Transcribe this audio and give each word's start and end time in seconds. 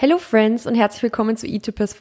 Hello 0.00 0.16
Friends 0.18 0.64
und 0.64 0.76
herzlich 0.76 1.02
willkommen 1.02 1.36
zu 1.36 1.48
E2Pers. 1.48 1.96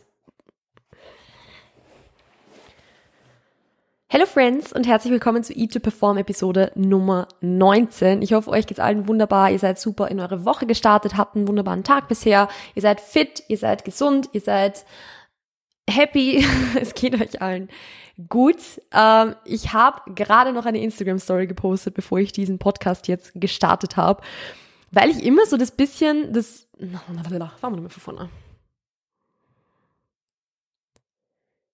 Hello 4.07 4.27
Friends 4.27 4.71
und 4.71 4.85
herzlich 4.85 5.11
willkommen 5.11 5.43
zu 5.43 5.53
E2 5.53 5.79
Perform 5.79 6.17
Episode 6.17 6.71
Nummer 6.75 7.27
19. 7.41 8.21
Ich 8.21 8.33
hoffe, 8.33 8.51
euch 8.51 8.67
geht's 8.67 8.79
allen 8.79 9.07
wunderbar. 9.07 9.49
Ihr 9.49 9.57
seid 9.57 9.79
super 9.79 10.09
in 10.09 10.19
eure 10.19 10.45
Woche 10.45 10.67
gestartet, 10.67 11.17
habt 11.17 11.35
einen 11.35 11.47
wunderbaren 11.47 11.83
Tag 11.83 12.07
bisher. 12.07 12.49
Ihr 12.75 12.83
seid 12.83 13.01
fit, 13.01 13.41
ihr 13.47 13.57
seid 13.57 13.83
gesund, 13.83 14.29
ihr 14.31 14.41
seid 14.41 14.85
happy. 15.89 16.45
es 16.79 16.93
geht 16.93 17.19
euch 17.19 17.41
allen 17.41 17.67
gut. 18.29 18.61
Ähm, 18.93 19.33
ich 19.43 19.73
habe 19.73 20.13
gerade 20.13 20.53
noch 20.53 20.67
eine 20.67 20.83
Instagram 20.83 21.17
Story 21.17 21.47
gepostet, 21.47 21.95
bevor 21.95 22.19
ich 22.19 22.31
diesen 22.31 22.59
Podcast 22.59 23.07
jetzt 23.07 23.31
gestartet 23.33 23.97
habe, 23.97 24.21
weil 24.91 25.09
ich 25.09 25.23
immer 25.23 25.45
so 25.45 25.57
das 25.57 25.71
bisschen 25.71 26.33
das 26.33 26.67
Fangen 27.57 27.75
wir 27.75 27.77
nochmal 27.77 27.89
von 27.89 28.01
vorne 28.01 28.19
an. 28.21 28.29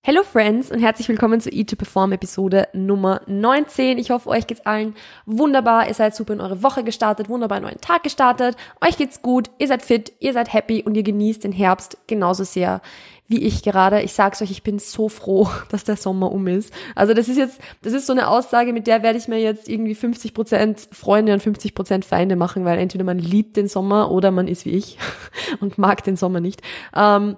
Hello 0.05 0.21
Friends 0.21 0.69
und 0.69 0.81
herzlich 0.81 1.07
willkommen 1.07 1.39
zu 1.39 1.49
E2 1.49 1.77
Perform 1.77 2.11
Episode 2.11 2.67
Nummer 2.73 3.21
19. 3.25 3.97
Ich 3.97 4.11
hoffe, 4.11 4.27
euch 4.27 4.47
geht's 4.47 4.65
allen 4.65 4.95
wunderbar. 5.25 5.87
Ihr 5.87 5.93
seid 5.93 6.13
super 6.13 6.33
in 6.33 6.41
eure 6.41 6.61
Woche 6.61 6.83
gestartet, 6.83 7.29
wunderbar 7.29 7.59
in 7.59 7.63
euren 7.63 7.79
Tag 7.79 8.03
gestartet. 8.03 8.57
Euch 8.85 8.97
geht's 8.97 9.21
gut, 9.21 9.49
ihr 9.59 9.69
seid 9.69 9.81
fit, 9.81 10.11
ihr 10.19 10.33
seid 10.33 10.51
happy 10.51 10.83
und 10.83 10.95
ihr 10.95 11.03
genießt 11.03 11.45
den 11.45 11.53
Herbst 11.53 11.99
genauso 12.07 12.43
sehr 12.43 12.81
wie 13.29 13.43
ich 13.43 13.63
gerade. 13.63 14.01
Ich 14.01 14.11
sag's 14.11 14.41
euch, 14.41 14.51
ich 14.51 14.61
bin 14.61 14.77
so 14.77 15.07
froh, 15.07 15.47
dass 15.69 15.85
der 15.85 15.95
Sommer 15.95 16.33
um 16.33 16.47
ist. 16.47 16.73
Also 16.95 17.13
das 17.13 17.29
ist 17.29 17.37
jetzt, 17.37 17.61
das 17.81 17.93
ist 17.93 18.05
so 18.05 18.11
eine 18.11 18.27
Aussage, 18.27 18.73
mit 18.73 18.87
der 18.87 19.03
werde 19.03 19.17
ich 19.17 19.29
mir 19.29 19.39
jetzt 19.39 19.69
irgendwie 19.69 19.95
50 19.95 20.33
Prozent 20.33 20.85
Freunde 20.91 21.31
und 21.31 21.41
50 21.41 21.75
Prozent 21.75 22.03
Feinde 22.03 22.35
machen, 22.35 22.65
weil 22.65 22.77
entweder 22.77 23.05
man 23.05 23.19
liebt 23.19 23.55
den 23.55 23.69
Sommer 23.69 24.11
oder 24.11 24.31
man 24.31 24.49
ist 24.49 24.65
wie 24.65 24.71
ich 24.71 24.97
und 25.61 25.77
mag 25.77 26.03
den 26.03 26.17
Sommer 26.17 26.41
nicht. 26.41 26.61
Ähm, 26.93 27.37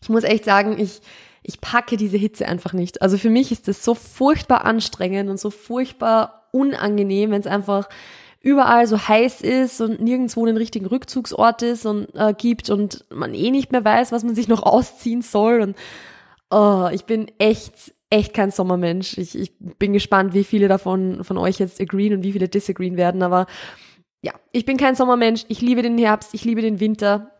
ich 0.00 0.08
muss 0.08 0.24
echt 0.24 0.46
sagen, 0.46 0.78
ich, 0.78 1.02
ich 1.48 1.62
packe 1.62 1.96
diese 1.96 2.18
Hitze 2.18 2.46
einfach 2.46 2.74
nicht. 2.74 3.00
Also 3.00 3.16
für 3.16 3.30
mich 3.30 3.50
ist 3.50 3.68
das 3.68 3.82
so 3.82 3.94
furchtbar 3.94 4.66
anstrengend 4.66 5.30
und 5.30 5.40
so 5.40 5.48
furchtbar 5.48 6.46
unangenehm, 6.52 7.30
wenn 7.30 7.40
es 7.40 7.46
einfach 7.46 7.88
überall 8.42 8.86
so 8.86 8.98
heiß 8.98 9.40
ist 9.40 9.80
und 9.80 9.98
nirgendwo 9.98 10.44
einen 10.44 10.58
richtigen 10.58 10.84
Rückzugsort 10.84 11.62
ist 11.62 11.86
und 11.86 12.14
äh, 12.14 12.34
gibt 12.36 12.68
und 12.68 13.06
man 13.10 13.32
eh 13.32 13.50
nicht 13.50 13.72
mehr 13.72 13.82
weiß, 13.82 14.12
was 14.12 14.24
man 14.24 14.34
sich 14.34 14.46
noch 14.46 14.62
ausziehen 14.62 15.22
soll. 15.22 15.62
Und 15.62 15.76
oh, 16.50 16.90
ich 16.92 17.06
bin 17.06 17.30
echt, 17.38 17.94
echt 18.10 18.34
kein 18.34 18.50
Sommermensch. 18.50 19.16
Ich, 19.16 19.34
ich 19.34 19.54
bin 19.58 19.94
gespannt, 19.94 20.34
wie 20.34 20.44
viele 20.44 20.68
davon 20.68 21.24
von 21.24 21.38
euch 21.38 21.58
jetzt 21.58 21.80
agreeen 21.80 22.12
und 22.12 22.24
wie 22.24 22.32
viele 22.32 22.50
disagreeen 22.50 22.98
werden. 22.98 23.22
Aber 23.22 23.46
ja, 24.20 24.34
ich 24.52 24.66
bin 24.66 24.76
kein 24.76 24.96
Sommermensch. 24.96 25.46
Ich 25.48 25.62
liebe 25.62 25.80
den 25.80 25.96
Herbst, 25.96 26.34
ich 26.34 26.44
liebe 26.44 26.60
den 26.60 26.78
Winter. 26.78 27.37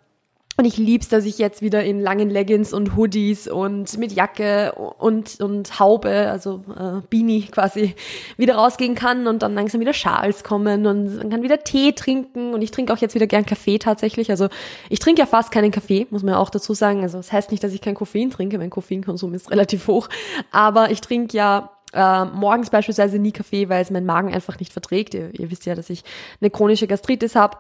Und 0.59 0.65
ich 0.65 0.77
lieb's, 0.77 1.09
dass 1.09 1.25
ich 1.25 1.39
jetzt 1.39 1.63
wieder 1.63 1.85
in 1.85 2.01
langen 2.01 2.31
Leggings 2.31 2.73
und 2.73 2.97
Hoodies 2.97 3.47
und 3.47 3.97
mit 3.97 4.11
Jacke 4.11 4.73
und, 4.73 5.39
und 5.41 5.79
Haube, 5.79 6.29
also 6.29 6.65
äh, 6.77 7.01
Beanie 7.09 7.43
quasi, 7.43 7.95
wieder 8.37 8.57
rausgehen 8.57 8.97
kann 8.97 9.29
und 9.29 9.45
dann 9.45 9.55
langsam 9.55 9.81
wieder 9.81 9.93
Schals 9.93 10.43
kommen 10.43 10.85
und 10.85 11.17
man 11.17 11.31
kann 11.31 11.45
wieder 11.45 11.63
Tee 11.63 11.93
trinken 11.93 12.55
und 12.55 12.63
ich 12.63 12.73
trinke 12.73 12.93
auch 12.93 12.99
jetzt 12.99 13.15
wieder 13.15 13.29
gern 13.29 13.47
Kaffee 13.47 13.79
tatsächlich. 13.79 14.33
Also 14.33 14.49
ich 14.91 14.99
trinke 14.99 15.21
ja 15.21 15.27
fast 15.27 15.53
keinen 15.53 15.71
Kaffee, 15.71 16.09
muss 16.11 16.25
man 16.25 16.35
ja 16.35 16.41
auch 16.41 16.51
dazu 16.51 16.75
sagen. 16.75 17.03
Also 17.03 17.19
das 17.19 17.31
heißt 17.31 17.53
nicht, 17.53 17.63
dass 17.63 17.73
ich 17.73 17.81
kein 17.81 17.95
Koffein 17.95 18.31
trinke, 18.31 18.59
mein 18.59 18.71
Koffeinkonsum 18.71 19.35
ist 19.35 19.53
relativ 19.53 19.87
hoch, 19.87 20.09
aber 20.51 20.91
ich 20.91 21.01
trinke 21.01 21.37
ja 21.37 21.71
äh, 21.93 22.25
morgens 22.25 22.71
beispielsweise 22.71 23.21
nie 23.21 23.31
Kaffee, 23.31 23.69
weil 23.69 23.81
es 23.81 23.91
mein 23.91 24.05
Magen 24.05 24.35
einfach 24.35 24.59
nicht 24.59 24.73
verträgt. 24.73 25.15
Ihr, 25.15 25.31
ihr 25.39 25.53
wisst 25.53 25.67
ja, 25.67 25.77
dass 25.77 25.89
ich 25.89 26.03
eine 26.41 26.51
chronische 26.51 26.89
Gastritis 26.89 27.37
habe 27.37 27.59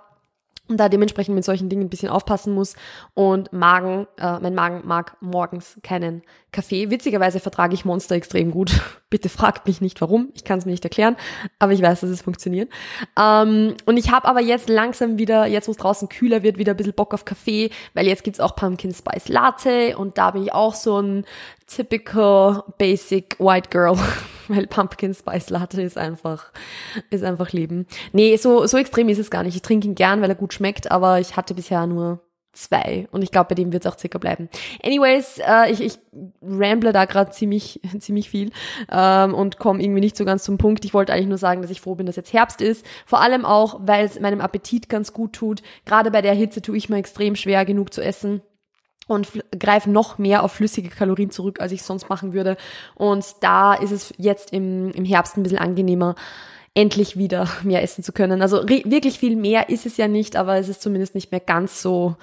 da 0.76 0.88
dementsprechend 0.88 1.34
mit 1.34 1.44
solchen 1.44 1.68
Dingen 1.68 1.84
ein 1.84 1.88
bisschen 1.88 2.10
aufpassen 2.10 2.54
muss. 2.54 2.74
Und 3.14 3.52
Magen, 3.52 4.06
äh, 4.18 4.38
mein 4.40 4.54
Magen 4.54 4.82
mag 4.86 5.16
morgens 5.20 5.78
keinen 5.82 6.22
Kaffee. 6.50 6.90
Witzigerweise 6.90 7.40
vertrage 7.40 7.74
ich 7.74 7.84
Monster 7.84 8.14
extrem 8.14 8.50
gut. 8.50 8.72
Bitte 9.10 9.28
fragt 9.28 9.66
mich 9.66 9.80
nicht 9.80 10.00
warum, 10.00 10.28
ich 10.34 10.44
kann 10.44 10.58
es 10.58 10.66
mir 10.66 10.72
nicht 10.72 10.84
erklären, 10.84 11.16
aber 11.58 11.72
ich 11.72 11.80
weiß, 11.80 12.00
dass 12.00 12.10
es 12.10 12.20
funktioniert. 12.20 12.70
Ähm, 13.18 13.74
und 13.86 13.96
ich 13.96 14.10
habe 14.10 14.28
aber 14.28 14.40
jetzt 14.40 14.68
langsam 14.68 15.16
wieder, 15.16 15.46
jetzt 15.46 15.66
wo 15.66 15.72
es 15.72 15.78
draußen 15.78 16.10
kühler 16.10 16.42
wird, 16.42 16.58
wieder 16.58 16.74
ein 16.74 16.76
bisschen 16.76 16.92
Bock 16.92 17.14
auf 17.14 17.24
Kaffee, 17.24 17.70
weil 17.94 18.06
jetzt 18.06 18.22
gibt's 18.22 18.40
auch 18.40 18.54
Pumpkin 18.54 18.92
Spice 18.92 19.28
Latte 19.28 19.96
und 19.96 20.18
da 20.18 20.32
bin 20.32 20.42
ich 20.42 20.52
auch 20.52 20.74
so 20.74 21.00
ein 21.00 21.24
typical 21.68 22.64
basic 22.78 23.38
white 23.38 23.70
girl, 23.70 23.96
weil 24.48 24.66
Pumpkin 24.66 25.14
Spice 25.14 25.50
Latte 25.50 25.80
ist 25.82 25.96
einfach, 25.96 26.52
ist 27.10 27.22
einfach 27.22 27.52
Leben. 27.52 27.86
Nee, 28.12 28.36
so, 28.36 28.66
so 28.66 28.76
extrem 28.76 29.08
ist 29.08 29.18
es 29.18 29.30
gar 29.30 29.44
nicht. 29.44 29.54
Ich 29.54 29.62
trinke 29.62 29.86
ihn 29.86 29.94
gern, 29.94 30.20
weil 30.20 30.30
er 30.30 30.34
gut 30.34 30.54
schmeckt, 30.54 30.90
aber 30.90 31.20
ich 31.20 31.36
hatte 31.36 31.54
bisher 31.54 31.86
nur 31.86 32.20
zwei 32.52 33.06
und 33.12 33.22
ich 33.22 33.30
glaube, 33.30 33.50
bei 33.50 33.54
dem 33.54 33.72
wird 33.72 33.84
es 33.84 33.92
auch 33.92 33.98
circa 33.98 34.18
bleiben. 34.18 34.48
Anyways, 34.82 35.38
äh, 35.38 35.70
ich, 35.70 35.80
ich 35.80 35.98
ramble 36.42 36.92
da 36.92 37.04
gerade 37.04 37.30
ziemlich, 37.30 37.80
ziemlich 37.98 38.30
viel 38.30 38.50
ähm, 38.90 39.34
und 39.34 39.58
komme 39.58 39.82
irgendwie 39.82 40.00
nicht 40.00 40.16
so 40.16 40.24
ganz 40.24 40.42
zum 40.42 40.58
Punkt. 40.58 40.84
Ich 40.84 40.94
wollte 40.94 41.12
eigentlich 41.12 41.28
nur 41.28 41.38
sagen, 41.38 41.62
dass 41.62 41.70
ich 41.70 41.80
froh 41.80 41.94
bin, 41.94 42.06
dass 42.06 42.16
jetzt 42.16 42.32
Herbst 42.32 42.60
ist. 42.60 42.84
Vor 43.06 43.20
allem 43.20 43.44
auch, 43.44 43.80
weil 43.82 44.04
es 44.06 44.18
meinem 44.18 44.40
Appetit 44.40 44.88
ganz 44.88 45.12
gut 45.12 45.34
tut. 45.34 45.62
Gerade 45.84 46.10
bei 46.10 46.22
der 46.22 46.34
Hitze 46.34 46.62
tue 46.62 46.76
ich 46.76 46.88
mir 46.88 46.96
extrem 46.96 47.36
schwer, 47.36 47.64
genug 47.64 47.92
zu 47.92 48.02
essen 48.02 48.42
und 49.08 49.28
greife 49.58 49.90
noch 49.90 50.18
mehr 50.18 50.44
auf 50.44 50.52
flüssige 50.52 50.90
Kalorien 50.90 51.30
zurück, 51.30 51.60
als 51.60 51.72
ich 51.72 51.82
sonst 51.82 52.08
machen 52.08 52.32
würde. 52.32 52.56
Und 52.94 53.24
da 53.40 53.74
ist 53.74 53.90
es 53.90 54.14
jetzt 54.18 54.52
im, 54.52 54.92
im 54.92 55.04
Herbst 55.04 55.36
ein 55.36 55.42
bisschen 55.42 55.58
angenehmer, 55.58 56.14
endlich 56.74 57.16
wieder 57.16 57.48
mehr 57.64 57.82
essen 57.82 58.04
zu 58.04 58.12
können. 58.12 58.42
Also 58.42 58.68
wirklich 58.68 59.18
viel 59.18 59.34
mehr 59.34 59.70
ist 59.70 59.86
es 59.86 59.96
ja 59.96 60.06
nicht, 60.06 60.36
aber 60.36 60.58
es 60.58 60.68
ist 60.68 60.82
zumindest 60.82 61.16
nicht 61.16 61.32
mehr 61.32 61.40
ganz 61.40 61.82
so, 61.82 62.16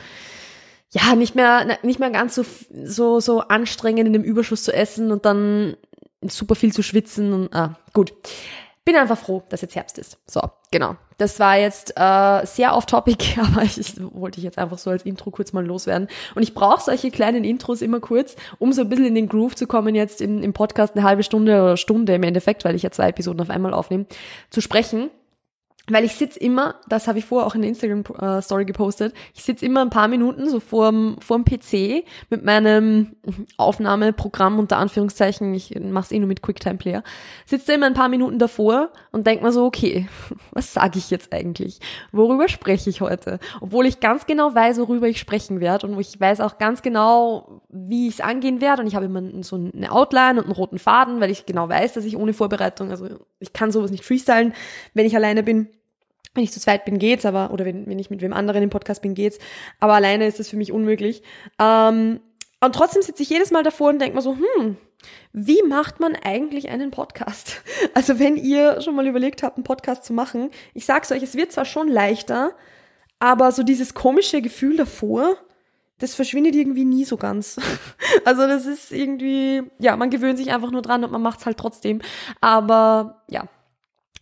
ja, 0.91 1.15
nicht 1.15 1.35
mehr, 1.35 1.77
nicht 1.81 1.99
mehr 1.99 2.11
ganz 2.11 2.35
so, 2.35 2.45
so, 2.83 3.19
so 3.19 3.41
anstrengend 3.41 4.07
in 4.07 4.13
dem 4.13 4.23
Überschuss 4.23 4.63
zu 4.63 4.71
essen 4.71 5.11
und 5.11 5.25
dann 5.25 5.75
super 6.21 6.55
viel 6.55 6.71
zu 6.71 6.83
schwitzen 6.83 7.33
und, 7.33 7.53
ah, 7.53 7.77
gut 7.93 8.13
bin 8.85 8.95
einfach 8.95 9.17
froh, 9.17 9.43
dass 9.49 9.61
jetzt 9.61 9.75
Herbst 9.75 9.97
ist. 9.97 10.17
So, 10.27 10.41
genau. 10.71 10.95
Das 11.17 11.39
war 11.39 11.57
jetzt 11.57 11.93
äh, 11.97 12.45
sehr 12.45 12.75
off-topic, 12.75 13.39
aber 13.41 13.63
ich, 13.63 13.79
ich 13.79 13.95
wollte 13.99 14.37
ich 14.37 14.43
jetzt 14.43 14.59
einfach 14.59 14.77
so 14.77 14.91
als 14.91 15.03
Intro 15.03 15.31
kurz 15.31 15.53
mal 15.53 15.65
loswerden. 15.65 16.07
Und 16.35 16.43
ich 16.43 16.53
brauche 16.53 16.83
solche 16.83 17.09
kleinen 17.09 17.43
Intros 17.43 17.81
immer 17.81 17.99
kurz, 17.99 18.35
um 18.59 18.71
so 18.73 18.81
ein 18.81 18.89
bisschen 18.89 19.05
in 19.05 19.15
den 19.15 19.27
Groove 19.27 19.55
zu 19.55 19.65
kommen, 19.65 19.95
jetzt 19.95 20.21
im, 20.21 20.43
im 20.43 20.53
Podcast 20.53 20.95
eine 20.95 21.03
halbe 21.03 21.23
Stunde 21.23 21.61
oder 21.61 21.77
Stunde 21.77 22.13
im 22.13 22.23
Endeffekt, 22.23 22.63
weil 22.63 22.75
ich 22.75 22.83
ja 22.83 22.91
zwei 22.91 23.09
Episoden 23.09 23.41
auf 23.41 23.49
einmal 23.49 23.73
aufnehme, 23.73 24.05
zu 24.51 24.61
sprechen 24.61 25.09
weil 25.87 26.03
ich 26.03 26.15
sitz 26.15 26.35
immer, 26.35 26.75
das 26.87 27.07
habe 27.07 27.19
ich 27.19 27.25
vorher 27.25 27.45
auch 27.45 27.55
in 27.55 27.61
der 27.61 27.69
Instagram-Story 27.69 28.63
äh, 28.63 28.65
gepostet, 28.65 29.13
ich 29.33 29.43
sitz 29.43 29.61
immer 29.61 29.81
ein 29.81 29.89
paar 29.89 30.07
Minuten 30.07 30.49
so 30.49 30.59
vorm, 30.59 31.17
vorm 31.19 31.45
PC 31.45 32.05
mit 32.29 32.43
meinem 32.43 33.15
Aufnahmeprogramm 33.57 34.57
unter 34.57 34.77
Anführungszeichen, 34.77 35.53
ich 35.53 35.79
mache 35.79 36.05
es 36.05 36.11
eh 36.11 36.19
nur 36.19 36.27
mit 36.27 36.41
QuickTime 36.41 36.77
Player, 36.77 37.03
sitze 37.45 37.73
immer 37.73 37.85
ein 37.85 37.93
paar 37.93 38.09
Minuten 38.09 38.39
davor 38.39 38.89
und 39.11 39.27
denk 39.27 39.43
mir 39.43 39.51
so, 39.51 39.65
okay, 39.65 40.07
was 40.51 40.73
sage 40.73 40.97
ich 40.97 41.11
jetzt 41.11 41.33
eigentlich? 41.33 41.79
Worüber 42.11 42.47
spreche 42.49 42.89
ich 42.89 43.01
heute? 43.01 43.39
Obwohl 43.61 43.85
ich 43.85 43.99
ganz 43.99 44.25
genau 44.25 44.55
weiß, 44.55 44.79
worüber 44.79 45.07
ich 45.07 45.19
sprechen 45.19 45.59
werde 45.59 45.87
und 45.87 45.99
ich 45.99 46.19
weiß 46.19 46.41
auch 46.41 46.57
ganz 46.57 46.81
genau, 46.81 47.61
wie 47.69 48.07
ich 48.07 48.15
es 48.15 48.21
angehen 48.21 48.59
werde 48.59 48.81
und 48.81 48.87
ich 48.87 48.95
habe 48.95 49.05
immer 49.05 49.21
so 49.43 49.55
eine 49.55 49.91
Outline 49.91 50.39
und 50.39 50.45
einen 50.45 50.53
roten 50.53 50.79
Faden, 50.79 51.21
weil 51.21 51.29
ich 51.29 51.45
genau 51.45 51.69
weiß, 51.69 51.93
dass 51.93 52.05
ich 52.05 52.17
ohne 52.17 52.33
Vorbereitung, 52.33 52.89
also 52.89 53.07
ich 53.39 53.53
kann 53.53 53.71
sowas 53.71 53.91
nicht 53.91 54.03
freestylen, 54.03 54.53
wenn 54.93 55.05
ich 55.05 55.15
alleine 55.15 55.43
bin 55.43 55.69
wenn 56.35 56.43
ich 56.43 56.51
zu 56.51 56.59
zweit 56.59 56.85
bin, 56.85 56.99
geht's, 56.99 57.25
aber, 57.25 57.51
oder 57.51 57.65
wenn, 57.65 57.87
wenn 57.87 57.97
ich 57.97 58.09
mit 58.09 58.21
wem 58.21 58.33
anderen 58.33 58.61
im 58.61 58.69
Podcast 58.69 59.01
bin, 59.01 59.15
geht's. 59.15 59.39
Aber 59.79 59.93
alleine 59.93 60.27
ist 60.27 60.39
das 60.39 60.49
für 60.49 60.57
mich 60.57 60.71
unmöglich. 60.71 61.23
Ähm, 61.59 62.19
und 62.61 62.75
trotzdem 62.75 63.01
sitze 63.01 63.23
ich 63.23 63.29
jedes 63.29 63.51
Mal 63.51 63.63
davor 63.63 63.89
und 63.89 63.99
denke 63.99 64.15
mir 64.15 64.21
so, 64.21 64.35
hm, 64.35 64.77
wie 65.33 65.61
macht 65.63 65.99
man 65.99 66.15
eigentlich 66.15 66.69
einen 66.69 66.91
Podcast? 66.91 67.61
Also 67.93 68.19
wenn 68.19 68.35
ihr 68.35 68.81
schon 68.81 68.95
mal 68.95 69.07
überlegt 69.07 69.41
habt, 69.41 69.57
einen 69.57 69.63
Podcast 69.63 70.03
zu 70.03 70.11
machen, 70.11 70.49
ich 70.73 70.85
sag's 70.85 71.11
euch, 71.11 71.23
es 71.23 71.35
wird 71.35 71.51
zwar 71.51 71.63
schon 71.63 71.87
leichter, 71.87 72.53
aber 73.19 73.51
so 73.51 73.63
dieses 73.63 73.93
komische 73.93 74.41
Gefühl 74.41 74.75
davor, 74.75 75.37
das 75.99 76.13
verschwindet 76.13 76.55
irgendwie 76.55 76.83
nie 76.83 77.05
so 77.05 77.17
ganz. 77.17 77.57
Also 78.25 78.47
das 78.47 78.65
ist 78.65 78.91
irgendwie, 78.91 79.61
ja, 79.77 79.95
man 79.95 80.09
gewöhnt 80.09 80.39
sich 80.39 80.51
einfach 80.51 80.71
nur 80.71 80.81
dran 80.81 81.03
und 81.03 81.11
man 81.11 81.21
macht's 81.21 81.45
halt 81.45 81.57
trotzdem. 81.57 82.01
Aber 82.41 83.23
ja, 83.29 83.47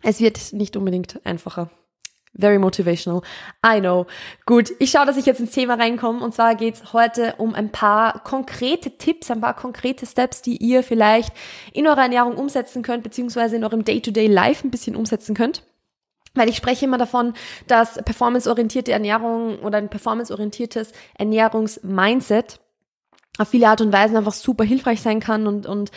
es 0.01 0.19
wird 0.19 0.51
nicht 0.51 0.75
unbedingt 0.75 1.25
einfacher. 1.25 1.69
Very 2.35 2.57
motivational. 2.57 3.21
I 3.63 3.79
know. 3.79 4.07
Gut, 4.47 4.71
ich 4.79 4.89
schaue, 4.89 5.05
dass 5.05 5.17
ich 5.17 5.27
jetzt 5.27 5.39
ins 5.39 5.51
Thema 5.51 5.75
reinkomme. 5.75 6.23
Und 6.23 6.33
zwar 6.33 6.55
geht's 6.55 6.93
heute 6.93 7.35
um 7.37 7.53
ein 7.53 7.71
paar 7.71 8.23
konkrete 8.23 8.97
Tipps, 8.97 9.29
ein 9.29 9.41
paar 9.41 9.55
konkrete 9.55 10.07
Steps, 10.07 10.41
die 10.41 10.57
ihr 10.57 10.81
vielleicht 10.81 11.31
in 11.73 11.87
eurer 11.87 12.01
Ernährung 12.01 12.35
umsetzen 12.35 12.81
könnt, 12.81 13.03
beziehungsweise 13.03 13.55
in 13.55 13.63
eurem 13.63 13.85
Day-to-Day-Life 13.85 14.67
ein 14.67 14.71
bisschen 14.71 14.95
umsetzen 14.95 15.35
könnt. 15.35 15.63
Weil 16.33 16.49
ich 16.49 16.57
spreche 16.57 16.85
immer 16.85 16.97
davon, 16.97 17.33
dass 17.67 18.03
performanceorientierte 18.03 18.91
Ernährung 18.91 19.59
oder 19.59 19.77
ein 19.77 19.89
performanceorientiertes 19.89 20.91
Ernährungsmindset 21.15 22.59
auf 23.37 23.49
viele 23.49 23.67
Art 23.67 23.81
und 23.81 23.93
Weisen 23.93 24.17
einfach 24.17 24.33
super 24.33 24.63
hilfreich 24.63 25.01
sein 25.01 25.19
kann 25.19 25.47
und, 25.47 25.65
und 25.65 25.91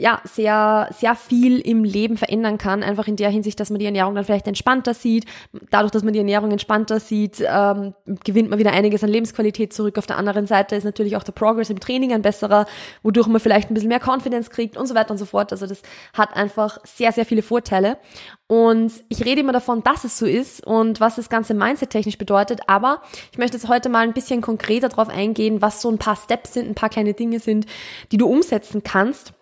ja, 0.00 0.20
sehr, 0.22 0.88
sehr 0.96 1.16
viel 1.16 1.58
im 1.58 1.82
Leben 1.82 2.16
verändern 2.16 2.56
kann. 2.56 2.84
Einfach 2.84 3.08
in 3.08 3.16
der 3.16 3.30
Hinsicht, 3.30 3.58
dass 3.58 3.68
man 3.68 3.80
die 3.80 3.84
Ernährung 3.84 4.14
dann 4.14 4.24
vielleicht 4.24 4.46
entspannter 4.46 4.94
sieht. 4.94 5.24
Dadurch, 5.70 5.90
dass 5.90 6.04
man 6.04 6.12
die 6.12 6.20
Ernährung 6.20 6.52
entspannter 6.52 7.00
sieht, 7.00 7.42
ähm, 7.44 7.94
gewinnt 8.22 8.48
man 8.48 8.60
wieder 8.60 8.70
einiges 8.70 9.02
an 9.02 9.10
Lebensqualität 9.10 9.72
zurück. 9.72 9.98
Auf 9.98 10.06
der 10.06 10.16
anderen 10.16 10.46
Seite 10.46 10.76
ist 10.76 10.84
natürlich 10.84 11.16
auch 11.16 11.24
der 11.24 11.32
Progress 11.32 11.68
im 11.68 11.80
Training 11.80 12.12
ein 12.12 12.22
besserer, 12.22 12.66
wodurch 13.02 13.26
man 13.26 13.40
vielleicht 13.40 13.70
ein 13.70 13.74
bisschen 13.74 13.88
mehr 13.88 14.00
Confidence 14.00 14.50
kriegt 14.50 14.76
und 14.76 14.86
so 14.86 14.94
weiter 14.94 15.10
und 15.10 15.18
so 15.18 15.26
fort. 15.26 15.50
Also 15.50 15.66
das 15.66 15.82
hat 16.14 16.36
einfach 16.36 16.78
sehr, 16.84 17.10
sehr 17.10 17.26
viele 17.26 17.42
Vorteile. 17.42 17.98
Und 18.46 18.92
ich 19.08 19.24
rede 19.24 19.40
immer 19.40 19.52
davon, 19.52 19.82
dass 19.82 20.04
es 20.04 20.16
so 20.16 20.26
ist 20.26 20.64
und 20.64 21.00
was 21.00 21.16
das 21.16 21.28
Ganze 21.28 21.54
mindset-technisch 21.54 22.18
bedeutet. 22.18 22.60
Aber 22.68 23.02
ich 23.32 23.38
möchte 23.38 23.56
jetzt 23.56 23.68
heute 23.68 23.88
mal 23.88 24.04
ein 24.04 24.14
bisschen 24.14 24.42
konkreter 24.42 24.88
darauf 24.88 25.08
eingehen, 25.08 25.60
was 25.60 25.82
so 25.82 25.90
ein 25.90 25.98
paar 25.98 26.16
Steps 26.16 26.54
sind, 26.54 26.68
ein 26.68 26.76
paar 26.76 26.88
kleine 26.88 27.14
Dinge 27.14 27.40
sind, 27.40 27.66
die 28.12 28.16
du 28.16 28.28
umsetzen 28.28 28.84
kannst, 28.84 29.34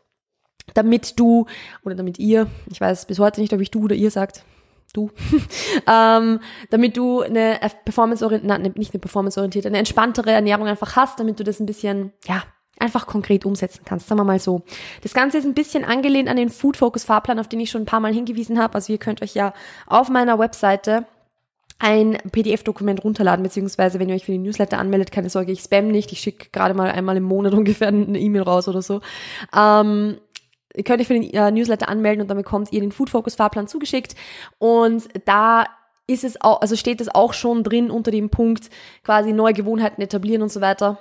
damit 0.74 1.18
du, 1.18 1.46
oder 1.84 1.94
damit 1.94 2.18
ihr, 2.18 2.48
ich 2.70 2.80
weiß 2.80 3.06
bis 3.06 3.18
heute 3.18 3.40
nicht, 3.40 3.52
ob 3.52 3.60
ich 3.60 3.70
du 3.70 3.84
oder 3.84 3.94
ihr 3.94 4.10
sagt, 4.10 4.42
du, 4.92 5.10
ähm, 5.86 6.40
damit 6.70 6.96
du 6.96 7.20
eine 7.20 7.58
performanceorientierte, 7.84 8.78
nicht 8.78 8.94
eine 8.94 9.00
performanceorientierte, 9.00 9.68
eine 9.68 9.78
entspanntere 9.78 10.32
Ernährung 10.32 10.66
einfach 10.66 10.96
hast, 10.96 11.20
damit 11.20 11.38
du 11.38 11.44
das 11.44 11.60
ein 11.60 11.66
bisschen, 11.66 12.12
ja, 12.26 12.42
einfach 12.78 13.06
konkret 13.06 13.46
umsetzen 13.46 13.82
kannst, 13.84 14.06
sagen 14.08 14.20
wir 14.20 14.24
mal 14.24 14.38
so. 14.38 14.62
Das 15.02 15.14
Ganze 15.14 15.38
ist 15.38 15.46
ein 15.46 15.54
bisschen 15.54 15.84
angelehnt 15.84 16.28
an 16.28 16.36
den 16.36 16.50
Food 16.50 16.76
Focus 16.76 17.04
Fahrplan, 17.04 17.38
auf 17.38 17.48
den 17.48 17.60
ich 17.60 17.70
schon 17.70 17.82
ein 17.82 17.86
paar 17.86 18.00
Mal 18.00 18.12
hingewiesen 18.12 18.58
habe. 18.60 18.74
Also 18.74 18.92
ihr 18.92 18.98
könnt 18.98 19.22
euch 19.22 19.34
ja 19.34 19.54
auf 19.86 20.10
meiner 20.10 20.38
Webseite 20.38 21.06
ein 21.78 22.18
PDF-Dokument 22.32 23.04
runterladen, 23.04 23.42
beziehungsweise 23.42 23.98
wenn 23.98 24.08
ihr 24.08 24.14
euch 24.14 24.24
für 24.24 24.32
den 24.32 24.42
Newsletter 24.42 24.78
anmeldet, 24.78 25.12
keine 25.12 25.28
Sorge, 25.28 25.52
ich 25.52 25.60
spam 25.60 25.88
nicht, 25.88 26.10
ich 26.10 26.20
schicke 26.20 26.48
gerade 26.50 26.74
mal 26.74 26.90
einmal 26.90 27.16
im 27.16 27.24
Monat 27.24 27.54
ungefähr 27.54 27.88
eine 27.88 28.18
E-Mail 28.18 28.42
raus 28.42 28.68
oder 28.68 28.82
so. 28.82 29.00
Ähm, 29.54 30.18
ihr 30.76 30.84
könnt 30.84 31.00
euch 31.00 31.06
für 31.06 31.14
den 31.14 31.31
äh, 31.31 31.50
Newsletter 31.50 31.88
anmelden 31.88 32.23
und 32.23 32.28
dann 32.28 32.37
bekommt 32.37 32.73
ihr 32.73 32.81
den 32.81 32.93
Food 32.93 33.11
Focus 33.11 33.34
Fahrplan 33.34 33.67
zugeschickt 33.67 34.14
und 34.58 35.05
da 35.25 35.67
ist 36.06 36.23
es 36.23 36.40
auch, 36.40 36.61
also 36.61 36.76
steht 36.76 37.00
es 37.00 37.12
auch 37.12 37.32
schon 37.32 37.64
drin 37.64 37.90
unter 37.90 38.11
dem 38.11 38.31
Punkt 38.31 38.70
quasi 39.02 39.32
neue 39.32 39.55
Gewohnheiten 39.55 40.00
etablieren 40.02 40.43
und 40.43 40.52
so 40.52 40.61
weiter 40.61 40.99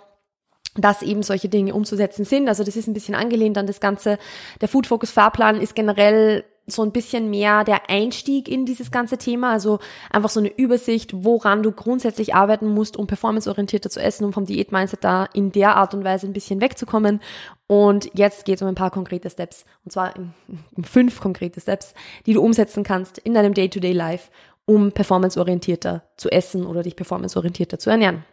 dass 0.78 1.02
eben 1.02 1.24
solche 1.24 1.48
Dinge 1.48 1.74
umzusetzen 1.74 2.26
sind. 2.26 2.50
Also 2.50 2.66
das 2.66 2.76
ist 2.76 2.88
ein 2.88 2.94
bisschen 2.94 3.16
angelehnt 3.16 3.58
an 3.58 3.66
das 3.66 3.80
Ganze. 3.80 4.18
Der 4.60 4.68
Food 4.68 4.88
Focus 4.88 5.10
Fahrplan 5.10 5.62
ist 5.62 5.74
generell 5.74 6.44
so 6.68 6.82
ein 6.82 6.92
bisschen 6.92 7.30
mehr 7.30 7.64
der 7.64 7.90
Einstieg 7.90 8.48
in 8.48 8.66
dieses 8.66 8.90
ganze 8.92 9.18
Thema, 9.18 9.52
also 9.52 9.80
einfach 10.10 10.30
so 10.30 10.40
eine 10.40 10.56
Übersicht, 10.56 11.12
woran 11.14 11.62
du 11.62 11.72
grundsätzlich 11.72 12.34
arbeiten 12.34 12.68
musst, 12.68 12.98
um 12.98 13.08
performanceorientierter 13.08 13.90
zu 13.90 14.02
essen, 14.02 14.26
um 14.26 14.34
vom 14.34 14.46
Diät-Mindset 14.46 15.04
da 15.04 15.26
in 15.26 15.52
der 15.52 15.76
Art 15.76 15.94
und 15.94 16.04
Weise 16.04 16.26
ein 16.26 16.34
bisschen 16.34 16.62
wegzukommen. 16.62 17.22
Und 17.68 18.10
jetzt 18.14 18.46
geht 18.46 18.56
es 18.56 18.62
um 18.62 18.68
ein 18.68 18.76
paar 18.76 18.92
konkrete 18.92 19.30
Steps, 19.30 19.66
und 19.84 19.92
zwar 19.92 20.14
um 20.16 20.84
fünf 20.84 21.20
konkrete 21.20 21.62
Steps, 21.62 21.94
die 22.26 22.34
du 22.34 22.42
umsetzen 22.42 22.84
kannst 22.84 23.18
in 23.20 23.34
deinem 23.34 23.54
Day-to-Day-Life, 23.54 24.32
um 24.66 24.92
performanceorientierter 24.92 26.04
zu 26.18 26.30
essen 26.32 26.66
oder 26.66 26.82
dich 26.82 26.96
performanceorientierter 26.96 27.78
zu 27.78 27.92
ernähren. 27.92 28.26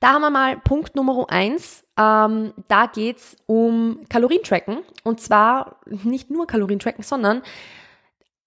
Da 0.00 0.14
haben 0.14 0.22
wir 0.22 0.30
mal 0.30 0.58
Punkt 0.58 0.96
Nummer 0.96 1.26
eins. 1.28 1.85
Ähm, 1.98 2.52
da 2.68 2.86
geht's 2.86 3.36
um 3.46 4.00
Kalorientracken. 4.08 4.78
Und 5.04 5.20
zwar 5.20 5.76
nicht 5.86 6.30
nur 6.30 6.46
Kalorientracken, 6.46 7.02
sondern 7.02 7.42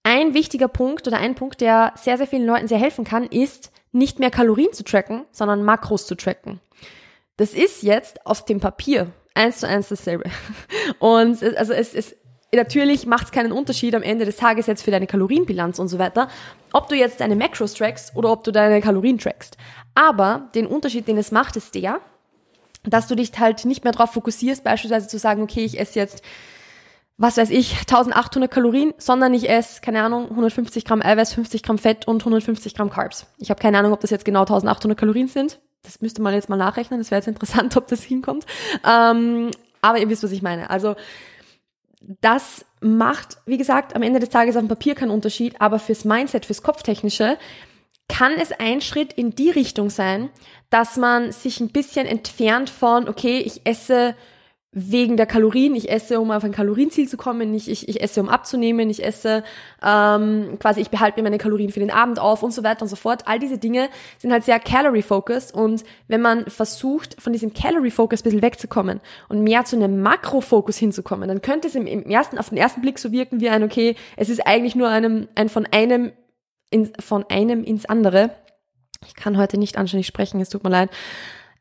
ein 0.02 0.34
wichtiger 0.34 0.68
Punkt 0.68 1.06
oder 1.06 1.18
ein 1.18 1.34
Punkt, 1.34 1.60
der 1.60 1.92
sehr, 1.96 2.16
sehr 2.16 2.26
vielen 2.26 2.46
Leuten 2.46 2.68
sehr 2.68 2.78
helfen 2.78 3.04
kann, 3.04 3.24
ist 3.24 3.70
nicht 3.92 4.18
mehr 4.18 4.30
Kalorien 4.30 4.72
zu 4.72 4.84
tracken, 4.84 5.24
sondern 5.32 5.64
Makros 5.64 6.06
zu 6.06 6.14
tracken. 6.14 6.60
Das 7.36 7.54
ist 7.54 7.82
jetzt 7.82 8.24
auf 8.26 8.44
dem 8.44 8.60
Papier 8.60 9.12
eins 9.34 9.60
zu 9.60 9.68
eins 9.68 9.88
dasselbe. 9.88 10.24
Und 10.98 11.42
also 11.56 11.72
es, 11.72 11.94
es 11.94 12.16
natürlich 12.54 13.06
macht 13.06 13.26
es 13.26 13.32
keinen 13.32 13.52
Unterschied 13.52 13.94
am 13.94 14.02
Ende 14.02 14.24
des 14.24 14.36
Tages 14.36 14.66
jetzt 14.66 14.82
für 14.82 14.90
deine 14.90 15.06
Kalorienbilanz 15.06 15.78
und 15.78 15.88
so 15.88 15.98
weiter, 15.98 16.28
ob 16.72 16.88
du 16.88 16.96
jetzt 16.96 17.20
deine 17.20 17.36
Macros 17.36 17.74
trackst 17.74 18.16
oder 18.16 18.30
ob 18.30 18.44
du 18.44 18.52
deine 18.52 18.80
Kalorien 18.80 19.18
trackst. 19.18 19.56
Aber 19.94 20.50
den 20.54 20.66
Unterschied, 20.66 21.08
den 21.08 21.18
es 21.18 21.30
macht, 21.30 21.56
ist 21.56 21.74
der, 21.74 22.00
dass 22.84 23.06
du 23.06 23.14
dich 23.14 23.32
halt 23.38 23.64
nicht 23.64 23.84
mehr 23.84 23.92
darauf 23.92 24.12
fokussierst, 24.12 24.64
beispielsweise 24.64 25.08
zu 25.08 25.18
sagen, 25.18 25.42
okay, 25.42 25.64
ich 25.64 25.78
esse 25.78 25.98
jetzt, 25.98 26.22
was 27.18 27.36
weiß 27.36 27.50
ich, 27.50 27.78
1800 27.80 28.50
Kalorien, 28.50 28.94
sondern 28.98 29.34
ich 29.34 29.48
esse, 29.48 29.80
keine 29.80 30.02
Ahnung, 30.02 30.30
150 30.30 30.84
Gramm 30.84 31.02
Eiweiß, 31.02 31.34
50 31.34 31.62
Gramm 31.62 31.78
Fett 31.78 32.08
und 32.08 32.22
150 32.22 32.74
Gramm 32.74 32.90
Carbs. 32.90 33.26
Ich 33.38 33.50
habe 33.50 33.60
keine 33.60 33.78
Ahnung, 33.78 33.92
ob 33.92 34.00
das 34.00 34.10
jetzt 34.10 34.24
genau 34.24 34.40
1800 34.40 34.98
Kalorien 34.98 35.28
sind. 35.28 35.60
Das 35.82 36.00
müsste 36.00 36.22
man 36.22 36.34
jetzt 36.34 36.48
mal 36.48 36.56
nachrechnen, 36.56 37.00
das 37.00 37.10
wäre 37.10 37.18
jetzt 37.18 37.28
interessant, 37.28 37.76
ob 37.76 37.88
das 37.88 38.02
hinkommt. 38.02 38.46
Ähm, 38.86 39.50
aber 39.82 39.98
ihr 39.98 40.08
wisst, 40.08 40.22
was 40.22 40.32
ich 40.32 40.42
meine. 40.42 40.70
Also 40.70 40.96
das 42.20 42.64
macht, 42.80 43.38
wie 43.44 43.58
gesagt, 43.58 43.94
am 43.94 44.02
Ende 44.02 44.20
des 44.20 44.30
Tages 44.30 44.56
auf 44.56 44.62
dem 44.62 44.68
Papier 44.68 44.94
keinen 44.94 45.10
Unterschied, 45.10 45.60
aber 45.60 45.78
fürs 45.78 46.04
Mindset, 46.04 46.46
fürs 46.46 46.62
Kopftechnische 46.62 47.36
kann 48.10 48.32
es 48.32 48.52
ein 48.52 48.80
Schritt 48.80 49.12
in 49.12 49.30
die 49.34 49.50
Richtung 49.50 49.88
sein, 49.88 50.30
dass 50.68 50.96
man 50.96 51.32
sich 51.32 51.60
ein 51.60 51.68
bisschen 51.68 52.06
entfernt 52.06 52.68
von, 52.68 53.08
okay, 53.08 53.38
ich 53.38 53.62
esse 53.64 54.14
wegen 54.72 55.16
der 55.16 55.26
Kalorien. 55.26 55.74
Ich 55.74 55.90
esse, 55.90 56.20
um 56.20 56.30
auf 56.30 56.44
ein 56.44 56.52
Kalorienziel 56.52 57.08
zu 57.08 57.16
kommen. 57.16 57.54
Ich, 57.54 57.68
ich, 57.68 57.88
ich 57.88 58.00
esse, 58.00 58.20
um 58.20 58.28
abzunehmen. 58.28 58.88
Ich 58.88 59.04
esse 59.04 59.42
ähm, 59.84 60.58
quasi, 60.60 60.80
ich 60.80 60.90
behalte 60.90 61.18
mir 61.18 61.24
meine 61.24 61.38
Kalorien 61.38 61.70
für 61.70 61.80
den 61.80 61.90
Abend 61.90 62.20
auf 62.20 62.42
und 62.42 62.52
so 62.52 62.62
weiter 62.62 62.82
und 62.82 62.88
so 62.88 62.94
fort. 62.96 63.26
All 63.26 63.40
diese 63.40 63.58
Dinge 63.58 63.88
sind 64.18 64.32
halt 64.32 64.44
sehr 64.44 64.60
Calorie-focused. 64.60 65.54
Und 65.54 65.82
wenn 66.06 66.20
man 66.20 66.46
versucht, 66.46 67.20
von 67.20 67.32
diesem 67.32 67.52
Calorie-Focus 67.52 68.20
ein 68.20 68.24
bisschen 68.24 68.42
wegzukommen 68.42 69.00
und 69.28 69.42
mehr 69.42 69.64
zu 69.64 69.74
einem 69.74 70.02
Makro-Focus 70.02 70.76
hinzukommen, 70.76 71.28
dann 71.28 71.42
könnte 71.42 71.66
es 71.66 71.74
im, 71.74 71.86
im 71.86 72.04
ersten, 72.04 72.38
auf 72.38 72.50
den 72.50 72.58
ersten 72.58 72.80
Blick 72.80 73.00
so 73.00 73.10
wirken 73.10 73.40
wie 73.40 73.48
ein, 73.48 73.64
okay, 73.64 73.96
es 74.16 74.28
ist 74.28 74.46
eigentlich 74.46 74.76
nur 74.76 74.88
einem, 74.88 75.26
ein 75.34 75.48
von 75.48 75.66
einem, 75.72 76.12
in, 76.70 76.92
von 77.00 77.24
einem 77.28 77.64
ins 77.64 77.86
andere. 77.86 78.30
Ich 79.06 79.14
kann 79.14 79.36
heute 79.36 79.58
nicht 79.58 79.76
anständig 79.78 80.06
sprechen, 80.06 80.40
es 80.40 80.48
tut 80.48 80.64
mir 80.64 80.70
leid. 80.70 80.90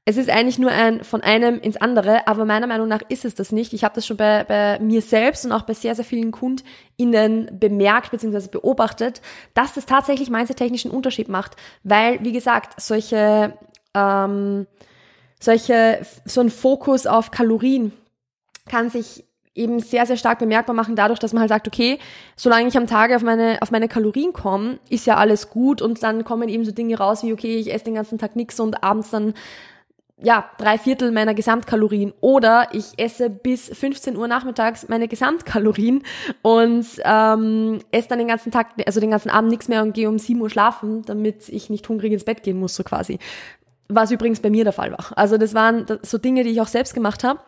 Es 0.06 0.18
ist 0.18 0.30
eigentlich 0.30 0.58
nur 0.58 0.72
ein 0.72 1.04
von 1.04 1.22
einem 1.22 1.60
ins 1.60 1.78
andere, 1.78 2.28
aber 2.28 2.44
meiner 2.44 2.66
Meinung 2.66 2.88
nach 2.88 3.02
ist 3.10 3.26
es 3.26 3.36
das 3.36 3.52
nicht. 3.52 3.74
Ich 3.74 3.84
habe 3.84 3.94
das 3.94 4.08
schon 4.08 4.18
bei, 4.18 4.44
bei 4.44 4.80
mir 4.80 5.04
selbst 5.04 5.46
und 5.46 5.52
auch 5.52 5.64
bei 5.64 5.76
sehr, 5.76 5.94
sehr 5.94 6.06
vielen 6.06 6.32
KundInnen 6.32 7.60
bemerkt 7.60 8.10
bzw. 8.10 8.48
beobachtet, 8.48 9.22
dass 9.54 9.74
das 9.74 9.86
tatsächlich 9.86 10.32
mindset-technischen 10.32 10.90
Unterschied 10.90 11.30
macht, 11.30 11.58
weil, 11.84 12.24
wie 12.24 12.32
gesagt, 12.32 12.82
solche, 12.82 13.54
ähm, 13.94 14.66
solche, 15.40 16.02
so 16.26 16.42
ein 16.42 16.50
Fokus 16.50 17.06
auf 17.06 17.30
Kalorien 17.30 17.92
kann 18.68 18.90
sich 18.90 19.29
eben 19.60 19.80
sehr, 19.80 20.06
sehr 20.06 20.18
stark 20.18 20.40
bemerkbar 20.40 20.76
machen, 20.76 20.96
dadurch, 20.96 21.20
dass 21.20 21.34
man 21.34 21.42
halt 21.42 21.50
sagt, 21.50 21.68
okay, 21.68 22.00
solange 22.36 22.68
ich 22.68 22.78
am 22.78 22.88
Tage 22.88 23.16
auf 23.16 23.22
meine, 23.22 23.58
auf 23.62 23.72
meine 23.72 23.88
Kalorien 23.88 24.34
komme, 24.34 24.80
ist 24.90 25.06
ja 25.06 25.18
alles 25.18 25.50
gut 25.50 25.82
und 25.82 26.02
dann 26.02 26.24
kommen 26.24 26.50
eben 26.50 26.66
so 26.66 26.72
Dinge 26.72 26.98
raus 26.98 27.24
wie, 27.24 27.34
okay, 27.34 27.58
ich 27.58 27.74
esse 27.74 27.86
den 27.86 27.96
ganzen 27.96 28.18
Tag 28.18 28.36
nichts 28.36 28.60
und 28.60 28.84
abends 28.84 29.12
dann 29.12 29.34
ja, 30.22 30.50
drei 30.58 30.78
Viertel 30.78 31.12
meiner 31.12 31.34
Gesamtkalorien 31.34 32.14
oder 32.20 32.68
ich 32.74 32.92
esse 32.98 33.30
bis 33.30 33.70
15 33.70 34.18
Uhr 34.18 34.28
nachmittags 34.28 34.90
meine 34.90 35.08
Gesamtkalorien 35.08 36.04
und 36.42 36.86
ähm, 37.06 37.80
esse 37.92 38.10
dann 38.10 38.20
den 38.20 38.28
ganzen 38.28 38.52
Tag, 38.52 38.68
also 38.86 39.00
den 39.00 39.12
ganzen 39.12 39.30
Abend 39.30 39.50
nichts 39.50 39.70
mehr 39.70 39.82
und 39.82 39.94
gehe 39.94 40.10
um 40.10 40.20
7 40.20 40.42
Uhr 40.42 40.50
schlafen, 40.50 41.04
damit 41.04 41.48
ich 41.48 41.70
nicht 41.70 41.88
hungrig 41.88 42.12
ins 42.12 42.26
Bett 42.26 42.44
gehen 42.44 42.60
muss, 42.60 42.76
so 42.76 42.84
quasi. 42.84 43.18
Was 43.88 44.12
übrigens 44.12 44.42
bei 44.42 44.50
mir 44.50 44.66
der 44.66 44.74
Fall 44.74 44.92
war. 44.92 45.18
Also 45.18 45.38
das 45.38 45.54
waren 45.54 45.86
so 46.02 46.18
Dinge, 46.18 46.44
die 46.44 46.52
ich 46.52 46.62
auch 46.62 46.68
selbst 46.68 46.94
gemacht 46.94 47.24
habe 47.24 47.40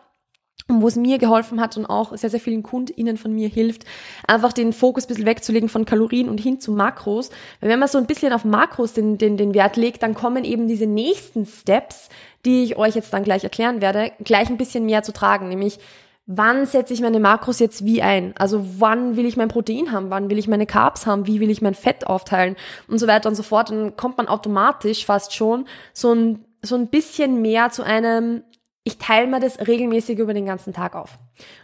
und 0.68 0.82
wo 0.82 0.88
es 0.88 0.96
mir 0.96 1.18
geholfen 1.18 1.60
hat 1.60 1.76
und 1.76 1.86
auch 1.86 2.16
sehr, 2.16 2.30
sehr 2.30 2.40
vielen 2.40 2.62
KundInnen 2.62 3.16
von 3.16 3.32
mir 3.32 3.48
hilft, 3.48 3.84
einfach 4.26 4.52
den 4.52 4.72
Fokus 4.72 5.04
ein 5.04 5.08
bisschen 5.08 5.26
wegzulegen 5.26 5.68
von 5.68 5.84
Kalorien 5.84 6.28
und 6.28 6.38
hin 6.38 6.60
zu 6.60 6.72
Makros. 6.72 7.30
Weil 7.60 7.70
wenn 7.70 7.78
man 7.78 7.88
so 7.88 7.98
ein 7.98 8.06
bisschen 8.06 8.32
auf 8.32 8.44
Makros 8.44 8.92
den, 8.92 9.18
den, 9.18 9.36
den 9.36 9.54
Wert 9.54 9.76
legt, 9.76 10.02
dann 10.02 10.14
kommen 10.14 10.44
eben 10.44 10.68
diese 10.68 10.86
nächsten 10.86 11.46
Steps, 11.46 12.08
die 12.44 12.64
ich 12.64 12.76
euch 12.76 12.94
jetzt 12.94 13.12
dann 13.12 13.24
gleich 13.24 13.44
erklären 13.44 13.80
werde, 13.80 14.12
gleich 14.24 14.48
ein 14.48 14.56
bisschen 14.56 14.86
mehr 14.86 15.02
zu 15.02 15.12
tragen, 15.12 15.48
nämlich 15.48 15.78
wann 16.26 16.66
setze 16.66 16.94
ich 16.94 17.00
meine 17.00 17.20
Makros 17.20 17.58
jetzt 17.58 17.84
wie 17.84 18.00
ein? 18.00 18.32
Also 18.38 18.64
wann 18.78 19.16
will 19.16 19.26
ich 19.26 19.36
mein 19.36 19.48
Protein 19.48 19.92
haben? 19.92 20.10
Wann 20.10 20.30
will 20.30 20.38
ich 20.38 20.48
meine 20.48 20.66
Carbs 20.66 21.04
haben? 21.04 21.26
Wie 21.26 21.40
will 21.40 21.50
ich 21.50 21.62
mein 21.62 21.74
Fett 21.74 22.06
aufteilen? 22.06 22.56
Und 22.86 22.98
so 22.98 23.08
weiter 23.08 23.28
und 23.28 23.34
so 23.34 23.42
fort. 23.42 23.70
Dann 23.70 23.96
kommt 23.96 24.18
man 24.18 24.28
automatisch 24.28 25.04
fast 25.04 25.34
schon 25.34 25.66
so 25.92 26.14
ein, 26.14 26.44
so 26.62 26.76
ein 26.76 26.86
bisschen 26.86 27.42
mehr 27.42 27.70
zu 27.70 27.82
einem 27.82 28.44
ich 28.84 28.98
teile 28.98 29.28
mir 29.28 29.38
das 29.38 29.66
regelmäßig 29.66 30.18
über 30.18 30.34
den 30.34 30.46
ganzen 30.46 30.72
Tag 30.72 30.96
auf. 30.96 31.18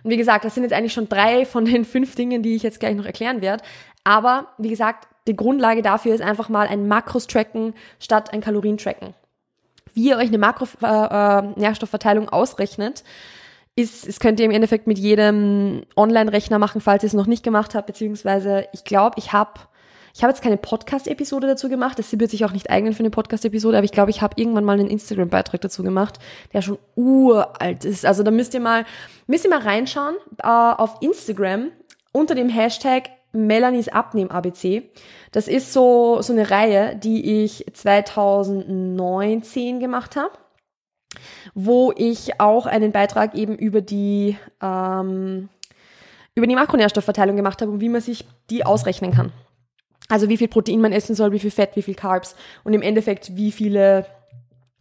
Und 0.05 0.11
wie 0.11 0.17
gesagt, 0.17 0.45
das 0.45 0.55
sind 0.55 0.63
jetzt 0.63 0.73
eigentlich 0.73 0.93
schon 0.93 1.09
drei 1.09 1.45
von 1.45 1.65
den 1.65 1.85
fünf 1.87 2.15
Dingen, 2.15 2.43
die 2.43 2.55
ich 2.55 2.63
jetzt 2.63 2.81
gleich 2.81 2.95
noch 2.95 3.07
erklären 3.07 3.41
werde. 3.41 3.65
Aber 4.05 4.49
wie 4.59 4.69
gesagt, 4.69 5.09
die 5.27 5.37
Grundlage 5.37 5.83
dafür 5.83 6.15
ist 6.15 6.23
einfach 6.23 6.49
mal 6.49 6.69
ein 6.69 6.87
Makros-Tracken 6.89 7.75
statt 7.99 8.33
ein 8.33 8.41
Kalorien-Tracken. 8.41 9.15
Wie 9.95 10.09
ihr 10.09 10.17
euch 10.17 10.29
eine 10.29 10.39
Makro-Nährstoffverteilung 10.39 12.27
äh, 12.27 12.31
ausrechnet, 12.31 13.03
ist, 13.75 14.09
das 14.09 14.21
könnt 14.21 14.41
ihr 14.41 14.47
im 14.47 14.53
Endeffekt 14.53 14.87
mit 14.87 14.99
jedem 14.99 15.83
Online-Rechner 15.97 16.59
machen, 16.59 16.81
falls 16.81 17.03
ihr 17.03 17.09
es 17.09 17.13
noch 17.15 17.27
nicht 17.27 17.43
gemacht 17.43 17.75
habt, 17.75 17.87
beziehungsweise 17.87 18.67
ich 18.73 18.85
glaube, 18.85 19.17
ich 19.19 19.33
habe 19.33 19.61
Ich 20.19 20.25
habe 20.25 20.33
jetzt 20.33 20.43
keine 20.43 20.57
Podcast-Episode 20.57 21.47
dazu 21.47 21.69
gemacht. 21.69 21.97
Das 21.97 22.19
wird 22.19 22.33
sich 22.33 22.45
auch 22.45 22.51
nicht 22.51 22.71
eignen 22.71 22.93
für 22.93 23.05
eine 23.05 23.11
Podcast-Episode, 23.11 23.77
aber 23.77 23.85
ich 23.85 23.93
glaube, 23.93 24.11
ich 24.11 24.21
habe 24.21 24.35
irgendwann 24.35 24.65
mal 24.65 24.73
einen 24.73 24.89
Instagram-Beitrag 24.89 25.61
dazu 25.61 25.85
gemacht, 25.85 26.19
der 26.53 26.61
schon 26.61 26.77
uralt 26.97 27.85
ist. 27.85 28.05
Also 28.05 28.25
da 28.25 28.33
müsst 28.33 28.53
ihr 28.53 28.59
mal, 28.59 28.85
müsst 29.29 29.45
ihr 29.45 29.51
mal 29.51 29.61
reinschauen 29.61 30.17
äh, 30.43 30.49
auf 30.49 30.97
Instagram 31.03 31.71
unter 32.11 32.35
dem 32.35 32.49
Hashtag 32.49 33.11
Melanies 33.31 33.91
Abnehm 33.91 34.33
ABC. 34.33 34.91
Das 35.31 35.47
ist 35.47 35.73
so, 35.73 36.21
so 36.21 36.33
eine 36.33 36.51
Reihe, 36.51 36.97
die 36.97 37.45
ich 37.45 37.67
2019 37.73 39.79
gemacht 39.79 40.17
habe, 40.17 40.33
wo 41.55 41.93
ich 41.97 42.41
auch 42.41 42.67
einen 42.67 42.91
Beitrag 42.91 43.37
eben 43.37 43.55
über 43.55 43.83
die, 43.83 44.37
ähm, 44.61 45.49
über 46.35 46.49
die 46.49 46.57
Makronährstoffverteilung 46.57 47.37
gemacht 47.37 47.63
habe 47.63 47.71
und 47.71 47.81
wie 47.81 47.89
man 47.89 48.01
sich 48.01 48.27
die 48.51 48.67
ausrechnen 48.67 49.13
kann. 49.13 49.31
Also 50.09 50.29
wie 50.29 50.37
viel 50.37 50.49
Protein 50.49 50.81
man 50.81 50.93
essen 50.93 51.15
soll, 51.15 51.33
wie 51.33 51.39
viel 51.39 51.51
Fett, 51.51 51.71
wie 51.75 51.83
viel 51.83 51.95
Carbs 51.95 52.35
und 52.65 52.73
im 52.73 52.83
Endeffekt 52.83 53.37
wie 53.37 53.53
viele 53.53 54.07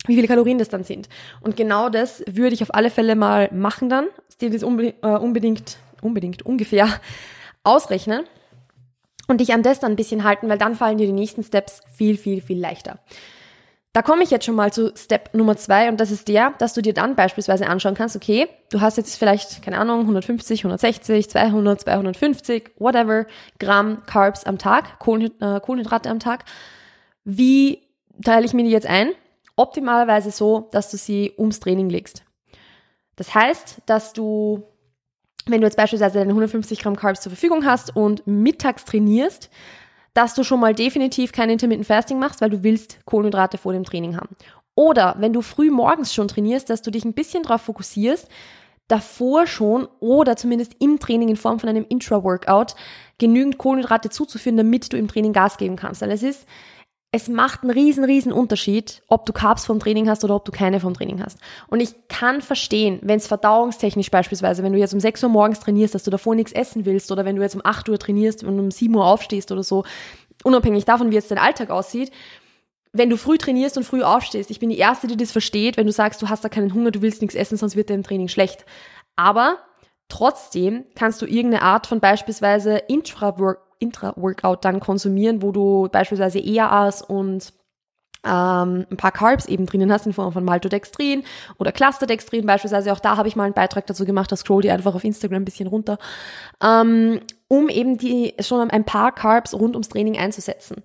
wie 0.06 0.16
viele 0.16 0.28
Kalorien 0.28 0.58
das 0.58 0.70
dann 0.70 0.84
sind. 0.84 1.10
Und 1.42 1.58
genau 1.58 1.90
das 1.90 2.24
würde 2.28 2.54
ich 2.54 2.64
auf 2.64 2.74
alle 2.74 2.90
Fälle 2.90 3.16
mal 3.16 3.50
machen 3.52 3.90
dann, 3.90 4.08
dir 4.40 4.50
das 4.50 4.64
unbedingt, 4.64 5.04
äh, 5.04 5.18
unbedingt, 5.18 5.78
unbedingt 6.02 6.46
ungefähr 6.46 6.88
ausrechnen 7.64 8.24
und 9.28 9.42
dich 9.42 9.54
an 9.54 9.64
das 9.64 9.80
dann 9.80 9.94
ein 9.94 9.98
bisschen 9.98 10.24
halten, 10.24 10.48
weil 10.50 10.58
dann 10.58 10.76
fallen 10.76 10.98
dir 10.98 11.08
die 11.08 11.14
nächsten 11.14 11.44
Steps 11.44 11.82
viel, 11.94 12.18
viel, 12.18 12.42
viel 12.42 12.60
leichter. 12.60 13.00
Da 13.98 14.04
komme 14.04 14.22
ich 14.22 14.30
jetzt 14.30 14.46
schon 14.46 14.54
mal 14.54 14.72
zu 14.72 14.94
Step 14.96 15.34
Nummer 15.34 15.58
zwei 15.58 15.90
und 15.90 16.00
das 16.00 16.12
ist 16.12 16.28
der, 16.28 16.54
dass 16.60 16.76
du 16.76 16.84
dir 16.84 16.94
dann 16.94 17.16
beispielsweise 17.16 17.66
anschauen 17.66 17.96
kannst, 17.96 18.16
okay, 18.16 18.48
du 18.70 18.80
hast 18.80 18.96
jetzt 18.98 19.18
vielleicht, 19.18 19.64
keine 19.64 19.80
Ahnung, 19.80 20.02
150, 20.02 20.60
160, 20.60 21.28
200, 21.28 21.82
250, 21.82 22.76
whatever 22.78 23.26
Gramm 23.58 24.04
Carbs 24.06 24.44
am 24.44 24.60
Tag, 24.60 25.00
äh, 25.08 25.60
Kohlenhydrate 25.60 26.12
am 26.12 26.20
Tag. 26.20 26.46
Wie 27.24 27.88
teile 28.24 28.46
ich 28.46 28.54
mir 28.54 28.66
die 28.66 28.70
jetzt 28.70 28.86
ein? 28.86 29.14
Optimalerweise 29.56 30.30
so, 30.30 30.70
dass 30.72 30.92
du 30.92 30.98
sie 30.98 31.34
ums 31.36 31.60
Training 31.60 31.90
legst. 31.90 32.24
Das 33.16 33.34
heißt, 33.34 33.82
dass 33.88 34.14
du 34.14 34.64
wenn 35.48 35.62
du 35.62 35.66
jetzt 35.66 35.78
beispielsweise 35.78 36.20
deine 36.20 36.30
150 36.34 36.84
Gramm 36.84 36.98
Carbs 36.98 37.22
zur 37.22 37.32
Verfügung 37.32 37.66
hast 37.66 37.96
und 37.96 38.28
mittags 38.28 38.86
trainierst, 38.86 39.50
dass 40.18 40.34
du 40.34 40.44
schon 40.44 40.60
mal 40.60 40.74
definitiv 40.74 41.32
kein 41.32 41.52
Intermittent 41.52 41.86
Fasting 41.86 42.18
machst, 42.18 42.42
weil 42.42 42.50
du 42.50 42.64
willst 42.64 42.98
Kohlenhydrate 43.06 43.60
vor 43.60 43.74
dem 43.74 43.84
Training 43.84 44.18
haben. 44.18 44.36
Oder 44.74 45.16
wenn 45.20 45.32
du 45.32 45.44
früh 45.44 45.70
morgens 45.70 46.12
schon 46.12 46.28
trainierst, 46.28 46.72
dass 46.72 46.82
du 46.82 46.90
dich 46.90 47.06
ein 47.06 47.14
bisschen 47.14 47.44
darauf 47.44 47.62
fokussierst, 47.62 48.28
davor 48.88 49.46
schon 49.46 49.88
oder 50.00 50.36
zumindest 50.36 50.74
im 50.80 50.98
Training 50.98 51.30
in 51.30 51.36
Form 51.36 51.60
von 51.60 51.70
einem 51.70 51.86
Intra-Workout 51.88 52.74
genügend 53.20 53.60
Kohlenhydrate 53.60 54.10
zuzuführen, 54.10 54.58
damit 54.58 54.92
du 54.92 54.98
im 54.98 55.08
Training 55.08 55.34
Gas 55.34 55.58
geben 55.58 55.76
kannst. 55.76 56.02
Weil 56.02 56.10
es 56.10 56.24
ist 56.24 56.48
es 57.12 57.30
macht 57.30 57.64
einen 57.64 57.72
riesen, 57.72 58.04
riesen 58.04 58.34
Unterschied, 58.34 59.02
ob 59.08 59.26
du 59.26 59.32
Carbs 59.32 59.66
vom 59.66 59.80
Training 59.80 60.10
hast 60.10 60.24
oder 60.26 60.36
ob 60.36 60.44
du 60.44 60.52
keine 60.52 60.80
vom 60.82 60.94
Training 60.94 61.24
hast. 61.24 61.40
Und 61.68 61.80
ich 61.80 61.96
kann 62.10 62.42
verstehen, 62.42 63.00
wenn 63.02 63.18
es 63.18 63.28
verdauungstechnisch 63.28 64.12
beispielsweise, 64.12 64.62
wenn 64.62 64.74
du 64.74 64.80
jetzt 64.80 64.94
um 64.94 65.00
6 65.00 65.24
Uhr 65.24 65.30
morgens 65.30 65.62
trainierst, 65.62 65.96
dass 65.96 66.04
du 66.04 66.12
davor 66.12 66.36
nichts 66.36 66.52
essen 66.52 66.86
willst 66.86 67.12
oder 67.12 67.24
wenn 67.24 67.38
du 67.38 67.42
jetzt 67.42 67.56
um 67.56 67.62
8 67.64 67.88
Uhr 67.88 67.98
trainierst 67.98 68.44
und 68.44 68.60
um 68.60 68.72
7 68.72 68.94
Uhr 68.94 69.06
aufstehst 69.06 69.52
oder 69.52 69.64
so, 69.64 69.86
unabhängig 70.44 70.84
davon, 70.84 71.10
wie 71.10 71.16
jetzt 71.16 71.32
dein 71.32 71.38
Alltag 71.38 71.70
aussieht, 71.70 72.12
wenn 72.92 73.10
du 73.10 73.18
früh 73.18 73.38
trainierst 73.38 73.78
und 73.78 73.84
früh 73.84 74.04
aufstehst, 74.04 74.52
ich 74.52 74.60
bin 74.60 74.70
die 74.70 74.78
Erste, 74.78 75.08
die 75.08 75.18
das 75.18 75.32
versteht, 75.32 75.78
wenn 75.78 75.88
du 75.88 75.94
sagst, 75.94 76.22
du 76.22 76.30
hast 76.30 76.44
da 76.44 76.50
keinen 76.50 76.74
Hunger, 76.74 76.92
du 76.92 77.02
willst 77.02 77.22
nichts 77.22 77.36
essen, 77.36 77.58
sonst 77.58 77.76
wird 77.76 77.90
dein 77.90 78.04
Training 78.04 78.28
schlecht. 78.28 78.66
Aber 79.16 79.58
trotzdem 80.10 80.86
kannst 80.96 81.22
du 81.22 81.26
irgendeine 81.26 81.64
Art 81.64 81.88
von 81.88 82.00
beispielsweise 82.00 82.78
Intra-Work 82.88 83.67
Intra-Workout 83.80 84.66
dann 84.66 84.80
konsumieren, 84.80 85.42
wo 85.42 85.52
du 85.52 85.90
beispielsweise 85.92 86.40
EAAs 86.40 87.02
und 87.02 87.54
ähm, 88.26 88.86
ein 88.90 88.98
paar 88.98 89.12
Carbs 89.12 89.46
eben 89.46 89.66
drinnen 89.66 89.92
hast 89.92 90.06
in 90.06 90.14
Form 90.14 90.34
von 90.34 90.44
Maltodextrin 90.44 91.24
oder 91.58 91.72
Clusterdextrin 91.72 92.46
beispielsweise. 92.46 92.92
Auch 92.92 93.00
da 93.00 93.18
habe 93.18 93.28
ich 93.28 93.36
mal 93.36 93.46
einen 93.46 93.54
Beitrag 93.54 93.86
dazu 93.88 94.06
gemacht, 94.06 94.32
das 94.32 94.42
scroll 94.42 94.64
dir 94.64 94.74
einfach 94.74 94.96
auf 94.96 95.04
Instagram 95.04 95.42
ein 95.42 95.46
bisschen 95.46 95.68
runter, 95.68 95.98
ähm, 96.62 97.22
um 97.48 97.70
eben 97.70 97.98
die 97.98 98.34
schon 98.40 98.70
ein 98.70 98.84
paar 98.84 99.14
Carbs 99.14 99.54
rund 99.54 99.76
ums 99.76 99.90
Training 99.90 100.18
einzusetzen. 100.18 100.84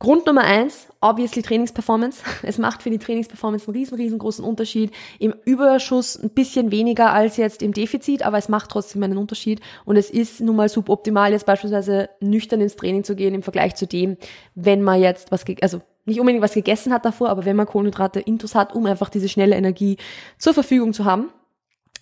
Grund 0.00 0.26
Nummer 0.26 0.42
eins, 0.42 0.88
obviously 1.00 1.42
Trainingsperformance. 1.42 2.22
Es 2.42 2.58
macht 2.58 2.82
für 2.82 2.90
die 2.90 2.98
Trainingsperformance 2.98 3.66
einen 3.66 3.76
riesen, 3.76 3.96
riesengroßen 3.96 4.44
Unterschied. 4.44 4.92
Im 5.18 5.34
Überschuss 5.44 6.20
ein 6.20 6.30
bisschen 6.30 6.70
weniger 6.70 7.12
als 7.12 7.36
jetzt 7.36 7.62
im 7.62 7.72
Defizit, 7.72 8.22
aber 8.22 8.38
es 8.38 8.48
macht 8.48 8.70
trotzdem 8.70 9.02
einen 9.02 9.18
Unterschied. 9.18 9.60
Und 9.84 9.96
es 9.96 10.10
ist 10.10 10.40
nun 10.40 10.56
mal 10.56 10.68
suboptimal, 10.68 11.32
jetzt 11.32 11.46
beispielsweise 11.46 12.10
nüchtern 12.20 12.60
ins 12.60 12.76
Training 12.76 13.04
zu 13.04 13.14
gehen 13.14 13.34
im 13.34 13.42
Vergleich 13.42 13.76
zu 13.76 13.86
dem, 13.86 14.16
wenn 14.54 14.82
man 14.82 15.00
jetzt 15.00 15.30
was, 15.30 15.44
also 15.62 15.80
nicht 16.04 16.20
unbedingt 16.20 16.42
was 16.42 16.54
gegessen 16.54 16.92
hat 16.92 17.04
davor, 17.04 17.30
aber 17.30 17.44
wenn 17.44 17.56
man 17.56 17.66
Kohlenhydrate 17.66 18.20
intus 18.20 18.54
hat, 18.54 18.74
um 18.74 18.84
einfach 18.86 19.08
diese 19.08 19.28
schnelle 19.28 19.56
Energie 19.56 19.96
zur 20.38 20.54
Verfügung 20.54 20.92
zu 20.92 21.04
haben. 21.04 21.30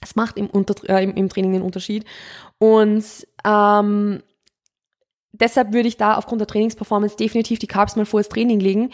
Es 0.01 0.17
macht 0.17 0.37
im, 0.37 0.51
Unter 0.51 0.75
äh, 0.89 1.05
im, 1.05 1.15
im 1.15 1.29
Training 1.29 1.53
den 1.53 1.63
Unterschied. 1.63 2.05
Und 2.59 3.05
ähm, 3.45 4.23
deshalb 5.33 5.73
würde 5.73 5.89
ich 5.89 5.97
da 5.97 6.17
aufgrund 6.17 6.41
der 6.41 6.49
Trainingsperformance 6.49 7.17
definitiv 7.17 7.59
die 7.59 7.67
Carbs 7.67 7.97
mal 7.97 8.07
vor 8.07 8.21
das 8.21 8.29
Training 8.29 8.61
legen. 8.61 8.91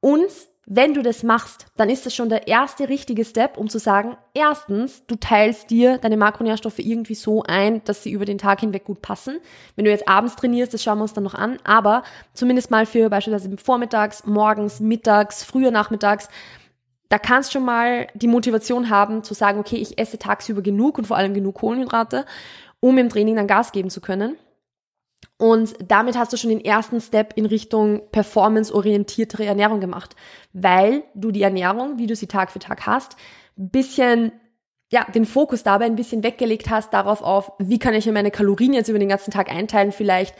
Und 0.00 0.30
wenn 0.66 0.94
du 0.94 1.02
das 1.02 1.24
machst, 1.24 1.66
dann 1.76 1.90
ist 1.90 2.06
das 2.06 2.14
schon 2.14 2.28
der 2.28 2.46
erste 2.46 2.88
richtige 2.88 3.24
Step, 3.24 3.58
um 3.58 3.68
zu 3.68 3.78
sagen, 3.78 4.16
erstens, 4.32 5.04
du 5.06 5.16
teilst 5.16 5.70
dir 5.70 5.98
deine 5.98 6.16
Makronährstoffe 6.16 6.78
irgendwie 6.78 7.16
so 7.16 7.42
ein, 7.42 7.82
dass 7.84 8.04
sie 8.04 8.12
über 8.12 8.24
den 8.24 8.38
Tag 8.38 8.60
hinweg 8.60 8.84
gut 8.84 9.02
passen. 9.02 9.38
Wenn 9.74 9.84
du 9.84 9.90
jetzt 9.90 10.08
abends 10.08 10.36
trainierst, 10.36 10.72
das 10.72 10.82
schauen 10.82 10.98
wir 10.98 11.02
uns 11.02 11.14
dann 11.14 11.24
noch 11.24 11.34
an, 11.34 11.58
aber 11.64 12.04
zumindest 12.32 12.70
mal 12.70 12.86
für 12.86 13.10
beispielsweise 13.10 13.56
vormittags, 13.56 14.24
morgens, 14.24 14.78
mittags, 14.78 15.42
früher 15.42 15.72
nachmittags, 15.72 16.28
da 17.08 17.18
kannst 17.18 17.50
du 17.50 17.58
schon 17.58 17.66
mal 17.66 18.06
die 18.14 18.28
Motivation 18.28 18.88
haben 18.88 19.24
zu 19.24 19.34
sagen, 19.34 19.58
okay, 19.58 19.76
ich 19.76 19.98
esse 19.98 20.18
tagsüber 20.18 20.62
genug 20.62 20.96
und 20.96 21.06
vor 21.08 21.16
allem 21.16 21.34
genug 21.34 21.56
Kohlenhydrate, 21.56 22.24
um 22.78 22.96
im 22.98 23.08
Training 23.08 23.34
dann 23.36 23.48
Gas 23.48 23.72
geben 23.72 23.90
zu 23.90 24.00
können. 24.00 24.36
Und 25.38 25.74
damit 25.86 26.16
hast 26.16 26.32
du 26.32 26.36
schon 26.36 26.50
den 26.50 26.64
ersten 26.64 27.00
Step 27.00 27.32
in 27.36 27.46
Richtung 27.46 28.02
performanceorientiertere 28.12 29.44
Ernährung 29.44 29.80
gemacht, 29.80 30.14
weil 30.52 31.02
du 31.14 31.30
die 31.30 31.42
Ernährung, 31.42 31.98
wie 31.98 32.06
du 32.06 32.14
sie 32.14 32.28
Tag 32.28 32.50
für 32.50 32.60
Tag 32.60 32.86
hast, 32.86 33.16
bisschen 33.56 34.32
ja, 34.92 35.04
den 35.04 35.24
Fokus 35.24 35.62
dabei 35.62 35.86
ein 35.86 35.96
bisschen 35.96 36.22
weggelegt 36.22 36.68
hast 36.68 36.92
darauf 36.92 37.22
auf, 37.22 37.52
wie 37.58 37.78
kann 37.78 37.94
ich 37.94 38.04
mir 38.06 38.12
meine 38.12 38.30
Kalorien 38.30 38.74
jetzt 38.74 38.88
über 38.88 38.98
den 38.98 39.08
ganzen 39.08 39.30
Tag 39.30 39.50
einteilen, 39.50 39.90
vielleicht 39.90 40.34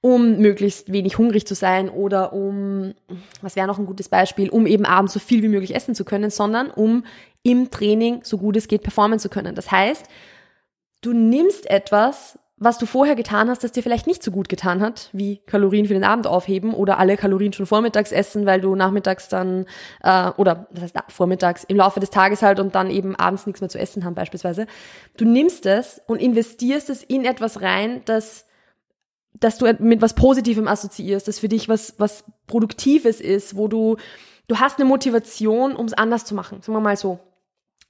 um 0.00 0.38
möglichst 0.38 0.90
wenig 0.90 1.18
hungrig 1.18 1.46
zu 1.46 1.54
sein 1.54 1.90
oder 1.90 2.32
um, 2.32 2.94
was 3.42 3.56
wäre 3.56 3.66
noch 3.66 3.78
ein 3.78 3.84
gutes 3.84 4.08
Beispiel, 4.08 4.48
um 4.48 4.66
eben 4.66 4.86
abends 4.86 5.12
so 5.12 5.20
viel 5.20 5.42
wie 5.42 5.48
möglich 5.48 5.74
essen 5.74 5.94
zu 5.94 6.06
können, 6.06 6.30
sondern 6.30 6.70
um 6.70 7.04
im 7.42 7.70
Training 7.70 8.20
so 8.24 8.38
gut 8.38 8.56
es 8.56 8.68
geht 8.68 8.82
performen 8.82 9.18
zu 9.18 9.28
können. 9.28 9.54
Das 9.54 9.70
heißt, 9.70 10.06
du 11.02 11.12
nimmst 11.12 11.68
etwas, 11.68 12.38
was 12.62 12.76
du 12.76 12.84
vorher 12.84 13.16
getan 13.16 13.48
hast, 13.48 13.64
das 13.64 13.72
dir 13.72 13.82
vielleicht 13.82 14.06
nicht 14.06 14.22
so 14.22 14.30
gut 14.30 14.50
getan 14.50 14.82
hat, 14.82 15.08
wie 15.14 15.38
Kalorien 15.46 15.86
für 15.86 15.94
den 15.94 16.04
Abend 16.04 16.26
aufheben 16.26 16.74
oder 16.74 16.98
alle 16.98 17.16
Kalorien 17.16 17.54
schon 17.54 17.64
vormittags 17.64 18.12
essen, 18.12 18.44
weil 18.44 18.60
du 18.60 18.76
nachmittags 18.76 19.28
dann 19.28 19.64
äh, 20.02 20.28
oder 20.36 20.66
das 20.70 20.82
heißt 20.82 20.96
vormittags 21.08 21.64
im 21.64 21.78
Laufe 21.78 22.00
des 22.00 22.10
Tages 22.10 22.42
halt 22.42 22.60
und 22.60 22.74
dann 22.74 22.90
eben 22.90 23.16
abends 23.16 23.46
nichts 23.46 23.62
mehr 23.62 23.70
zu 23.70 23.78
essen 23.78 24.04
haben 24.04 24.14
beispielsweise. 24.14 24.66
Du 25.16 25.24
nimmst 25.24 25.64
es 25.64 26.02
und 26.06 26.20
investierst 26.20 26.90
es 26.90 27.02
in 27.02 27.24
etwas 27.24 27.62
rein, 27.62 28.02
das 28.04 28.46
dass 29.32 29.56
du 29.56 29.72
mit 29.78 30.02
was 30.02 30.12
Positivem 30.12 30.68
assoziierst, 30.68 31.28
das 31.28 31.38
für 31.38 31.48
dich 31.48 31.66
was 31.70 31.94
was 31.96 32.24
Produktives 32.46 33.22
ist, 33.22 33.56
wo 33.56 33.68
du 33.68 33.96
du 34.48 34.58
hast 34.58 34.78
eine 34.78 34.86
Motivation, 34.86 35.74
um 35.74 35.86
es 35.86 35.94
anders 35.94 36.26
zu 36.26 36.34
machen, 36.34 36.60
sagen 36.60 36.74
wir 36.74 36.80
mal 36.80 36.96
so. 36.98 37.20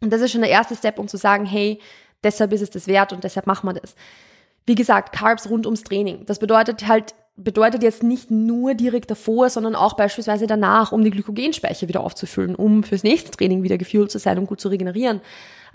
Und 0.01 0.13
das 0.13 0.21
ist 0.21 0.31
schon 0.31 0.43
der 0.43 0.51
erste 0.51 0.77
Step, 0.77 1.01
um 1.01 1.09
zu 1.09 1.17
sagen, 1.17 1.45
hey, 1.45 1.81
deshalb 2.23 2.53
ist 2.53 2.63
es 2.63 2.71
das 2.71 2.87
wert 2.87 3.13
und 3.13 3.25
deshalb 3.25 3.49
machen 3.49 3.67
wir 3.67 3.73
das. 3.73 3.97
Wie 4.71 4.77
gesagt, 4.77 5.13
Carbs 5.13 5.51
rund 5.51 5.67
ums 5.67 5.83
Training. 5.83 6.27
Das 6.27 6.39
bedeutet 6.39 6.87
halt, 6.87 7.17
bedeutet 7.35 7.83
jetzt 7.83 8.05
nicht 8.05 8.31
nur 8.31 8.75
direkt 8.75 9.11
davor, 9.11 9.51
sondern 9.51 9.75
auch 9.75 9.95
beispielsweise 9.95 10.47
danach, 10.47 10.93
um 10.93 11.03
die 11.03 11.11
Glykogenspeicher 11.11 11.89
wieder 11.89 12.03
aufzufüllen, 12.03 12.55
um 12.55 12.85
fürs 12.85 13.03
nächste 13.03 13.33
Training 13.33 13.65
wieder 13.65 13.79
gefühlt 13.79 14.13
zu 14.13 14.21
sein 14.21 14.39
und 14.39 14.47
gut 14.47 14.61
zu 14.61 14.69
regenerieren. 14.69 15.23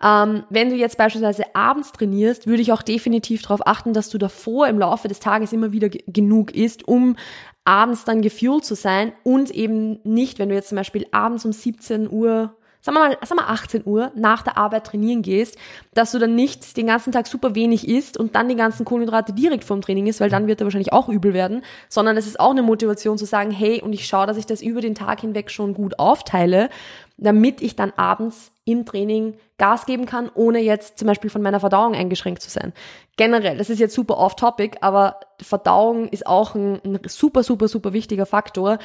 Ähm, 0.02 0.46
wenn 0.50 0.70
du 0.70 0.78
jetzt 0.78 0.98
beispielsweise 0.98 1.44
abends 1.54 1.92
trainierst, 1.92 2.48
würde 2.48 2.62
ich 2.62 2.72
auch 2.72 2.84
definitiv 2.84 3.42
darauf 3.42 3.68
achten, 3.68 3.92
dass 3.92 4.08
du 4.08 4.18
davor 4.18 4.70
im 4.70 4.80
Laufe 4.80 5.10
des 5.10 5.20
Tages 5.20 5.52
immer 5.52 5.74
wieder 5.74 5.90
genug 5.90 6.56
isst, 6.56 6.88
um 6.88 7.18
abends 7.66 8.06
dann 8.06 8.22
gefühlt 8.22 8.64
zu 8.64 8.75
sein 8.75 9.12
und 9.25 9.52
eben 9.52 10.00
nicht, 10.06 10.40
wenn 10.40 10.48
du 10.48 10.56
jetzt 10.56 10.70
zum 10.70 10.78
Beispiel 10.78 11.06
abends 11.12 11.44
um 11.44 11.52
17 11.52 12.10
Uhr 12.10 12.56
sagen 12.86 12.98
wir 12.98 13.10
mal, 13.10 13.18
sagen 13.24 13.42
wir 13.42 13.50
18 13.50 13.82
Uhr 13.86 14.12
nach 14.15 14.44
der 14.44 14.58
Arbeit 14.58 14.86
trainieren 14.86 15.24
gehst, 15.24 15.58
dass 15.96 16.12
du 16.12 16.20
dann 16.20 16.36
nicht 16.36 16.77
den 16.77 16.86
ganzen 16.86 17.12
Tag 17.12 17.25
super 17.25 17.56
wenig 17.56 17.88
isst 17.88 18.15
und 18.15 18.36
dann 18.36 18.48
die 18.48 18.56
ganzen 18.56 18.86
Kohlenhydrate 18.86 19.34
direkt 19.34 19.63
vorm 19.63 19.82
Training 19.82 20.06
isst, 20.06 20.20
weil 20.20 20.30
dann 20.30 20.46
wird 20.46 20.62
er 20.62 20.65
wahrscheinlich 20.65 20.94
auch 20.94 21.10
übel 21.10 21.34
werden, 21.34 21.63
sondern 21.89 22.15
es 22.15 22.27
ist 22.27 22.39
auch 22.39 22.51
eine 22.51 22.62
Motivation 22.62 23.18
zu 23.18 23.25
sagen, 23.25 23.50
hey, 23.50 23.82
und 23.82 23.92
ich 23.94 24.06
schaue, 24.06 24.27
dass 24.27 24.38
ich 24.38 24.46
das 24.46 24.62
über 24.62 24.82
den 24.82 24.94
Tag 24.94 25.22
hinweg 25.22 25.50
schon 25.50 25.74
gut 25.74 25.98
aufteile, 25.98 26.70
damit 27.18 27.60
ich 27.60 27.75
dann 27.75 27.92
abends 27.96 28.51
im 28.65 28.86
Training 28.86 29.34
Gas 29.58 29.88
geben 29.88 30.06
kann, 30.06 30.30
ohne 30.36 30.60
jetzt 30.60 31.00
zum 31.00 31.08
Beispiel 31.08 31.32
von 31.32 31.42
meiner 31.42 31.60
Verdauung 31.60 31.96
eingeschränkt 31.96 32.44
zu 32.44 32.51
sein. 32.51 32.72
Generell, 33.18 33.58
das 33.58 33.72
ist 33.72 33.80
jetzt 33.80 33.96
super 33.96 34.20
off-topic, 34.20 34.77
aber 34.82 35.22
Verdauung 35.42 36.08
ist 36.10 36.27
auch 36.27 36.54
ein, 36.54 36.82
ein 36.84 37.00
super, 37.08 37.42
super, 37.42 37.68
super 37.68 37.94
wichtiger 37.94 38.27
Faktor 38.27 38.77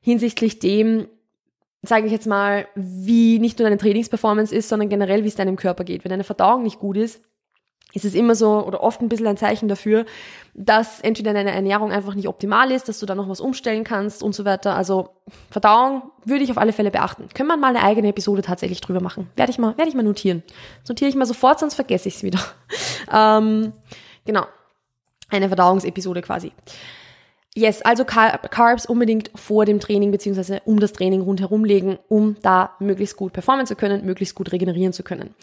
hinsichtlich 0.00 0.58
dem, 0.58 1.08
sage 1.82 2.06
ich 2.06 2.12
jetzt 2.12 2.26
mal, 2.26 2.66
wie 2.74 3.38
nicht 3.38 3.58
nur 3.58 3.66
deine 3.66 3.78
Trainingsperformance 3.78 4.54
ist, 4.54 4.68
sondern 4.68 4.88
generell, 4.88 5.24
wie 5.24 5.28
es 5.28 5.34
deinem 5.34 5.56
Körper 5.56 5.84
geht. 5.84 6.04
Wenn 6.04 6.10
deine 6.10 6.24
Verdauung 6.24 6.62
nicht 6.62 6.78
gut 6.78 6.96
ist, 6.96 7.20
ist 7.94 8.04
es 8.04 8.14
immer 8.14 8.34
so 8.34 8.64
oder 8.64 8.82
oft 8.82 9.02
ein 9.02 9.08
bisschen 9.08 9.26
ein 9.26 9.36
Zeichen 9.36 9.68
dafür, 9.68 10.06
dass 10.54 11.00
entweder 11.00 11.34
deine 11.34 11.52
Ernährung 11.52 11.92
einfach 11.92 12.14
nicht 12.14 12.28
optimal 12.28 12.70
ist, 12.70 12.88
dass 12.88 12.98
du 12.98 13.06
da 13.06 13.14
noch 13.14 13.28
was 13.28 13.40
umstellen 13.40 13.84
kannst 13.84 14.22
und 14.22 14.34
so 14.34 14.44
weiter. 14.44 14.74
Also 14.76 15.10
Verdauung 15.50 16.02
würde 16.24 16.44
ich 16.44 16.50
auf 16.50 16.58
alle 16.58 16.72
Fälle 16.72 16.90
beachten. 16.90 17.28
Können 17.34 17.48
wir 17.48 17.56
mal 17.56 17.76
eine 17.76 17.82
eigene 17.82 18.08
Episode 18.08 18.42
tatsächlich 18.42 18.80
drüber 18.80 19.00
machen. 19.00 19.28
Werde 19.36 19.50
ich 19.50 19.58
mal, 19.58 19.76
werde 19.76 19.90
ich 19.90 19.94
mal 19.94 20.02
notieren. 20.02 20.42
Das 20.80 20.88
notiere 20.88 21.10
ich 21.10 21.16
mal 21.16 21.26
sofort, 21.26 21.60
sonst 21.60 21.74
vergesse 21.74 22.08
ich 22.08 22.16
es 22.16 22.22
wieder. 22.22 22.40
ähm, 23.12 23.72
genau. 24.24 24.46
Eine 25.28 25.48
Verdauungsepisode 25.48 26.22
quasi. 26.22 26.52
Yes, 27.54 27.82
also 27.82 28.04
Carbs 28.06 28.86
unbedingt 28.86 29.30
vor 29.34 29.66
dem 29.66 29.78
Training 29.78 30.10
beziehungsweise 30.10 30.62
um 30.64 30.80
das 30.80 30.92
Training 30.92 31.20
rundherum 31.20 31.64
legen, 31.64 31.98
um 32.08 32.36
da 32.40 32.74
möglichst 32.78 33.16
gut 33.16 33.34
performen 33.34 33.66
zu 33.66 33.76
können, 33.76 34.06
möglichst 34.06 34.34
gut 34.34 34.52
regenerieren 34.52 34.94
zu 34.94 35.02
können. 35.02 35.34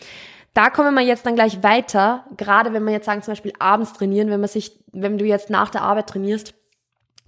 Da 0.56 0.72
kommen 0.72 0.96
wir 0.96 1.04
jetzt 1.04 1.28
dann 1.28 1.36
gleich 1.36 1.62
weiter, 1.62 2.26
gerade 2.36 2.74
wenn 2.74 2.84
wir 2.84 2.92
jetzt 2.92 3.06
sagen, 3.06 3.22
zum 3.22 3.34
Beispiel 3.34 3.54
abends 3.60 3.94
trainieren, 3.94 4.32
wenn 4.32 4.40
man 4.40 4.50
sich, 4.50 4.80
wenn 4.92 5.20
du 5.20 5.26
jetzt 5.26 5.52
nach 5.52 5.70
der 5.70 5.84
Arbeit 5.84 6.08
trainierst, 6.08 6.56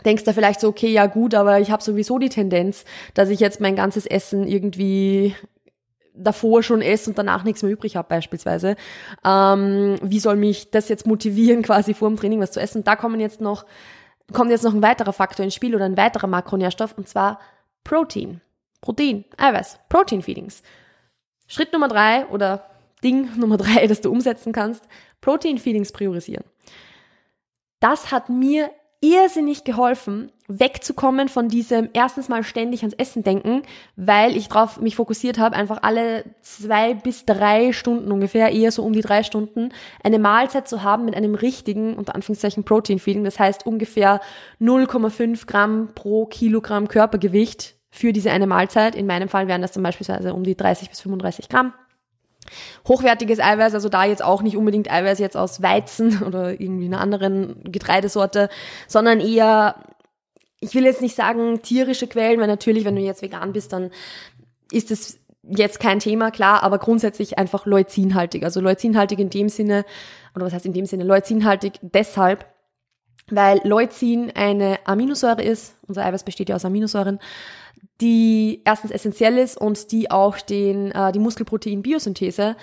denkst 0.04 0.24
du 0.24 0.34
vielleicht 0.34 0.60
so, 0.60 0.70
okay, 0.70 0.92
ja 0.92 1.06
gut, 1.06 1.36
aber 1.36 1.60
ich 1.60 1.70
habe 1.70 1.84
sowieso 1.84 2.18
die 2.18 2.30
Tendenz, 2.30 2.84
dass 3.14 3.30
ich 3.30 3.40
jetzt 3.40 3.62
mein 3.62 3.76
ganzes 3.76 4.08
Essen 4.08 4.48
irgendwie 4.48 5.36
davor 6.16 6.64
schon 6.64 6.82
esse 6.82 7.12
und 7.12 7.18
danach 7.18 7.44
nichts 7.44 7.62
mehr 7.62 7.72
übrig 7.72 7.96
habe 7.96 8.10
beispielsweise. 8.10 8.76
Ähm, 9.24 9.98
wie 10.02 10.20
soll 10.20 10.36
mich 10.36 10.72
das 10.72 10.90
jetzt 10.90 11.06
motivieren, 11.06 11.62
quasi 11.64 11.94
vor 11.94 12.10
dem 12.10 12.18
Training 12.18 12.40
was 12.40 12.52
zu 12.52 12.60
essen? 12.60 12.84
Da 12.84 12.96
kommen 12.96 13.20
jetzt 13.20 13.42
noch 13.42 13.66
kommt 14.34 14.52
jetzt 14.52 14.64
noch 14.64 14.74
ein 14.74 14.82
weiterer 14.84 15.14
Faktor 15.14 15.44
ins 15.44 15.56
Spiel 15.56 15.76
oder 15.76 15.86
ein 15.86 15.98
weiterer 15.98 16.28
Makronährstoff 16.28 16.98
und 16.98 17.08
zwar 17.08 17.40
Protein. 17.84 18.42
Protein, 18.82 19.26
Eiweiß, 19.38 19.80
Protein 19.90 20.22
Feedings. 20.22 20.64
Schritt 21.48 21.74
Nummer 21.74 21.88
drei 21.88 22.26
oder 22.28 22.70
Ding 23.04 23.30
Nummer 23.38 23.58
drei, 23.58 23.88
das 23.88 24.02
du 24.02 24.12
umsetzen 24.12 24.54
kannst, 24.54 24.88
Protein 25.22 25.58
Feedings 25.58 25.92
priorisieren. 25.92 26.46
Das 27.80 28.12
hat 28.12 28.30
mir 28.30 28.72
irrsinnig 29.02 29.64
geholfen, 29.64 30.32
wegzukommen 30.48 31.28
von 31.28 31.48
diesem 31.48 31.90
erstens 31.94 32.30
mal 32.30 32.44
ständig 32.44 32.82
ans 32.82 32.94
Essen 32.94 33.24
denken, 33.24 33.64
weil 33.96 34.38
ich 34.38 34.48
drauf 34.48 34.80
mich 34.80 34.96
fokussiert 34.96 35.40
habe, 35.40 35.56
einfach 35.56 35.80
alle 35.82 36.24
zwei 36.42 36.94
bis 36.94 37.26
drei 37.26 37.74
Stunden 37.74 38.12
ungefähr, 38.12 38.52
eher 38.52 38.72
so 38.72 38.84
um 38.84 38.94
die 38.94 39.02
drei 39.02 39.24
Stunden, 39.24 39.70
eine 40.04 40.20
Mahlzeit 40.20 40.68
zu 40.68 40.84
haben 40.84 41.06
mit 41.06 41.16
einem 41.16 41.34
richtigen, 41.34 41.96
unter 41.96 42.14
Anführungszeichen, 42.14 42.64
Protein-Feeding. 42.64 43.24
Das 43.24 43.40
heißt 43.40 43.66
ungefähr 43.66 44.22
0,5 44.60 45.48
Gramm 45.48 45.90
pro 45.96 46.28
Kilogramm 46.28 46.88
Körpergewicht 46.88 47.76
für 47.90 48.14
diese 48.14 48.32
eine 48.32 48.46
Mahlzeit. 48.46 48.96
In 48.96 49.08
meinem 49.08 49.30
Fall 49.30 49.48
wären 49.48 49.64
das 49.64 49.72
dann 49.72 49.84
beispielsweise 49.84 50.34
um 50.36 50.44
die 50.44 50.56
30 50.56 50.90
bis 50.90 51.02
35 51.02 51.50
Gramm. 51.50 51.74
Hochwertiges 52.88 53.40
Eiweiß, 53.40 53.74
also 53.74 53.90
da 53.90 54.06
jetzt 54.06 54.24
auch 54.24 54.42
nicht 54.42 54.58
unbedingt 54.58 54.92
Eiweiß 54.92 55.20
jetzt 55.20 55.38
aus 55.38 55.62
Weizen 55.62 56.24
oder 56.28 56.60
irgendwie 56.60 56.86
einer 56.86 57.02
anderen 57.02 57.64
Getreidesorte, 57.64 58.50
sondern 58.88 59.20
eher, 59.20 59.76
ich 60.60 60.76
will 60.76 60.86
jetzt 60.86 61.02
nicht 61.02 61.16
sagen 61.16 61.62
tierische 61.62 62.08
Quellen, 62.08 62.40
weil 62.40 62.48
natürlich, 62.48 62.86
wenn 62.86 62.96
du 62.96 63.02
jetzt 63.02 63.22
vegan 63.22 63.54
bist, 63.54 63.74
dann 63.74 63.92
ist 64.72 64.92
es 64.92 65.20
jetzt 65.44 65.80
kein 65.80 66.00
Thema, 66.00 66.32
klar, 66.32 66.64
aber 66.64 66.78
grundsätzlich 66.78 67.38
einfach 67.38 67.66
leucinhaltig. 67.66 68.44
Also 68.44 68.62
leucinhaltig 68.62 69.20
in 69.20 69.30
dem 69.30 69.50
Sinne, 69.50 69.86
oder 70.36 70.46
was 70.46 70.54
heißt 70.54 70.66
in 70.66 70.74
dem 70.74 70.86
Sinne, 70.86 71.04
leucinhaltig 71.04 71.74
deshalb, 71.82 72.46
weil 73.30 73.62
Leucin 73.64 74.32
eine 74.36 74.80
Aminosäure 74.86 75.42
ist, 75.42 75.76
unser 75.88 76.06
Eiweiß 76.06 76.24
besteht 76.24 76.50
ja 76.50 76.56
aus 76.56 76.66
Aminosäuren, 76.66 77.20
die 78.02 78.62
erstens 78.66 78.92
essentiell 78.92 79.38
ist 79.38 79.58
und 79.58 79.92
die 79.92 80.12
auch 80.12 80.40
den, 80.40 80.92
äh, 80.92 81.12
die 81.12 81.20
Muskelprotein-Biosynthese 81.20 82.56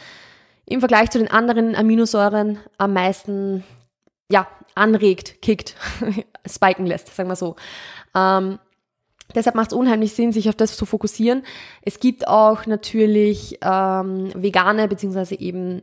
im 0.66 0.80
Vergleich 0.80 1.11
zu 1.11 1.18
den 1.18 1.30
anderen 1.30 1.75
Aminosäuren 1.75 2.59
am 2.76 2.92
meisten 2.92 3.64
ja, 4.30 4.47
anregt, 4.75 5.40
kickt, 5.40 5.75
spiken 6.47 6.87
lässt, 6.87 7.14
sagen 7.14 7.28
wir 7.28 7.37
so. 7.37 7.57
Ähm, 8.14 8.59
deshalb 9.35 9.57
macht 9.57 9.73
es 9.73 9.78
unheimlich 9.78 10.12
Sinn, 10.12 10.33
sich 10.33 10.49
auf 10.49 10.57
das 10.57 10.76
zu 10.76 10.85
fokussieren. 10.85 11.42
Es 11.83 12.00
gibt 12.00 12.28
auch 12.28 12.66
natürlich 12.66 13.59
ähm, 13.62 14.30
vegane 14.35 14.88
beziehungsweise 14.88 15.38
eben 15.38 15.83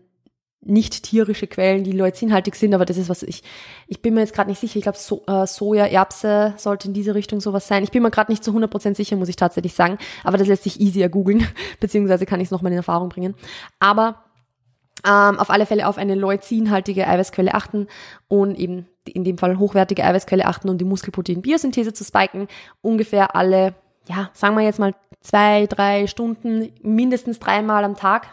nicht 0.66 1.04
tierische 1.04 1.48
Quellen, 1.48 1.84
die 1.84 1.92
leucinhaltig 1.92 2.56
sind, 2.56 2.74
aber 2.74 2.86
das 2.86 2.98
ist 2.98 3.08
was 3.08 3.24
ich, 3.24 3.44
ich 3.88 4.02
bin 4.02 4.16
mir 4.16 4.22
jetzt 4.22 4.34
gerade 4.34 4.50
nicht 4.50 4.60
sicher. 4.60 4.78
Ich 4.78 4.84
glaube, 4.84 4.98
so, 4.98 5.24
äh, 5.28 5.46
Soja, 5.46 5.86
Erbse 5.86 6.56
sollte 6.58 6.88
in 6.88 6.94
diese 6.94 7.14
Richtung 7.14 7.40
sowas 7.40 7.68
sein. 7.68 7.84
Ich 7.84 7.92
bin 7.92 8.02
mir 8.02 8.12
gerade 8.12 8.32
nicht 8.32 8.44
zu 8.44 8.52
100% 8.52 8.96
sicher, 8.96 9.16
muss 9.16 9.30
ich 9.30 9.36
tatsächlich 9.36 9.76
sagen, 9.76 9.98
aber 10.24 10.38
das 10.38 10.48
lässt 10.48 10.64
sich 10.64 10.82
easier 10.82 11.10
googeln, 11.10 11.48
beziehungsweise 11.80 12.26
kann 12.26 12.42
ich 12.42 12.48
es 12.48 12.52
nochmal 12.52 12.72
in 12.72 12.78
Erfahrung 12.78 13.10
bringen. 13.10 13.36
Aber 13.80 14.24
ähm, 15.06 15.40
auf 15.40 15.52
alle 15.52 15.68
Fälle 15.68 15.88
auf 15.88 15.98
eine 15.98 16.16
leucinhaltige 16.16 17.08
Eiweißquelle 17.08 17.54
achten 17.54 17.88
und 18.28 18.56
eben 18.58 18.88
in 19.08 19.24
dem 19.24 19.38
Fall 19.38 19.60
hochwertige 19.60 20.04
Eiweißquelle 20.04 20.46
achten, 20.46 20.68
um 20.68 20.80
die 20.80 20.86
Muskelprotein-Biosynthese 20.86 21.94
zu 21.94 22.04
spiken. 22.04 22.48
Ungefähr 22.82 23.36
alle, 23.36 23.76
ja, 24.08 24.32
sagen 24.34 24.56
wir 24.56 24.64
jetzt 24.64 24.80
mal 24.80 24.96
zwei, 25.22 25.68
drei 25.68 26.08
Stunden, 26.08 26.72
mindestens 26.82 27.38
dreimal 27.38 27.84
am 27.84 27.96
Tag 27.96 28.28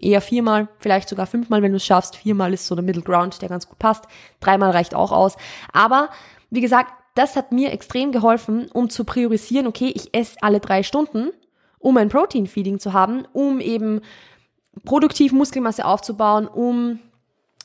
eher 0.00 0.20
viermal, 0.20 0.68
vielleicht 0.78 1.08
sogar 1.08 1.26
fünfmal, 1.26 1.62
wenn 1.62 1.72
du 1.72 1.76
es 1.76 1.84
schaffst. 1.84 2.16
Viermal 2.16 2.52
ist 2.52 2.66
so 2.66 2.74
der 2.74 2.84
Middle 2.84 3.02
Ground, 3.02 3.40
der 3.42 3.48
ganz 3.48 3.68
gut 3.68 3.78
passt. 3.78 4.04
Dreimal 4.40 4.70
reicht 4.70 4.94
auch 4.94 5.12
aus. 5.12 5.36
Aber 5.72 6.10
wie 6.50 6.60
gesagt, 6.60 6.92
das 7.14 7.34
hat 7.34 7.50
mir 7.50 7.72
extrem 7.72 8.12
geholfen, 8.12 8.68
um 8.72 8.90
zu 8.90 9.04
priorisieren, 9.04 9.66
okay, 9.66 9.92
ich 9.94 10.14
esse 10.14 10.36
alle 10.42 10.60
drei 10.60 10.82
Stunden, 10.82 11.30
um 11.78 11.96
ein 11.96 12.10
Protein-Feeding 12.10 12.78
zu 12.78 12.92
haben, 12.92 13.26
um 13.32 13.60
eben 13.60 14.02
produktiv 14.84 15.32
Muskelmasse 15.32 15.86
aufzubauen, 15.86 16.46
um 16.46 17.00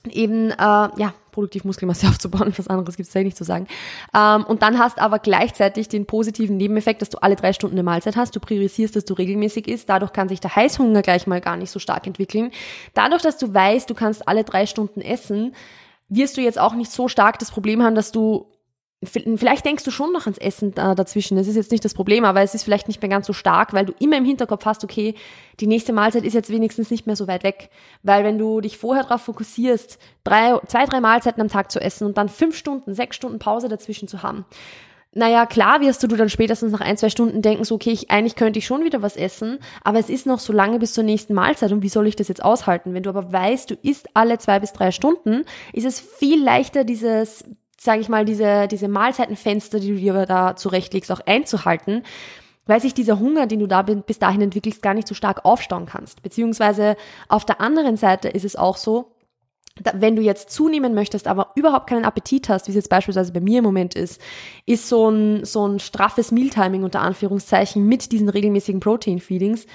eben 0.09 0.51
äh, 0.51 0.55
ja 0.55 1.13
produktiv 1.31 1.63
Muskelmasse 1.63 2.07
aufzubauen, 2.09 2.53
was 2.55 2.67
anderes 2.67 2.97
gibt 2.97 3.07
es 3.07 3.13
da 3.13 3.21
nicht 3.21 3.37
zu 3.37 3.43
sagen. 3.43 3.67
Ähm, 4.15 4.43
und 4.43 4.61
dann 4.61 4.79
hast 4.79 4.99
aber 4.99 5.19
gleichzeitig 5.19 5.89
den 5.89 6.05
positiven 6.05 6.57
Nebeneffekt, 6.57 7.01
dass 7.01 7.09
du 7.09 7.17
alle 7.21 7.35
drei 7.35 7.53
Stunden 7.53 7.75
eine 7.75 7.83
Mahlzeit 7.83 8.15
hast, 8.15 8.35
du 8.35 8.39
priorisierst, 8.39 8.95
dass 8.95 9.05
du 9.05 9.13
regelmäßig 9.13 9.67
isst, 9.67 9.89
dadurch 9.89 10.13
kann 10.13 10.29
sich 10.29 10.39
der 10.39 10.55
Heißhunger 10.55 11.01
gleich 11.01 11.27
mal 11.27 11.41
gar 11.41 11.57
nicht 11.57 11.71
so 11.71 11.79
stark 11.79 12.07
entwickeln. 12.07 12.51
Dadurch, 12.93 13.21
dass 13.21 13.37
du 13.37 13.53
weißt, 13.53 13.89
du 13.89 13.93
kannst 13.93 14.27
alle 14.27 14.43
drei 14.43 14.65
Stunden 14.65 15.01
essen, 15.01 15.55
wirst 16.09 16.37
du 16.37 16.41
jetzt 16.41 16.59
auch 16.59 16.73
nicht 16.73 16.91
so 16.91 17.07
stark 17.07 17.39
das 17.39 17.51
Problem 17.51 17.81
haben, 17.81 17.95
dass 17.95 18.11
du 18.11 18.47
Vielleicht 19.03 19.65
denkst 19.65 19.83
du 19.83 19.89
schon 19.89 20.13
noch 20.13 20.27
ans 20.27 20.37
Essen 20.37 20.75
dazwischen. 20.75 21.35
Das 21.35 21.47
ist 21.47 21.55
jetzt 21.55 21.71
nicht 21.71 21.83
das 21.83 21.95
Problem, 21.95 22.23
aber 22.23 22.41
es 22.41 22.53
ist 22.53 22.61
vielleicht 22.61 22.87
nicht 22.87 23.01
mehr 23.01 23.09
ganz 23.09 23.25
so 23.25 23.33
stark, 23.33 23.73
weil 23.73 23.85
du 23.85 23.93
immer 23.97 24.17
im 24.17 24.25
Hinterkopf 24.25 24.65
hast, 24.65 24.83
okay, 24.83 25.15
die 25.59 25.65
nächste 25.65 25.91
Mahlzeit 25.91 26.23
ist 26.23 26.33
jetzt 26.33 26.51
wenigstens 26.51 26.91
nicht 26.91 27.07
mehr 27.07 27.15
so 27.15 27.27
weit 27.27 27.43
weg. 27.43 27.71
Weil 28.03 28.23
wenn 28.23 28.37
du 28.37 28.61
dich 28.61 28.77
vorher 28.77 29.03
darauf 29.03 29.21
fokussierst, 29.21 29.97
drei, 30.23 30.59
zwei, 30.67 30.85
drei 30.85 31.01
Mahlzeiten 31.01 31.41
am 31.41 31.47
Tag 31.47 31.71
zu 31.71 31.81
essen 31.81 32.05
und 32.05 32.17
dann 32.17 32.29
fünf 32.29 32.55
Stunden, 32.55 32.93
sechs 32.93 33.15
Stunden 33.15 33.39
Pause 33.39 33.69
dazwischen 33.69 34.07
zu 34.07 34.21
haben, 34.21 34.45
naja, 35.13 35.45
klar 35.45 35.81
wirst 35.81 36.03
du 36.03 36.07
dann 36.07 36.29
spätestens 36.29 36.71
nach 36.71 36.79
ein, 36.79 36.95
zwei 36.95 37.09
Stunden 37.09 37.41
denken, 37.41 37.65
so, 37.65 37.75
okay, 37.75 37.91
ich, 37.91 38.11
eigentlich 38.11 38.35
könnte 38.35 38.59
ich 38.59 38.65
schon 38.65 38.85
wieder 38.85 39.01
was 39.01 39.17
essen, 39.17 39.59
aber 39.83 39.99
es 39.99 40.09
ist 40.09 40.25
noch 40.25 40.39
so 40.39 40.53
lange 40.53 40.79
bis 40.79 40.93
zur 40.93 41.03
nächsten 41.03 41.33
Mahlzeit 41.33 41.73
und 41.73 41.81
wie 41.83 41.89
soll 41.89 42.07
ich 42.07 42.15
das 42.15 42.29
jetzt 42.29 42.43
aushalten? 42.43 42.93
Wenn 42.93 43.03
du 43.03 43.09
aber 43.09 43.33
weißt, 43.33 43.71
du 43.71 43.75
isst 43.81 44.07
alle 44.13 44.37
zwei 44.37 44.59
bis 44.59 44.71
drei 44.71 44.91
Stunden, 44.91 45.43
ist 45.73 45.85
es 45.85 45.99
viel 45.99 46.41
leichter, 46.41 46.85
dieses 46.85 47.43
sage 47.83 47.99
ich 47.99 48.09
mal, 48.09 48.25
diese, 48.25 48.67
diese 48.67 48.87
Mahlzeitenfenster, 48.87 49.79
die 49.79 49.87
du 49.87 49.95
dir 49.95 50.25
da 50.27 50.55
zurechtlegst, 50.55 51.11
auch 51.11 51.21
einzuhalten, 51.25 52.03
weil 52.67 52.79
sich 52.79 52.93
dieser 52.93 53.19
Hunger, 53.19 53.47
den 53.47 53.59
du 53.59 53.65
da 53.65 53.81
bis 53.81 54.19
dahin 54.19 54.41
entwickelst, 54.41 54.83
gar 54.83 54.93
nicht 54.93 55.07
so 55.07 55.15
stark 55.15 55.45
aufstauen 55.45 55.87
kannst. 55.87 56.21
Beziehungsweise 56.21 56.95
auf 57.27 57.43
der 57.43 57.59
anderen 57.59 57.97
Seite 57.97 58.29
ist 58.29 58.45
es 58.45 58.55
auch 58.55 58.77
so, 58.77 59.15
wenn 59.95 60.15
du 60.15 60.21
jetzt 60.21 60.51
zunehmen 60.51 60.93
möchtest, 60.93 61.27
aber 61.27 61.53
überhaupt 61.55 61.89
keinen 61.89 62.05
Appetit 62.05 62.49
hast, 62.49 62.67
wie 62.67 62.71
es 62.71 62.75
jetzt 62.75 62.89
beispielsweise 62.89 63.33
bei 63.33 63.39
mir 63.39 63.59
im 63.59 63.63
Moment 63.63 63.95
ist, 63.95 64.21
ist 64.67 64.87
so 64.87 65.09
ein, 65.09 65.43
so 65.43 65.67
ein 65.67 65.79
straffes 65.79 66.31
Mealtiming 66.31 66.83
unter 66.83 67.01
Anführungszeichen 67.01 67.87
mit 67.87 68.11
diesen 68.11 68.29
regelmäßigen 68.29 68.79
Protein-Feedings, 68.79 69.65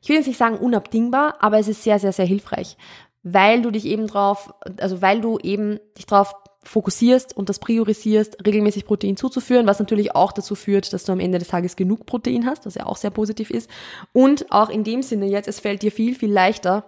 ich 0.00 0.08
will 0.08 0.16
jetzt 0.16 0.26
nicht 0.26 0.38
sagen 0.38 0.56
unabdingbar, 0.56 1.36
aber 1.38 1.60
es 1.60 1.68
ist 1.68 1.84
sehr, 1.84 2.00
sehr, 2.00 2.12
sehr 2.12 2.26
hilfreich, 2.26 2.76
weil 3.22 3.62
du 3.62 3.70
dich 3.70 3.84
eben 3.84 4.08
drauf, 4.08 4.52
also 4.80 5.00
weil 5.00 5.20
du 5.20 5.38
eben 5.38 5.78
dich 5.96 6.06
drauf 6.06 6.34
fokussierst 6.64 7.36
und 7.36 7.48
das 7.48 7.58
priorisierst, 7.58 8.46
regelmäßig 8.46 8.84
Protein 8.84 9.16
zuzuführen, 9.16 9.66
was 9.66 9.80
natürlich 9.80 10.14
auch 10.14 10.32
dazu 10.32 10.54
führt, 10.54 10.92
dass 10.92 11.04
du 11.04 11.12
am 11.12 11.20
Ende 11.20 11.38
des 11.38 11.48
Tages 11.48 11.76
genug 11.76 12.06
Protein 12.06 12.46
hast, 12.46 12.66
was 12.66 12.76
ja 12.76 12.86
auch 12.86 12.96
sehr 12.96 13.10
positiv 13.10 13.50
ist. 13.50 13.68
Und 14.12 14.50
auch 14.52 14.68
in 14.68 14.84
dem 14.84 15.02
Sinne 15.02 15.26
jetzt, 15.26 15.48
es 15.48 15.60
fällt 15.60 15.82
dir 15.82 15.90
viel, 15.90 16.14
viel 16.14 16.32
leichter, 16.32 16.84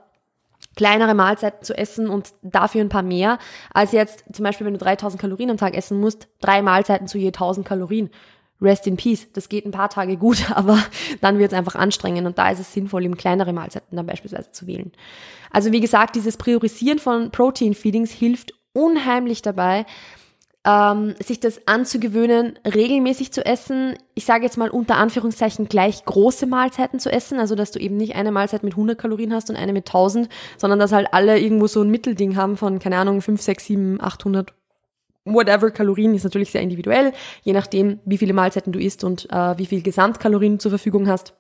kleinere 0.77 1.15
Mahlzeiten 1.15 1.65
zu 1.65 1.77
essen 1.77 2.09
und 2.09 2.33
dafür 2.43 2.81
ein 2.81 2.89
paar 2.89 3.03
mehr, 3.03 3.39
als 3.73 3.93
jetzt 3.93 4.25
zum 4.33 4.45
Beispiel, 4.45 4.67
wenn 4.67 4.75
du 4.75 4.79
3000 4.79 5.21
Kalorien 5.21 5.51
am 5.51 5.57
Tag 5.57 5.77
essen 5.77 6.01
musst, 6.01 6.29
drei 6.41 6.63
Mahlzeiten 6.63 7.09
zu 7.09 7.19
je 7.19 7.29
1000 7.29 7.67
Kalorien. 7.67 8.11
Rest 8.63 8.87
in 8.87 8.97
Peace. 8.97 9.27
Das 9.33 9.49
geht 9.49 9.67
ein 9.67 9.73
paar 9.73 9.91
Tage 9.91 10.17
gut, 10.17 10.51
aber 10.55 10.79
dann 11.21 11.39
wird 11.39 11.53
es 11.53 11.59
einfach 11.59 11.75
anstrengend 11.75 12.27
und 12.27 12.39
da 12.39 12.51
ist 12.51 12.61
es 12.61 12.73
sinnvoll, 12.73 13.05
eben 13.05 13.17
kleinere 13.17 13.53
Mahlzeiten 13.53 13.97
dann 13.97 14.07
beispielsweise 14.07 14.53
zu 14.53 14.67
wählen. 14.67 14.93
Also 15.51 15.73
wie 15.73 15.81
gesagt, 15.81 16.17
dieses 16.17 16.37
Priorisieren 16.37 16.99
von 16.99 17.31
Protein 17.31 17.75
Feedings 17.75 18.11
hilft 18.11 18.55
unheimlich 18.75 19.41
dabei, 19.41 19.87
ähm, 20.67 21.15
sich 21.23 21.41
das 21.41 21.67
anzugewöhnen, 21.67 22.59
regelmäßig 22.67 23.33
zu 23.33 23.45
essen. 23.45 23.97
Ich 24.15 24.25
sage 24.25 24.45
jetzt 24.45 24.57
mal 24.57 24.71
unter 24.71 24.97
Anführungszeichen 24.97 25.69
gleich 25.69 26.05
große 26.05 26.47
Mahlzeiten 26.47 26.99
zu 26.99 27.11
essen, 27.11 27.39
also 27.39 27.55
dass 27.55 27.71
du 27.71 27.79
eben 27.79 27.97
nicht 27.97 28.17
eine 28.17 28.33
Mahlzeit 28.33 28.63
mit 28.63 28.73
100 28.73 28.99
Kalorien 28.99 29.35
hast 29.35 29.51
und 29.51 29.57
eine 29.57 29.73
mit 29.73 29.89
1000, 29.89 30.29
sondern 30.57 30.79
dass 30.79 30.93
halt 30.93 31.09
alle 31.13 31.39
irgendwo 31.39 31.67
so 31.67 31.83
ein 31.83 31.91
Mittelding 31.91 32.37
haben 32.37 32.57
von, 32.57 32.79
keine 32.79 32.97
Ahnung, 32.97 33.21
5, 33.21 33.41
6, 33.41 33.65
7, 33.65 34.01
800 34.01 34.53
whatever 35.27 35.71
Kalorien 35.71 36.15
ist 36.15 36.25
natürlich 36.25 36.51
sehr 36.51 36.61
individuell, 36.61 37.13
je 37.43 37.55
nachdem, 37.55 37.99
wie 38.05 38.19
viele 38.19 38.35
Mahlzeiten 38.35 38.73
du 38.73 38.79
isst 38.79 39.05
und 39.05 39.31
äh, 39.31 39.57
wie 39.59 39.67
viel 39.67 39.83
Gesamtkalorien 39.83 40.55
du 40.55 40.59
zur 40.59 40.71
Verfügung 40.71 41.09
hast. 41.09 41.35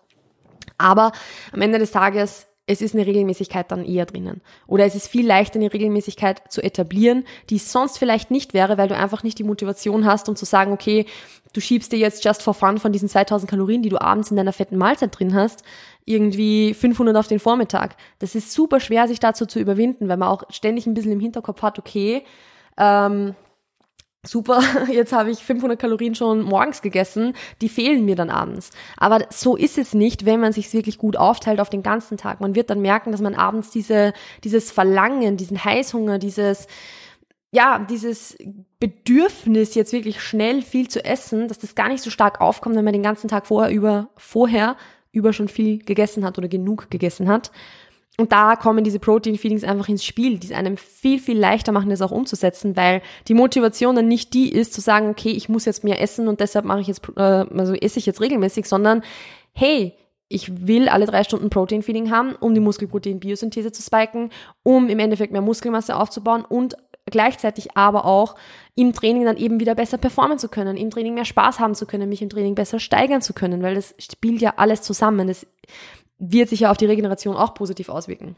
Aber 0.78 1.12
am 1.52 1.60
Ende 1.60 1.78
des 1.78 1.90
Tages 1.90 2.46
es 2.66 2.80
ist 2.80 2.94
eine 2.94 3.06
Regelmäßigkeit 3.06 3.70
dann 3.70 3.84
eher 3.84 4.06
drinnen. 4.06 4.40
Oder 4.66 4.86
es 4.86 4.94
ist 4.94 5.08
viel 5.08 5.26
leichter, 5.26 5.56
eine 5.56 5.72
Regelmäßigkeit 5.72 6.50
zu 6.50 6.62
etablieren, 6.62 7.24
die 7.50 7.56
es 7.56 7.70
sonst 7.70 7.98
vielleicht 7.98 8.30
nicht 8.30 8.54
wäre, 8.54 8.78
weil 8.78 8.88
du 8.88 8.96
einfach 8.96 9.22
nicht 9.22 9.38
die 9.38 9.44
Motivation 9.44 10.06
hast, 10.06 10.28
um 10.28 10.36
zu 10.36 10.46
sagen, 10.46 10.72
okay, 10.72 11.04
du 11.52 11.60
schiebst 11.60 11.92
dir 11.92 11.98
jetzt 11.98 12.24
just 12.24 12.42
for 12.42 12.54
fun 12.54 12.78
von 12.78 12.92
diesen 12.92 13.08
2000 13.08 13.50
Kalorien, 13.50 13.82
die 13.82 13.90
du 13.90 14.00
abends 14.00 14.30
in 14.30 14.36
deiner 14.36 14.52
fetten 14.52 14.78
Mahlzeit 14.78 15.18
drin 15.18 15.34
hast, 15.34 15.62
irgendwie 16.06 16.72
500 16.72 17.16
auf 17.16 17.28
den 17.28 17.38
Vormittag. 17.38 17.96
Das 18.18 18.34
ist 18.34 18.52
super 18.52 18.80
schwer, 18.80 19.08
sich 19.08 19.20
dazu 19.20 19.44
zu 19.44 19.58
überwinden, 19.60 20.08
weil 20.08 20.16
man 20.16 20.28
auch 20.28 20.44
ständig 20.50 20.86
ein 20.86 20.94
bisschen 20.94 21.12
im 21.12 21.20
Hinterkopf 21.20 21.60
hat, 21.62 21.78
okay, 21.78 22.24
ähm, 22.78 23.34
super, 24.26 24.60
jetzt 24.90 25.12
habe 25.12 25.30
ich 25.30 25.38
500 25.38 25.78
Kalorien 25.78 26.14
schon 26.14 26.42
morgens 26.42 26.82
gegessen, 26.82 27.34
die 27.60 27.68
fehlen 27.68 28.04
mir 28.04 28.16
dann 28.16 28.30
abends. 28.30 28.70
Aber 28.96 29.20
so 29.30 29.56
ist 29.56 29.78
es 29.78 29.94
nicht, 29.94 30.24
wenn 30.24 30.40
man 30.40 30.52
sich 30.52 30.72
wirklich 30.72 30.98
gut 30.98 31.16
aufteilt 31.16 31.60
auf 31.60 31.70
den 31.70 31.82
ganzen 31.82 32.16
Tag. 32.16 32.40
Man 32.40 32.54
wird 32.54 32.70
dann 32.70 32.80
merken, 32.80 33.12
dass 33.12 33.20
man 33.20 33.34
abends 33.34 33.70
diese, 33.70 34.12
dieses 34.42 34.70
Verlangen, 34.70 35.36
diesen 35.36 35.64
Heißhunger, 35.64 36.18
dieses, 36.18 36.66
ja, 37.50 37.78
dieses 37.78 38.36
Bedürfnis, 38.80 39.74
jetzt 39.74 39.92
wirklich 39.92 40.20
schnell 40.20 40.62
viel 40.62 40.88
zu 40.88 41.04
essen, 41.04 41.48
dass 41.48 41.58
das 41.58 41.74
gar 41.74 41.88
nicht 41.88 42.02
so 42.02 42.10
stark 42.10 42.40
aufkommt, 42.40 42.76
wenn 42.76 42.84
man 42.84 42.92
den 42.92 43.02
ganzen 43.02 43.28
Tag 43.28 43.46
vorher 43.46 43.72
über, 43.72 44.08
vorher 44.16 44.76
über 45.12 45.32
schon 45.32 45.48
viel 45.48 45.78
gegessen 45.78 46.24
hat 46.24 46.36
oder 46.38 46.48
genug 46.48 46.90
gegessen 46.90 47.28
hat. 47.28 47.52
Und 48.16 48.30
da 48.30 48.54
kommen 48.54 48.84
diese 48.84 49.00
Protein-Feedings 49.00 49.64
einfach 49.64 49.88
ins 49.88 50.04
Spiel, 50.04 50.38
die 50.38 50.46
es 50.46 50.52
einem 50.52 50.76
viel, 50.76 51.18
viel 51.18 51.36
leichter 51.36 51.72
machen, 51.72 51.90
das 51.90 52.00
auch 52.00 52.12
umzusetzen, 52.12 52.76
weil 52.76 53.02
die 53.26 53.34
Motivation 53.34 53.96
dann 53.96 54.06
nicht 54.06 54.34
die 54.34 54.52
ist, 54.52 54.72
zu 54.72 54.80
sagen, 54.80 55.08
okay, 55.08 55.30
ich 55.30 55.48
muss 55.48 55.64
jetzt 55.64 55.82
mehr 55.82 56.00
essen 56.00 56.28
und 56.28 56.38
deshalb 56.38 56.64
mache 56.64 56.80
ich 56.80 56.86
jetzt, 56.86 57.02
äh, 57.16 57.20
also 57.20 57.74
esse 57.74 57.98
ich 57.98 58.06
jetzt 58.06 58.20
regelmäßig, 58.20 58.66
sondern 58.66 59.02
hey, 59.52 59.94
ich 60.28 60.66
will 60.66 60.88
alle 60.88 61.06
drei 61.06 61.24
Stunden 61.24 61.50
Protein-Feeding 61.50 62.10
haben, 62.10 62.36
um 62.36 62.54
die 62.54 62.60
Muskelprotein-Biosynthese 62.60 63.72
zu 63.72 63.82
spiken, 63.82 64.30
um 64.62 64.88
im 64.88 64.98
Endeffekt 65.00 65.32
mehr 65.32 65.42
Muskelmasse 65.42 65.96
aufzubauen 65.96 66.44
und 66.44 66.76
gleichzeitig 67.06 67.76
aber 67.76 68.04
auch 68.04 68.36
im 68.74 68.92
Training 68.92 69.24
dann 69.24 69.36
eben 69.36 69.60
wieder 69.60 69.74
besser 69.74 69.98
performen 69.98 70.38
zu 70.38 70.48
können, 70.48 70.76
im 70.76 70.90
Training 70.90 71.14
mehr 71.14 71.24
Spaß 71.24 71.58
haben 71.58 71.74
zu 71.74 71.84
können, 71.84 72.08
mich 72.08 72.22
im 72.22 72.30
Training 72.30 72.54
besser 72.54 72.78
steigern 72.78 73.22
zu 73.22 73.34
können, 73.34 73.62
weil 73.62 73.74
das 73.74 73.94
spielt 73.98 74.40
ja 74.40 74.54
alles 74.56 74.82
zusammen. 74.82 75.28
Das 75.28 75.46
wird 76.18 76.48
sich 76.48 76.60
ja 76.60 76.70
auf 76.70 76.76
die 76.76 76.86
Regeneration 76.86 77.36
auch 77.36 77.54
positiv 77.54 77.88
auswirken. 77.88 78.36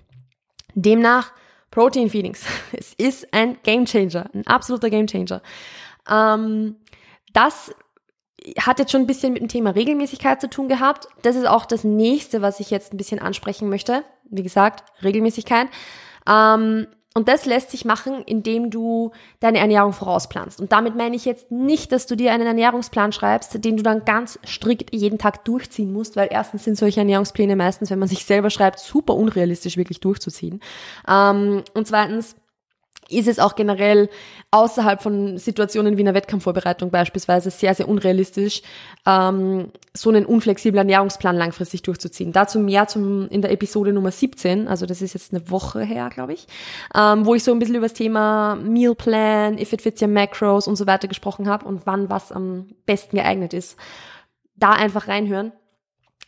Demnach 0.74 1.32
Protein 1.70 2.10
Feedings. 2.10 2.44
Es 2.72 2.94
ist 2.94 3.32
ein 3.32 3.58
Game 3.62 3.86
Changer, 3.86 4.30
ein 4.34 4.46
absoluter 4.46 4.90
Game 4.90 5.06
Changer. 5.06 5.42
Ähm, 6.08 6.76
das 7.32 7.74
hat 8.58 8.78
jetzt 8.78 8.92
schon 8.92 9.02
ein 9.02 9.06
bisschen 9.06 9.32
mit 9.32 9.42
dem 9.42 9.48
Thema 9.48 9.70
Regelmäßigkeit 9.70 10.40
zu 10.40 10.48
tun 10.48 10.68
gehabt. 10.68 11.08
Das 11.22 11.36
ist 11.36 11.46
auch 11.46 11.66
das 11.66 11.84
nächste, 11.84 12.42
was 12.42 12.60
ich 12.60 12.70
jetzt 12.70 12.92
ein 12.92 12.96
bisschen 12.96 13.18
ansprechen 13.18 13.68
möchte. 13.68 14.04
Wie 14.30 14.42
gesagt, 14.42 14.84
Regelmäßigkeit. 15.02 15.68
Ähm, 16.28 16.86
und 17.16 17.28
das 17.28 17.46
lässt 17.46 17.70
sich 17.70 17.86
machen, 17.86 18.22
indem 18.26 18.70
du 18.70 19.10
deine 19.40 19.56
Ernährung 19.56 19.94
vorausplanst. 19.94 20.60
Und 20.60 20.70
damit 20.70 20.96
meine 20.96 21.16
ich 21.16 21.24
jetzt 21.24 21.50
nicht, 21.50 21.90
dass 21.90 22.06
du 22.06 22.14
dir 22.14 22.30
einen 22.30 22.46
Ernährungsplan 22.46 23.10
schreibst, 23.10 23.64
den 23.64 23.78
du 23.78 23.82
dann 23.82 24.04
ganz 24.04 24.38
strikt 24.44 24.94
jeden 24.94 25.16
Tag 25.16 25.42
durchziehen 25.46 25.94
musst, 25.94 26.16
weil 26.16 26.28
erstens 26.30 26.64
sind 26.64 26.76
solche 26.76 27.00
Ernährungspläne 27.00 27.56
meistens, 27.56 27.90
wenn 27.90 27.98
man 27.98 28.08
sich 28.08 28.26
selber 28.26 28.50
schreibt, 28.50 28.80
super 28.80 29.14
unrealistisch 29.14 29.78
wirklich 29.78 30.00
durchzuziehen. 30.00 30.60
Ähm, 31.08 31.62
und 31.72 31.86
zweitens, 31.86 32.36
ist 33.08 33.28
es 33.28 33.38
auch 33.38 33.54
generell 33.54 34.08
außerhalb 34.50 35.02
von 35.02 35.38
Situationen 35.38 35.96
wie 35.96 36.02
einer 36.02 36.14
Wettkampfvorbereitung 36.14 36.90
beispielsweise 36.90 37.50
sehr, 37.50 37.74
sehr 37.74 37.88
unrealistisch, 37.88 38.62
ähm, 39.06 39.70
so 39.94 40.10
einen 40.10 40.26
unflexiblen 40.26 40.78
Ernährungsplan 40.78 41.36
langfristig 41.36 41.82
durchzuziehen. 41.82 42.32
Dazu 42.32 42.58
mehr 42.58 42.88
zum, 42.88 43.28
in 43.28 43.42
der 43.42 43.52
Episode 43.52 43.92
Nummer 43.92 44.10
17, 44.10 44.68
also 44.68 44.86
das 44.86 45.02
ist 45.02 45.14
jetzt 45.14 45.32
eine 45.32 45.50
Woche 45.50 45.82
her, 45.82 46.10
glaube 46.12 46.32
ich, 46.32 46.46
ähm, 46.94 47.26
wo 47.26 47.34
ich 47.34 47.44
so 47.44 47.52
ein 47.52 47.58
bisschen 47.58 47.76
über 47.76 47.86
das 47.86 47.94
Thema 47.94 48.56
Meal 48.56 48.94
Plan, 48.94 49.58
If 49.58 49.72
It 49.72 49.82
Fits 49.82 50.02
Your 50.02 50.08
Macros 50.08 50.66
und 50.66 50.76
so 50.76 50.86
weiter 50.86 51.08
gesprochen 51.08 51.48
habe 51.48 51.66
und 51.66 51.86
wann 51.86 52.10
was 52.10 52.32
am 52.32 52.68
besten 52.86 53.16
geeignet 53.16 53.54
ist. 53.54 53.76
Da 54.56 54.70
einfach 54.70 55.08
reinhören. 55.08 55.52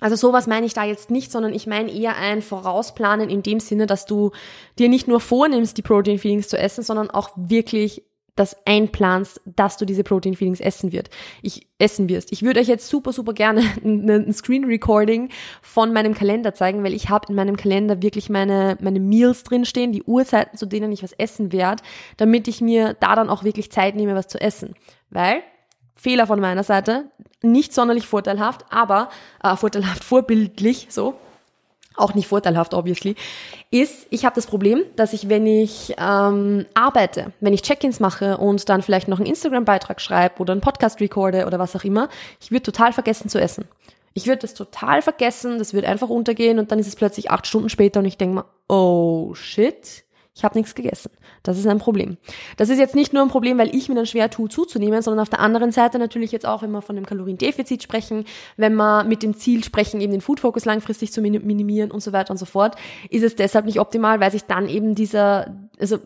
Also 0.01 0.17
sowas 0.17 0.47
meine 0.47 0.67
ich 0.67 0.75
da 0.75 0.85
jetzt 0.85 1.11
nicht, 1.11 1.33
sondern 1.33 1.53
ich 1.53 1.67
meine 1.67 1.91
eher 1.93 2.17
ein 2.17 2.43
Vorausplanen 2.43 3.31
in 3.31 3.43
dem 3.43 3.61
Sinne, 3.61 3.87
dass 3.87 4.07
du 4.07 4.31
dir 4.79 4.89
nicht 4.89 5.09
nur 5.09 5.21
vornimmst, 5.21 5.77
die 5.77 5.83
Protein 5.83 6.19
Feedings 6.19 6.49
zu 6.49 6.57
essen, 6.57 6.85
sondern 6.85 7.11
auch 7.11 7.31
wirklich 7.37 8.05
das 8.39 8.57
einplanst, 8.67 9.41
dass 9.45 9.77
du 9.77 9.85
diese 9.85 10.05
Protein 10.05 10.35
Feedings 10.35 10.61
essen 10.61 10.93
wird. 10.93 11.11
Ich 11.43 11.67
essen 11.79 12.09
wirst. 12.09 12.31
Ich 12.31 12.43
würde 12.43 12.61
euch 12.61 12.69
jetzt 12.69 12.89
super 12.89 13.13
super 13.13 13.33
gerne 13.33 13.63
ein 13.85 14.33
Screen 14.33 14.65
Recording 14.65 15.31
von 15.61 15.93
meinem 15.93 16.15
Kalender 16.15 16.55
zeigen, 16.55 16.85
weil 16.85 16.95
ich 16.95 17.09
habe 17.09 17.27
in 17.29 17.35
meinem 17.35 17.57
Kalender 17.57 18.01
wirklich 18.01 18.31
meine 18.31 18.79
meine 18.81 19.01
Meals 19.01 19.43
drinstehen, 19.43 19.93
die 19.93 20.05
Uhrzeiten, 20.05 20.57
zu 20.57 20.67
denen 20.67 20.93
ich 20.93 21.03
was 21.03 21.13
essen 21.13 21.53
werde, 21.53 21.83
damit 22.17 22.47
ich 22.47 22.61
mir 22.61 22.95
da 23.01 23.17
dann 23.17 23.31
auch 23.31 23.43
wirklich 23.43 23.73
Zeit 23.73 23.97
nehme, 23.97 24.15
was 24.15 24.29
zu 24.29 24.41
essen. 24.41 24.75
Weil 25.11 25.43
Fehler 25.99 26.27
von 26.27 26.41
meiner 26.41 26.63
Seite, 26.63 27.05
nicht 27.43 27.75
sonderlich 27.75 28.07
vorteilhaft, 28.07 28.65
aber 28.71 29.11
äh, 29.43 29.57
vorteilhaft 29.57 30.05
vorbildlich, 30.05 30.87
so, 30.91 31.15
auch 31.97 32.15
nicht 32.15 32.29
vorteilhaft, 32.29 32.75
obviously, 32.75 33.17
ist, 33.71 34.07
ich 34.11 34.25
habe 34.25 34.37
das 34.37 34.47
Problem, 34.47 34.85
dass 34.95 35.13
ich, 35.13 35.29
wenn 35.29 35.47
ich 35.47 35.95
ähm, 35.99 36.65
arbeite, 36.75 37.33
wenn 37.41 37.53
ich 37.53 37.63
Check-ins 37.63 37.99
mache 37.99 38.39
und 38.39 38.69
dann 38.69 38.83
vielleicht 38.83 39.09
noch 39.09 39.19
einen 39.19 39.27
Instagram-Beitrag 39.27 40.01
schreibe 40.01 40.39
oder 40.39 40.53
einen 40.53 40.61
Podcast 40.61 41.01
recorde 41.01 41.47
oder 41.47 41.59
was 41.59 41.75
auch 41.75 41.85
immer, 41.85 42.09
ich 42.41 42.53
würde 42.53 42.63
total 42.63 42.93
vergessen 42.93 43.29
zu 43.29 43.41
essen. 43.41 43.67
Ich 44.15 44.27
würde 44.27 44.39
das 44.39 44.55
total 44.55 45.03
vergessen, 45.03 45.59
das 45.59 45.75
wird 45.75 45.85
einfach 45.85 46.09
untergehen 46.09 46.59
und 46.59 46.71
dann 46.73 46.79
ist 46.79 46.89
es 46.89 46.97
plötzlich 46.97 47.31
acht 47.31 47.47
Stunden 47.47 47.69
später 47.69 48.01
und 48.01 48.07
ich 48.07 48.17
denke 48.17 48.37
mir, 48.37 48.45
oh 48.69 49.35
shit, 49.35 50.05
ich 50.39 50.45
habe 50.45 50.57
nichts 50.57 50.77
gegessen. 50.77 51.11
Das 51.43 51.59
ist 51.59 51.67
ein 51.67 51.79
Problem. 51.79 52.17
Das 52.57 52.69
ist 52.69 52.79
jetzt 52.79 52.95
nicht 52.95 53.13
nur 53.13 53.25
ein 53.25 53.29
Problem, 53.29 53.59
weil 53.59 53.75
ich 53.75 53.89
mir 53.89 53.97
dann 53.97 54.07
schwer 54.07 54.31
tue, 54.31 54.49
zuzunehmen, 54.49 55.03
sondern 55.03 55.21
auf 55.21 55.29
der 55.29 55.41
anderen 55.41 55.73
Seite 55.73 55.99
natürlich 55.99 56.31
jetzt 56.31 56.47
auch, 56.47 56.63
wenn 56.63 56.71
wir 56.71 56.81
von 56.81 56.95
dem 56.95 57.07
Kaloriendefizit 57.07 57.83
sprechen, 57.83 58.25
wenn 58.57 58.77
wir 58.77 59.03
mit 59.03 59.25
dem 59.25 59.35
Ziel 59.37 59.65
sprechen, 59.65 60.01
eben 60.01 60.13
den 60.13 60.21
Food 60.21 60.39
Focus 60.39 60.65
langfristig 60.65 61.13
zu 61.13 61.21
minimieren 61.21 61.91
und 61.91 62.05
so 62.05 62.13
weiter 62.13 62.31
und 62.31 62.37
so 62.37 62.47
fort, 62.47 62.77
ist 63.11 63.25
es 63.25 63.35
deshalb 63.35 63.67
nicht 63.67 63.81
optimal, 63.81 64.21
weil 64.21 64.31
sich 64.31 64.45
dann 64.45 64.69
eben 64.69 64.95
dieser, 64.95 65.57
also 65.81 65.99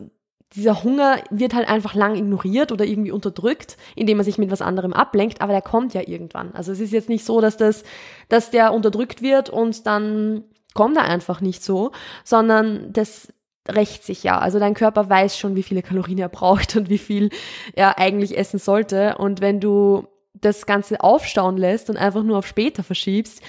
dieser 0.55 0.83
Hunger 0.83 1.17
wird 1.29 1.53
halt 1.53 1.69
einfach 1.69 1.93
lang 1.93 2.15
ignoriert 2.15 2.71
oder 2.71 2.85
irgendwie 2.85 3.11
unterdrückt, 3.11 3.77
indem 3.95 4.17
man 4.17 4.25
sich 4.25 4.39
mit 4.39 4.49
was 4.49 4.63
anderem 4.63 4.93
ablenkt, 4.93 5.41
aber 5.41 5.53
der 5.53 5.61
kommt 5.61 5.93
ja 5.93 6.01
irgendwann. 6.07 6.55
Also 6.55 6.71
es 6.71 6.79
ist 6.79 6.91
jetzt 6.91 7.09
nicht 7.09 7.23
so, 7.23 7.39
dass 7.39 7.55
das, 7.55 7.83
dass 8.29 8.49
der 8.49 8.73
unterdrückt 8.73 9.21
wird 9.21 9.51
und 9.51 9.85
dann 9.85 10.43
kommt 10.73 10.97
er 10.97 11.03
einfach 11.03 11.39
nicht 11.39 11.63
so, 11.63 11.91
sondern 12.23 12.91
das 12.93 13.31
rächt 13.67 14.03
sich 14.03 14.23
ja. 14.23 14.39
Also 14.39 14.59
dein 14.59 14.73
Körper 14.73 15.09
weiß 15.09 15.37
schon, 15.37 15.55
wie 15.55 15.63
viele 15.63 15.81
Kalorien 15.81 16.19
er 16.19 16.29
braucht 16.29 16.75
und 16.75 16.89
wie 16.89 16.97
viel 16.97 17.29
er 17.73 17.97
eigentlich 17.97 18.37
essen 18.37 18.59
sollte. 18.59 19.17
Und 19.17 19.41
wenn 19.41 19.59
du 19.59 20.07
das 20.33 20.65
Ganze 20.65 21.01
aufstauen 21.01 21.57
lässt 21.57 21.89
und 21.89 21.97
einfach 21.97 22.23
nur 22.23 22.37
auf 22.37 22.47
später 22.47 22.83
verschiebst, 22.83 23.41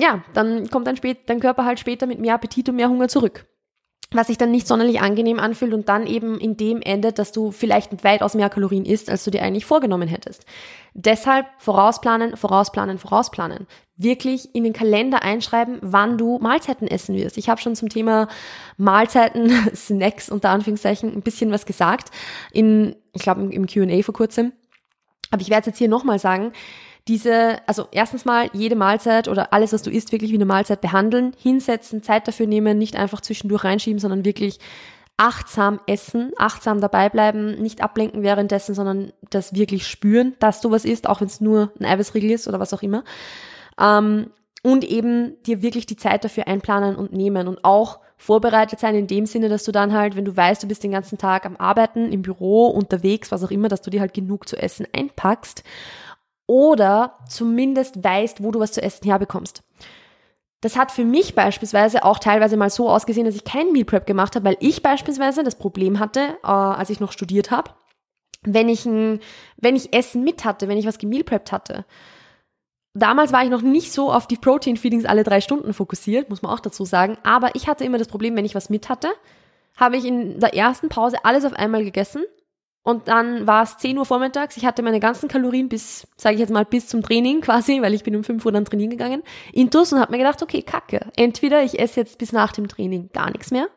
ja, 0.00 0.24
dann 0.34 0.68
kommt 0.70 0.86
dein, 0.86 0.98
dein 1.26 1.40
Körper 1.40 1.64
halt 1.64 1.78
später 1.78 2.06
mit 2.06 2.18
mehr 2.18 2.34
Appetit 2.34 2.68
und 2.68 2.76
mehr 2.76 2.88
Hunger 2.88 3.08
zurück. 3.08 3.46
Was 4.12 4.26
sich 4.28 4.38
dann 4.38 4.50
nicht 4.50 4.66
sonderlich 4.66 5.00
angenehm 5.00 5.38
anfühlt 5.38 5.72
und 5.72 5.88
dann 5.88 6.06
eben 6.06 6.38
in 6.38 6.56
dem 6.56 6.82
endet, 6.82 7.18
dass 7.18 7.32
du 7.32 7.50
vielleicht 7.50 8.04
weitaus 8.04 8.34
mehr 8.34 8.50
Kalorien 8.50 8.84
isst, 8.84 9.10
als 9.10 9.24
du 9.24 9.30
dir 9.30 9.42
eigentlich 9.42 9.66
vorgenommen 9.66 10.08
hättest. 10.08 10.44
Deshalb 10.94 11.46
vorausplanen, 11.58 12.36
vorausplanen, 12.36 12.98
vorausplanen. 12.98 13.66
Wirklich 13.96 14.54
in 14.54 14.64
den 14.64 14.72
Kalender 14.72 15.22
einschreiben, 15.22 15.78
wann 15.80 16.18
du 16.18 16.38
Mahlzeiten 16.38 16.88
essen 16.88 17.14
wirst. 17.16 17.38
Ich 17.38 17.48
habe 17.48 17.60
schon 17.60 17.76
zum 17.76 17.88
Thema 17.88 18.28
Mahlzeiten, 18.76 19.50
Snacks 19.74 20.28
unter 20.28 20.50
Anführungszeichen 20.50 21.12
ein 21.12 21.22
bisschen 21.22 21.50
was 21.50 21.66
gesagt, 21.66 22.10
in, 22.52 22.96
ich 23.12 23.22
glaube 23.22 23.42
im 23.42 23.66
Q&A 23.66 24.02
vor 24.02 24.14
kurzem. 24.14 24.52
Aber 25.30 25.40
ich 25.40 25.48
werde 25.48 25.60
es 25.60 25.66
jetzt 25.66 25.78
hier 25.78 25.88
nochmal 25.88 26.18
sagen 26.18 26.52
diese, 27.08 27.56
also 27.66 27.88
erstens 27.90 28.24
mal 28.24 28.48
jede 28.52 28.76
Mahlzeit 28.76 29.28
oder 29.28 29.52
alles, 29.52 29.72
was 29.72 29.82
du 29.82 29.90
isst, 29.90 30.12
wirklich 30.12 30.30
wie 30.30 30.36
eine 30.36 30.44
Mahlzeit 30.44 30.80
behandeln, 30.80 31.32
hinsetzen, 31.36 32.02
Zeit 32.02 32.28
dafür 32.28 32.46
nehmen, 32.46 32.78
nicht 32.78 32.96
einfach 32.96 33.20
zwischendurch 33.20 33.64
reinschieben, 33.64 33.98
sondern 33.98 34.24
wirklich 34.24 34.60
achtsam 35.16 35.80
essen, 35.86 36.32
achtsam 36.38 36.80
dabei 36.80 37.08
bleiben, 37.08 37.60
nicht 37.60 37.82
ablenken 37.82 38.22
währenddessen, 38.22 38.74
sondern 38.74 39.12
das 39.30 39.54
wirklich 39.54 39.86
spüren, 39.86 40.34
dass 40.38 40.60
du 40.60 40.70
was 40.70 40.84
isst, 40.84 41.08
auch 41.08 41.20
wenn 41.20 41.28
es 41.28 41.40
nur 41.40 41.72
ein 41.78 41.86
Eiweißriegel 41.86 42.30
ist 42.30 42.48
oder 42.48 42.60
was 42.60 42.72
auch 42.72 42.82
immer. 42.82 43.04
Ähm, 43.80 44.30
und 44.62 44.84
eben 44.84 45.42
dir 45.42 45.60
wirklich 45.60 45.86
die 45.86 45.96
Zeit 45.96 46.24
dafür 46.24 46.46
einplanen 46.46 46.94
und 46.94 47.12
nehmen 47.12 47.48
und 47.48 47.64
auch 47.64 47.98
vorbereitet 48.16 48.78
sein 48.78 48.94
in 48.94 49.08
dem 49.08 49.26
Sinne, 49.26 49.48
dass 49.48 49.64
du 49.64 49.72
dann 49.72 49.92
halt, 49.92 50.14
wenn 50.14 50.24
du 50.24 50.36
weißt, 50.36 50.62
du 50.62 50.68
bist 50.68 50.84
den 50.84 50.92
ganzen 50.92 51.18
Tag 51.18 51.44
am 51.44 51.56
Arbeiten, 51.56 52.12
im 52.12 52.22
Büro, 52.22 52.68
unterwegs, 52.68 53.32
was 53.32 53.42
auch 53.42 53.50
immer, 53.50 53.68
dass 53.68 53.82
du 53.82 53.90
dir 53.90 54.00
halt 54.00 54.14
genug 54.14 54.48
zu 54.48 54.56
essen 54.56 54.86
einpackst 54.92 55.64
oder 56.46 57.18
zumindest 57.28 58.02
weißt, 58.02 58.42
wo 58.42 58.50
du 58.50 58.60
was 58.60 58.72
zu 58.72 58.82
essen 58.82 59.04
herbekommst. 59.04 59.62
Das 60.60 60.76
hat 60.76 60.92
für 60.92 61.04
mich 61.04 61.34
beispielsweise 61.34 62.04
auch 62.04 62.20
teilweise 62.20 62.56
mal 62.56 62.70
so 62.70 62.88
ausgesehen, 62.88 63.26
dass 63.26 63.34
ich 63.34 63.44
kein 63.44 63.72
Meal 63.72 63.84
Prep 63.84 64.06
gemacht 64.06 64.36
habe, 64.36 64.44
weil 64.44 64.56
ich 64.60 64.82
beispielsweise 64.82 65.42
das 65.42 65.56
Problem 65.56 65.98
hatte, 65.98 66.38
äh, 66.42 66.46
als 66.46 66.90
ich 66.90 67.00
noch 67.00 67.10
studiert 67.10 67.50
habe, 67.50 67.72
wenn 68.42 68.68
ich 68.68 68.86
ein, 68.86 69.20
wenn 69.56 69.76
ich 69.76 69.92
Essen 69.92 70.22
mit 70.22 70.44
hatte, 70.44 70.68
wenn 70.68 70.78
ich 70.78 70.86
was 70.86 70.98
gemeal 70.98 71.24
prepped 71.24 71.52
hatte. 71.52 71.84
Damals 72.94 73.32
war 73.32 73.42
ich 73.42 73.50
noch 73.50 73.62
nicht 73.62 73.92
so 73.92 74.12
auf 74.12 74.26
die 74.26 74.36
Protein 74.36 74.76
Feedings 74.76 75.04
alle 75.04 75.24
drei 75.24 75.40
Stunden 75.40 75.72
fokussiert, 75.72 76.28
muss 76.28 76.42
man 76.42 76.52
auch 76.52 76.60
dazu 76.60 76.84
sagen. 76.84 77.16
Aber 77.22 77.54
ich 77.54 77.66
hatte 77.66 77.84
immer 77.84 77.98
das 77.98 78.08
Problem, 78.08 78.36
wenn 78.36 78.44
ich 78.44 78.54
was 78.54 78.68
mit 78.68 78.88
hatte, 78.88 79.08
habe 79.76 79.96
ich 79.96 80.04
in 80.04 80.38
der 80.38 80.54
ersten 80.54 80.90
Pause 80.90 81.24
alles 81.24 81.44
auf 81.44 81.54
einmal 81.54 81.82
gegessen 81.84 82.22
und 82.82 83.08
dann 83.08 83.46
war 83.46 83.62
es 83.62 83.76
10 83.78 83.96
Uhr 83.98 84.04
vormittags. 84.04 84.56
Ich 84.56 84.66
hatte 84.66 84.82
meine 84.82 85.00
ganzen 85.00 85.28
Kalorien 85.28 85.68
bis, 85.68 86.06
sage 86.16 86.34
ich 86.34 86.40
jetzt 86.40 86.52
mal, 86.52 86.64
bis 86.64 86.88
zum 86.88 87.02
Training 87.02 87.40
quasi, 87.40 87.80
weil 87.80 87.94
ich 87.94 88.02
bin 88.02 88.16
um 88.16 88.24
5 88.24 88.44
Uhr 88.44 88.52
dann 88.52 88.64
trainieren 88.64 88.90
gegangen, 88.90 89.22
intus 89.52 89.92
und 89.92 90.00
habe 90.00 90.12
mir 90.12 90.18
gedacht, 90.18 90.42
okay, 90.42 90.62
kacke. 90.62 91.00
Entweder 91.16 91.62
ich 91.62 91.78
esse 91.78 92.00
jetzt 92.00 92.18
bis 92.18 92.32
nach 92.32 92.52
dem 92.52 92.68
Training 92.68 93.10
gar 93.12 93.30
nichts 93.30 93.50
mehr 93.50 93.68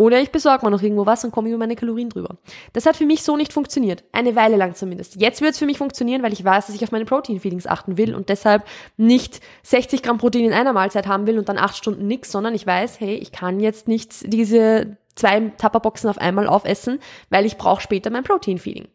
oder 0.00 0.20
ich 0.20 0.30
besorge 0.30 0.64
mir 0.64 0.70
noch 0.70 0.82
irgendwo 0.82 1.06
was 1.06 1.24
und 1.24 1.32
komme 1.32 1.48
über 1.48 1.58
meine 1.58 1.74
Kalorien 1.74 2.08
drüber. 2.08 2.36
Das 2.72 2.86
hat 2.86 2.96
für 2.96 3.04
mich 3.04 3.24
so 3.24 3.36
nicht 3.36 3.52
funktioniert. 3.52 4.04
Eine 4.12 4.36
Weile 4.36 4.56
lang 4.56 4.76
zumindest. 4.76 5.20
Jetzt 5.20 5.40
wird 5.40 5.52
es 5.52 5.58
für 5.58 5.66
mich 5.66 5.76
funktionieren, 5.76 6.22
weil 6.22 6.32
ich 6.32 6.44
weiß, 6.44 6.66
dass 6.66 6.76
ich 6.76 6.84
auf 6.84 6.92
meine 6.92 7.04
Protein-Feelings 7.04 7.66
achten 7.66 7.98
will 7.98 8.14
und 8.14 8.28
deshalb 8.28 8.64
nicht 8.96 9.40
60 9.64 10.04
Gramm 10.04 10.18
Protein 10.18 10.44
in 10.44 10.52
einer 10.52 10.72
Mahlzeit 10.72 11.08
haben 11.08 11.26
will 11.26 11.36
und 11.36 11.48
dann 11.48 11.58
8 11.58 11.76
Stunden 11.76 12.06
nix, 12.06 12.30
sondern 12.30 12.54
ich 12.54 12.64
weiß, 12.64 13.00
hey, 13.00 13.16
ich 13.16 13.32
kann 13.32 13.58
jetzt 13.58 13.88
nicht 13.88 14.32
diese 14.32 14.96
zwei 15.18 15.40
Tupperboxen 15.58 16.08
auf 16.08 16.18
einmal 16.18 16.46
aufessen, 16.46 17.00
weil 17.30 17.44
ich 17.44 17.58
brauche 17.58 17.80
später 17.80 18.10
mein 18.10 18.24
Protein-Feeding. 18.24 18.88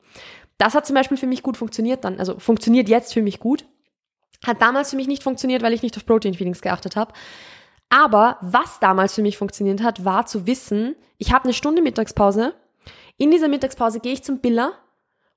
Das 0.58 0.76
hat 0.76 0.86
zum 0.86 0.96
Beispiel 0.96 1.18
für 1.18 1.28
mich 1.28 1.44
gut 1.44 1.58
funktioniert 1.58 2.04
dann, 2.04 2.20
also 2.20 2.40
funktioniert 2.40 2.90
jetzt 2.90 3.14
für 3.14 3.22
mich 3.22 3.40
gut. 3.40 3.66
Hat 4.46 4.62
damals 4.62 4.90
für 4.90 4.96
mich 4.96 5.08
nicht 5.08 5.24
funktioniert, 5.24 5.62
weil 5.62 5.74
ich 5.74 5.84
nicht 5.84 5.96
auf 5.98 6.06
Protein-Feedings 6.06 6.62
geachtet 6.62 6.96
habe. 6.96 7.14
Aber 7.90 8.38
was 8.42 8.80
damals 8.80 9.14
für 9.14 9.22
mich 9.22 9.38
funktioniert 9.38 9.84
hat, 9.84 10.04
war 10.04 10.26
zu 10.26 10.48
wissen, 10.48 10.96
ich 11.18 11.32
habe 11.32 11.46
eine 11.46 11.54
Stunde 11.54 11.82
Mittagspause. 11.82 12.54
In 13.18 13.32
dieser 13.32 13.48
Mittagspause 13.48 14.00
gehe 14.00 14.14
ich 14.14 14.24
zum 14.24 14.40
Biller, 14.40 14.74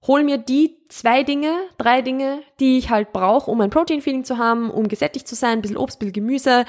hol 0.07 0.25
mir 0.25 0.38
die 0.38 0.79
zwei 0.88 1.22
Dinge, 1.22 1.53
drei 1.79 2.03
Dinge, 2.03 2.42
die 2.61 2.79
ich 2.79 2.90
halt 2.90 3.12
brauche, 3.12 3.51
um 3.51 3.61
ein 3.61 3.70
Protein-Feeding 3.70 4.25
zu 4.25 4.38
haben, 4.38 4.70
um 4.70 4.88
gesättigt 4.88 5.29
zu 5.29 5.35
sein, 5.35 5.59
ein 5.59 5.62
bisschen 5.62 5.77
Obst, 5.77 5.96
ein 5.96 5.99
bisschen 6.01 6.12
Gemüse, 6.14 6.64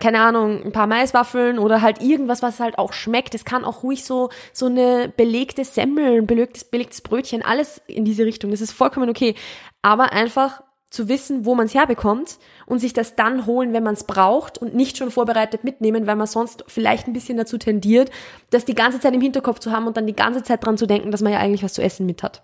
keine 0.00 0.20
Ahnung, 0.20 0.62
ein 0.64 0.72
paar 0.72 0.86
Maiswaffeln 0.86 1.58
oder 1.58 1.82
halt 1.82 2.02
irgendwas, 2.02 2.42
was 2.42 2.58
halt 2.58 2.78
auch 2.78 2.92
schmeckt. 2.92 3.34
Es 3.34 3.44
kann 3.44 3.64
auch 3.64 3.82
ruhig 3.82 4.04
so, 4.04 4.30
so 4.52 4.66
eine 4.66 5.12
belegte 5.16 5.64
Semmel, 5.64 6.18
ein 6.18 6.26
belegtes, 6.26 6.64
belegtes 6.64 7.00
Brötchen, 7.00 7.42
alles 7.42 7.80
in 7.86 8.04
diese 8.04 8.24
Richtung. 8.24 8.50
Das 8.50 8.60
ist 8.60 8.72
vollkommen 8.72 9.08
okay. 9.08 9.34
Aber 9.82 10.12
einfach 10.12 10.62
zu 10.90 11.08
wissen, 11.08 11.44
wo 11.44 11.54
man 11.54 11.66
es 11.66 11.74
herbekommt 11.74 12.38
und 12.66 12.78
sich 12.78 12.92
das 12.92 13.14
dann 13.14 13.46
holen, 13.46 13.72
wenn 13.72 13.82
man 13.82 13.94
es 13.94 14.04
braucht 14.04 14.58
und 14.58 14.74
nicht 14.74 14.96
schon 14.96 15.10
vorbereitet 15.10 15.62
mitnehmen, 15.62 16.06
weil 16.06 16.16
man 16.16 16.26
sonst 16.26 16.64
vielleicht 16.66 17.06
ein 17.06 17.12
bisschen 17.12 17.36
dazu 17.36 17.58
tendiert, 17.58 18.10
das 18.50 18.64
die 18.64 18.74
ganze 18.74 18.98
Zeit 18.98 19.14
im 19.14 19.20
Hinterkopf 19.20 19.58
zu 19.58 19.70
haben 19.70 19.86
und 19.86 19.96
dann 19.96 20.06
die 20.06 20.16
ganze 20.16 20.42
Zeit 20.42 20.64
dran 20.64 20.78
zu 20.78 20.86
denken, 20.86 21.10
dass 21.10 21.20
man 21.20 21.32
ja 21.32 21.40
eigentlich 21.40 21.62
was 21.62 21.74
zu 21.74 21.82
essen 21.82 22.06
mit 22.06 22.22
hat. 22.22 22.42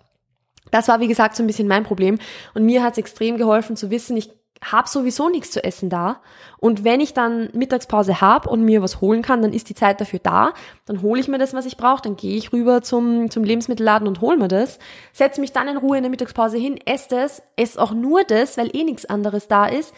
Das 0.71 0.87
war, 0.87 0.99
wie 0.99 1.07
gesagt, 1.07 1.35
so 1.35 1.43
ein 1.43 1.47
bisschen 1.47 1.67
mein 1.67 1.83
Problem. 1.83 2.19
Und 2.53 2.65
mir 2.65 2.83
hat 2.83 2.93
es 2.93 2.97
extrem 2.99 3.37
geholfen 3.37 3.75
zu 3.75 3.89
wissen, 3.89 4.15
ich 4.15 4.29
habe 4.63 4.89
sowieso 4.89 5.29
nichts 5.29 5.51
zu 5.51 5.63
essen 5.63 5.89
da. 5.89 6.21
Und 6.57 6.83
wenn 6.83 6.99
ich 6.99 7.13
dann 7.13 7.49
Mittagspause 7.53 8.21
habe 8.21 8.49
und 8.49 8.63
mir 8.63 8.81
was 8.81 9.01
holen 9.01 9.21
kann, 9.21 9.41
dann 9.41 9.53
ist 9.53 9.69
die 9.69 9.75
Zeit 9.75 10.01
dafür 10.01 10.19
da. 10.19 10.53
Dann 10.85 11.01
hole 11.01 11.19
ich 11.19 11.27
mir 11.27 11.37
das, 11.37 11.53
was 11.53 11.65
ich 11.65 11.77
brauche. 11.77 12.01
Dann 12.01 12.15
gehe 12.15 12.35
ich 12.37 12.51
rüber 12.53 12.81
zum, 12.81 13.29
zum 13.29 13.43
Lebensmittelladen 13.43 14.07
und 14.07 14.21
hole 14.21 14.37
mir 14.37 14.47
das. 14.47 14.79
Setze 15.13 15.41
mich 15.41 15.51
dann 15.51 15.67
in 15.67 15.77
Ruhe 15.77 15.97
in 15.97 16.03
der 16.03 16.09
Mittagspause 16.09 16.57
hin, 16.57 16.79
esse 16.85 17.09
das, 17.09 17.43
esse 17.55 17.81
auch 17.81 17.91
nur 17.91 18.23
das, 18.23 18.57
weil 18.57 18.75
eh 18.75 18.83
nichts 18.83 19.05
anderes 19.05 19.47
da 19.47 19.65
ist. 19.65 19.93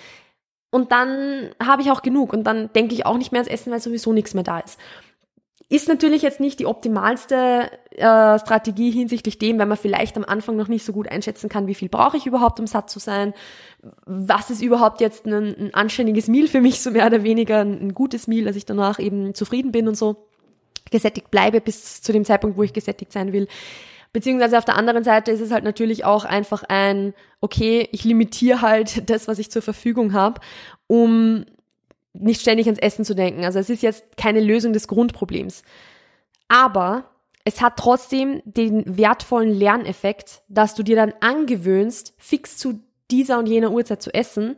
Und 0.69 0.91
dann 0.91 1.51
habe 1.63 1.81
ich 1.81 1.91
auch 1.91 2.01
genug. 2.01 2.33
Und 2.33 2.43
dann 2.43 2.71
denke 2.73 2.93
ich 2.93 3.05
auch 3.05 3.17
nicht 3.17 3.31
mehr 3.31 3.39
ans 3.39 3.51
Essen, 3.51 3.71
weil 3.71 3.79
sowieso 3.79 4.11
nichts 4.11 4.33
mehr 4.33 4.43
da 4.43 4.59
ist. 4.59 4.77
Ist 5.69 5.89
natürlich 5.89 6.21
jetzt 6.21 6.39
nicht 6.39 6.59
die 6.59 6.65
optimalste 6.65 7.69
äh, 7.91 8.39
Strategie 8.39 8.89
hinsichtlich 8.89 9.37
dem, 9.37 9.59
wenn 9.59 9.67
man 9.67 9.77
vielleicht 9.77 10.15
am 10.15 10.23
Anfang 10.23 10.55
noch 10.55 10.69
nicht 10.69 10.85
so 10.85 10.93
gut 10.93 11.09
einschätzen 11.09 11.49
kann, 11.49 11.67
wie 11.67 11.75
viel 11.75 11.89
brauche 11.89 12.15
ich 12.15 12.25
überhaupt, 12.25 12.61
um 12.61 12.67
satt 12.67 12.89
zu 12.89 12.99
sein. 12.99 13.33
Was 14.05 14.49
ist 14.49 14.61
überhaupt 14.61 15.01
jetzt 15.01 15.25
ein, 15.25 15.33
ein 15.33 15.73
anständiges 15.73 16.29
Meal 16.29 16.47
für 16.47 16.61
mich, 16.61 16.79
so 16.79 16.91
mehr 16.91 17.05
oder 17.05 17.23
weniger 17.23 17.59
ein, 17.59 17.87
ein 17.87 17.93
gutes 17.93 18.27
Meal, 18.27 18.45
dass 18.45 18.55
ich 18.55 18.65
danach 18.65 18.97
eben 18.97 19.33
zufrieden 19.33 19.73
bin 19.73 19.89
und 19.89 19.95
so 19.95 20.27
gesättigt 20.89 21.31
bleibe 21.31 21.59
bis 21.59 22.01
zu 22.01 22.13
dem 22.13 22.23
Zeitpunkt, 22.23 22.57
wo 22.57 22.63
ich 22.63 22.71
gesättigt 22.71 23.11
sein 23.11 23.33
will. 23.33 23.47
Beziehungsweise 24.13 24.57
auf 24.57 24.65
der 24.65 24.77
anderen 24.77 25.03
Seite 25.03 25.31
ist 25.31 25.41
es 25.41 25.51
halt 25.51 25.65
natürlich 25.65 26.05
auch 26.05 26.23
einfach 26.23 26.63
ein, 26.63 27.13
okay, 27.41 27.89
ich 27.91 28.05
limitiere 28.05 28.61
halt 28.61 29.09
das, 29.09 29.27
was 29.27 29.37
ich 29.37 29.51
zur 29.51 29.61
Verfügung 29.61 30.13
habe, 30.13 30.39
um 30.87 31.45
nicht 32.19 32.41
ständig 32.41 32.67
ans 32.67 32.79
Essen 32.79 33.05
zu 33.05 33.15
denken. 33.15 33.43
Also 33.43 33.59
es 33.59 33.69
ist 33.69 33.81
jetzt 33.83 34.17
keine 34.17 34.41
Lösung 34.41 34.73
des 34.73 34.87
Grundproblems. 34.87 35.63
Aber 36.47 37.05
es 37.43 37.61
hat 37.61 37.77
trotzdem 37.77 38.41
den 38.45 38.97
wertvollen 38.97 39.53
Lerneffekt, 39.53 40.41
dass 40.49 40.75
du 40.75 40.83
dir 40.83 40.95
dann 40.95 41.13
angewöhnst, 41.21 42.13
fix 42.17 42.57
zu 42.57 42.79
dieser 43.09 43.39
und 43.39 43.47
jener 43.47 43.71
Uhrzeit 43.71 44.01
zu 44.01 44.13
essen. 44.13 44.57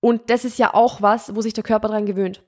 Und 0.00 0.30
das 0.30 0.44
ist 0.44 0.58
ja 0.58 0.74
auch 0.74 1.00
was, 1.02 1.34
wo 1.34 1.40
sich 1.40 1.54
der 1.54 1.64
Körper 1.64 1.88
dran 1.88 2.06
gewöhnt. 2.06 2.42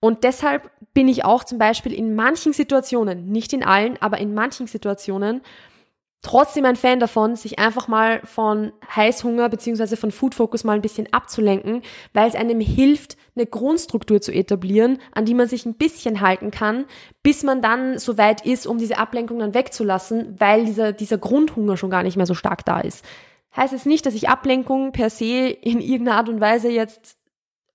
Und 0.00 0.22
deshalb 0.22 0.70
bin 0.94 1.08
ich 1.08 1.24
auch 1.24 1.42
zum 1.42 1.58
Beispiel 1.58 1.92
in 1.92 2.14
manchen 2.14 2.52
Situationen, 2.52 3.26
nicht 3.26 3.52
in 3.52 3.64
allen, 3.64 4.00
aber 4.00 4.18
in 4.18 4.34
manchen 4.34 4.68
Situationen 4.68 5.40
trotzdem 6.22 6.64
ein 6.64 6.76
Fan 6.76 7.00
davon, 7.00 7.36
sich 7.36 7.58
einfach 7.58 7.88
mal 7.88 8.20
von 8.24 8.72
Heißhunger 8.94 9.48
beziehungsweise 9.48 9.96
von 9.96 10.10
Food 10.10 10.34
Focus 10.34 10.64
mal 10.64 10.74
ein 10.74 10.82
bisschen 10.82 11.12
abzulenken, 11.12 11.82
weil 12.12 12.28
es 12.28 12.34
einem 12.34 12.60
hilft, 12.60 13.16
eine 13.36 13.46
Grundstruktur 13.46 14.20
zu 14.20 14.32
etablieren, 14.32 14.98
an 15.12 15.24
die 15.24 15.34
man 15.34 15.48
sich 15.48 15.64
ein 15.64 15.74
bisschen 15.74 16.20
halten 16.20 16.50
kann, 16.50 16.86
bis 17.22 17.44
man 17.44 17.62
dann 17.62 17.98
so 17.98 18.18
weit 18.18 18.44
ist, 18.44 18.66
um 18.66 18.78
diese 18.78 18.98
Ablenkung 18.98 19.38
dann 19.38 19.54
wegzulassen, 19.54 20.34
weil 20.38 20.64
dieser, 20.64 20.92
dieser 20.92 21.18
Grundhunger 21.18 21.76
schon 21.76 21.90
gar 21.90 22.02
nicht 22.02 22.16
mehr 22.16 22.26
so 22.26 22.34
stark 22.34 22.64
da 22.64 22.80
ist. 22.80 23.04
Heißt 23.56 23.72
es 23.72 23.86
nicht, 23.86 24.04
dass 24.04 24.14
ich 24.14 24.28
Ablenkung 24.28 24.92
per 24.92 25.10
se 25.10 25.48
in 25.48 25.80
irgendeiner 25.80 26.18
Art 26.18 26.28
und 26.28 26.40
Weise 26.40 26.68
jetzt 26.68 27.16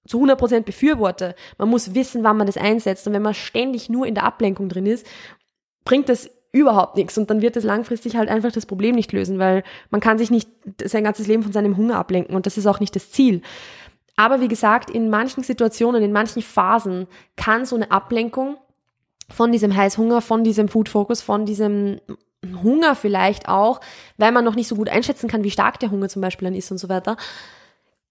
zu 0.05 0.21
100% 0.21 0.61
befürworte. 0.61 1.33
Man 1.57 1.69
muss 1.69 1.95
wissen, 1.95 2.23
wann 2.23 2.37
man 2.37 2.47
das 2.47 2.57
einsetzt. 2.57 3.07
Und 3.07 3.13
wenn 3.13 3.21
man 3.21 3.33
ständig 3.33 3.89
nur 3.89 4.05
in 4.05 4.15
der 4.15 4.25
Ablenkung 4.25 4.67
drin 4.67 4.85
ist, 4.85 5.07
bringt 5.85 6.09
das 6.09 6.29
überhaupt 6.53 6.95
nichts 6.95 7.17
und 7.17 7.29
dann 7.29 7.41
wird 7.41 7.57
es 7.57 7.63
langfristig 7.63 8.15
halt 8.15 8.29
einfach 8.29 8.51
das 8.51 8.67
Problem 8.67 8.95
nicht 8.95 9.11
lösen, 9.11 9.39
weil 9.39 9.63
man 9.89 9.99
kann 9.99 10.17
sich 10.17 10.31
nicht 10.31 10.49
sein 10.85 11.03
ganzes 11.03 11.27
Leben 11.27 11.43
von 11.43 11.51
seinem 11.51 11.75
Hunger 11.75 11.97
ablenken 11.97 12.35
und 12.35 12.45
das 12.45 12.57
ist 12.57 12.67
auch 12.67 12.79
nicht 12.79 12.95
das 12.95 13.11
Ziel. 13.11 13.41
Aber 14.15 14.39
wie 14.39 14.47
gesagt, 14.47 14.91
in 14.91 15.09
manchen 15.09 15.43
Situationen, 15.43 16.03
in 16.03 16.11
manchen 16.11 16.43
Phasen 16.43 17.07
kann 17.35 17.65
so 17.65 17.75
eine 17.75 17.89
Ablenkung 17.91 18.57
von 19.29 19.51
diesem 19.51 19.75
Heißhunger, 19.75 20.21
von 20.21 20.43
diesem 20.43 20.67
Food 20.67 20.89
Focus, 20.89 21.23
von 21.23 21.47
diesem 21.47 21.99
Hunger 22.61 22.95
vielleicht 22.95 23.49
auch, 23.49 23.81
weil 24.17 24.31
man 24.31 24.45
noch 24.45 24.55
nicht 24.55 24.67
so 24.67 24.75
gut 24.75 24.89
einschätzen 24.89 25.27
kann, 25.27 25.43
wie 25.43 25.49
stark 25.49 25.79
der 25.79 25.89
Hunger 25.89 26.09
zum 26.09 26.21
Beispiel 26.21 26.47
dann 26.47 26.55
ist 26.55 26.69
und 26.71 26.77
so 26.77 26.87
weiter, 26.87 27.17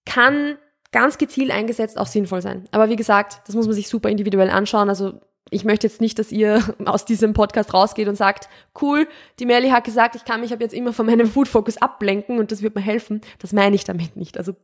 kann 0.05 0.57
ganz 0.91 1.17
gezielt 1.17 1.51
eingesetzt 1.51 1.97
auch 1.97 2.07
sinnvoll 2.07 2.41
sein. 2.41 2.67
Aber 2.71 2.89
wie 2.89 2.97
gesagt, 2.97 3.41
das 3.47 3.55
muss 3.55 3.67
man 3.67 3.75
sich 3.75 3.87
super 3.87 4.09
individuell 4.09 4.49
anschauen. 4.49 4.89
Also 4.89 5.21
ich 5.49 5.65
möchte 5.65 5.87
jetzt 5.87 6.01
nicht, 6.01 6.17
dass 6.19 6.31
ihr 6.31 6.63
aus 6.85 7.05
diesem 7.05 7.33
Podcast 7.33 7.73
rausgeht 7.73 8.07
und 8.07 8.15
sagt, 8.15 8.49
cool, 8.81 9.07
die 9.39 9.45
Melly 9.45 9.69
hat 9.69 9.83
gesagt, 9.83 10.15
ich 10.15 10.25
kann 10.25 10.41
mich 10.41 10.53
ab 10.53 10.61
jetzt 10.61 10.73
immer 10.73 10.93
von 10.93 11.05
meinem 11.05 11.27
Food 11.27 11.47
Focus 11.47 11.77
ablenken 11.77 12.39
und 12.39 12.51
das 12.51 12.61
wird 12.61 12.75
mir 12.75 12.81
helfen. 12.81 13.21
Das 13.39 13.53
meine 13.53 13.75
ich 13.75 13.83
damit 13.83 14.15
nicht. 14.15 14.37
Also 14.37 14.55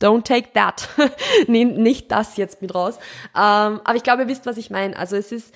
Don't 0.00 0.24
take 0.24 0.52
that. 0.52 0.90
Nehmt 1.46 1.78
nicht 1.78 2.12
das 2.12 2.36
jetzt 2.36 2.60
mit 2.60 2.74
raus. 2.74 2.98
Ähm, 3.34 3.80
aber 3.82 3.94
ich 3.94 4.02
glaube, 4.02 4.22
ihr 4.22 4.28
wisst, 4.28 4.44
was 4.44 4.58
ich 4.58 4.68
meine. 4.68 4.94
Also 4.94 5.16
es 5.16 5.32
ist 5.32 5.54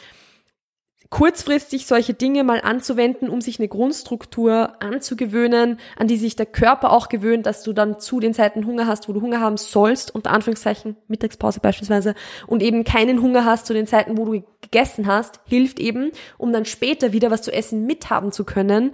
kurzfristig 1.10 1.86
solche 1.86 2.14
Dinge 2.14 2.44
mal 2.44 2.60
anzuwenden, 2.60 3.28
um 3.28 3.40
sich 3.40 3.58
eine 3.58 3.66
Grundstruktur 3.66 4.80
anzugewöhnen, 4.80 5.78
an 5.96 6.06
die 6.06 6.16
sich 6.16 6.36
der 6.36 6.46
Körper 6.46 6.92
auch 6.92 7.08
gewöhnt, 7.08 7.46
dass 7.46 7.64
du 7.64 7.72
dann 7.72 7.98
zu 7.98 8.20
den 8.20 8.32
Zeiten 8.32 8.64
Hunger 8.64 8.86
hast, 8.86 9.08
wo 9.08 9.12
du 9.12 9.20
Hunger 9.20 9.40
haben 9.40 9.56
sollst, 9.56 10.14
unter 10.14 10.30
Anführungszeichen, 10.30 10.96
Mittagspause 11.08 11.58
beispielsweise, 11.58 12.14
und 12.46 12.62
eben 12.62 12.84
keinen 12.84 13.20
Hunger 13.20 13.44
hast 13.44 13.66
zu 13.66 13.74
den 13.74 13.88
Zeiten, 13.88 14.16
wo 14.16 14.24
du 14.24 14.44
gegessen 14.60 15.08
hast, 15.08 15.40
hilft 15.46 15.80
eben, 15.80 16.12
um 16.38 16.52
dann 16.52 16.64
später 16.64 17.12
wieder 17.12 17.32
was 17.32 17.42
zu 17.42 17.52
essen 17.52 17.86
mithaben 17.86 18.30
zu 18.30 18.44
können 18.44 18.92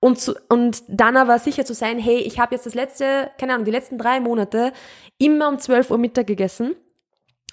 und, 0.00 0.18
zu, 0.18 0.34
und 0.48 0.82
dann 0.88 1.18
aber 1.18 1.38
sicher 1.38 1.66
zu 1.66 1.74
sein, 1.74 1.98
hey, 1.98 2.18
ich 2.18 2.38
habe 2.38 2.54
jetzt 2.54 2.64
das 2.64 2.74
letzte, 2.74 3.30
keine 3.38 3.52
Ahnung, 3.52 3.66
die 3.66 3.72
letzten 3.72 3.98
drei 3.98 4.20
Monate 4.20 4.72
immer 5.18 5.48
um 5.48 5.58
12 5.58 5.90
Uhr 5.90 5.98
Mittag 5.98 6.26
gegessen 6.26 6.76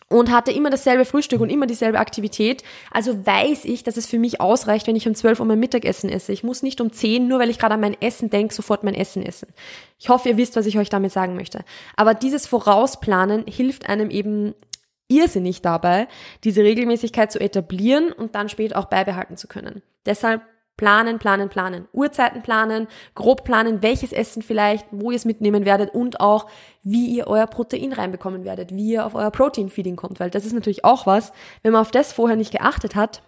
und 0.10 0.32
hatte 0.32 0.52
immer 0.52 0.70
dasselbe 0.70 1.06
Frühstück 1.06 1.42
und 1.42 1.50
immer 1.50 1.66
dieselbe 1.66 2.00
Aktivität. 2.00 2.64
Also 2.92 3.26
weiß 3.26 3.66
ich, 3.66 3.84
dass 3.84 3.98
es 3.98 4.06
für 4.06 4.20
mich 4.20 4.40
ausreicht, 4.40 4.88
wenn 4.88 4.96
ich 4.96 5.08
um 5.08 5.16
12 5.16 5.40
Uhr 5.40 5.46
mein 5.46 5.60
Mittagessen 5.60 6.10
esse. 6.10 6.32
Ich 6.32 6.44
muss 6.44 6.64
nicht 6.64 6.80
um 6.80 6.92
10, 6.92 7.28
nur 7.28 7.40
weil 7.40 7.50
ich 7.50 7.58
gerade 7.58 7.74
an 7.74 7.82
mein 7.82 8.00
Essen 8.02 8.30
denke, 8.30 8.54
sofort 8.54 8.84
mein 8.84 8.94
Essen 8.94 9.24
essen. 9.24 9.48
Ich 9.98 10.10
hoffe, 10.10 10.30
ihr 10.30 10.38
wisst, 10.38 10.56
was 10.56 10.68
ich 10.68 10.78
euch 10.78 10.90
damit 10.90 11.12
sagen 11.12 11.36
möchte. 11.36 11.66
Aber 11.96 12.14
dieses 12.14 12.46
Vorausplanen 12.46 13.46
hilft 13.48 13.90
einem 13.90 14.12
eben 14.12 14.54
irrsinnig 15.08 15.62
dabei, 15.62 16.08
diese 16.44 16.64
Regelmäßigkeit 16.64 17.32
zu 17.32 17.40
etablieren 17.40 18.12
und 18.12 18.36
dann 18.36 18.50
später 18.50 18.78
auch 18.78 18.86
beibehalten 18.86 19.38
zu 19.38 19.48
können. 19.48 19.82
Deshalb 20.06 20.42
Planen, 20.78 21.20
planen, 21.20 21.50
planen. 21.50 21.88
Uhrzeiten 21.94 22.42
planen, 22.42 22.88
grob 23.14 23.44
planen, 23.46 23.82
welches 23.82 24.12
Essen 24.12 24.42
vielleicht, 24.42 24.86
wo 24.92 25.12
ihr 25.12 25.16
es 25.16 25.26
mitnehmen 25.26 25.66
werdet 25.66 25.94
und 25.94 26.20
auch, 26.20 26.48
wie 26.84 27.08
ihr 27.08 27.28
euer 27.28 27.48
Protein 27.48 27.94
reinbekommen 27.94 28.44
werdet, 28.44 28.76
wie 28.76 28.94
ihr 28.94 29.06
auf 29.06 29.16
euer 29.16 29.32
Protein-Feeding 29.32 29.96
kommt, 29.96 30.20
weil 30.20 30.30
das 30.30 30.46
ist 30.46 30.54
natürlich 30.54 30.84
auch 30.84 31.06
was, 31.06 31.32
wenn 31.64 31.72
man 31.72 31.82
auf 31.82 31.92
das 31.92 32.12
vorher 32.12 32.36
nicht 32.36 32.52
geachtet 32.52 32.96
hat, 32.96 33.22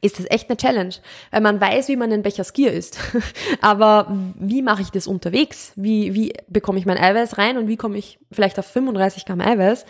ist 0.00 0.18
das 0.18 0.26
echt 0.30 0.48
eine 0.48 0.56
Challenge, 0.56 0.94
weil 1.30 1.40
man 1.40 1.60
weiß, 1.60 1.88
wie 1.88 1.96
man 1.96 2.12
einen 2.12 2.22
Becher 2.22 2.44
Skier 2.44 2.72
isst. 2.72 2.98
Aber 3.60 4.06
wie 4.38 4.62
mache 4.62 4.82
ich 4.82 4.90
das 4.90 5.06
unterwegs? 5.06 5.72
Wie, 5.76 6.14
wie 6.14 6.32
bekomme 6.48 6.78
ich 6.78 6.86
mein 6.86 6.98
Eiweiß 6.98 7.38
rein 7.38 7.58
und 7.58 7.68
wie 7.68 7.76
komme 7.76 7.98
ich 7.98 8.18
vielleicht 8.32 8.58
auf 8.58 8.66
35 8.66 9.26
Gramm 9.26 9.40
Eiweiß, 9.40 9.84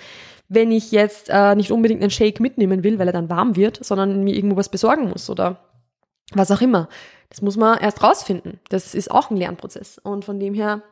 wenn 0.49 0.73
ich 0.73 0.91
jetzt 0.91 1.29
äh, 1.31 1.55
nicht 1.55 1.71
unbedingt 1.71 2.01
einen 2.01 2.11
Shake 2.11 2.41
mitnehmen 2.41 2.83
will, 2.83 2.99
weil 2.99 3.07
er 3.07 3.13
dann 3.13 3.31
warm 3.31 3.55
wird, 3.55 3.85
sondern 3.85 4.25
mir 4.25 4.35
irgendwo 4.35 4.57
was 4.57 4.69
besorgen 4.69 5.09
muss 5.09 5.31
oder 5.31 5.61
was 6.33 6.51
auch 6.51 6.61
immer. 6.61 6.89
Das 7.29 7.43
muss 7.43 7.57
man 7.57 7.79
erst 7.79 8.03
rausfinden. 8.03 8.61
Das 8.69 8.95
ist 8.95 9.11
auch 9.11 9.31
ein 9.31 9.37
Lernprozess. 9.37 9.99
Und 9.99 10.25
von 10.25 10.41
dem 10.41 10.55
her, 10.55 10.83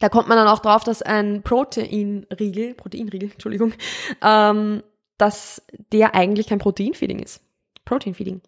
da 0.00 0.08
kommt 0.08 0.28
man 0.28 0.38
dann 0.38 0.48
auch 0.48 0.60
drauf, 0.60 0.84
dass 0.84 1.02
ein 1.02 1.42
Proteinriegel, 1.42 2.74
Proteinriegel, 2.74 3.30
Entschuldigung, 3.32 3.74
ähm, 4.22 4.82
dass 5.18 5.62
der 5.92 6.14
eigentlich 6.14 6.48
kein 6.48 6.58
Proteinfeeding 6.58 7.18
ist. 7.20 7.40
Proteinfeeding. 7.84 8.40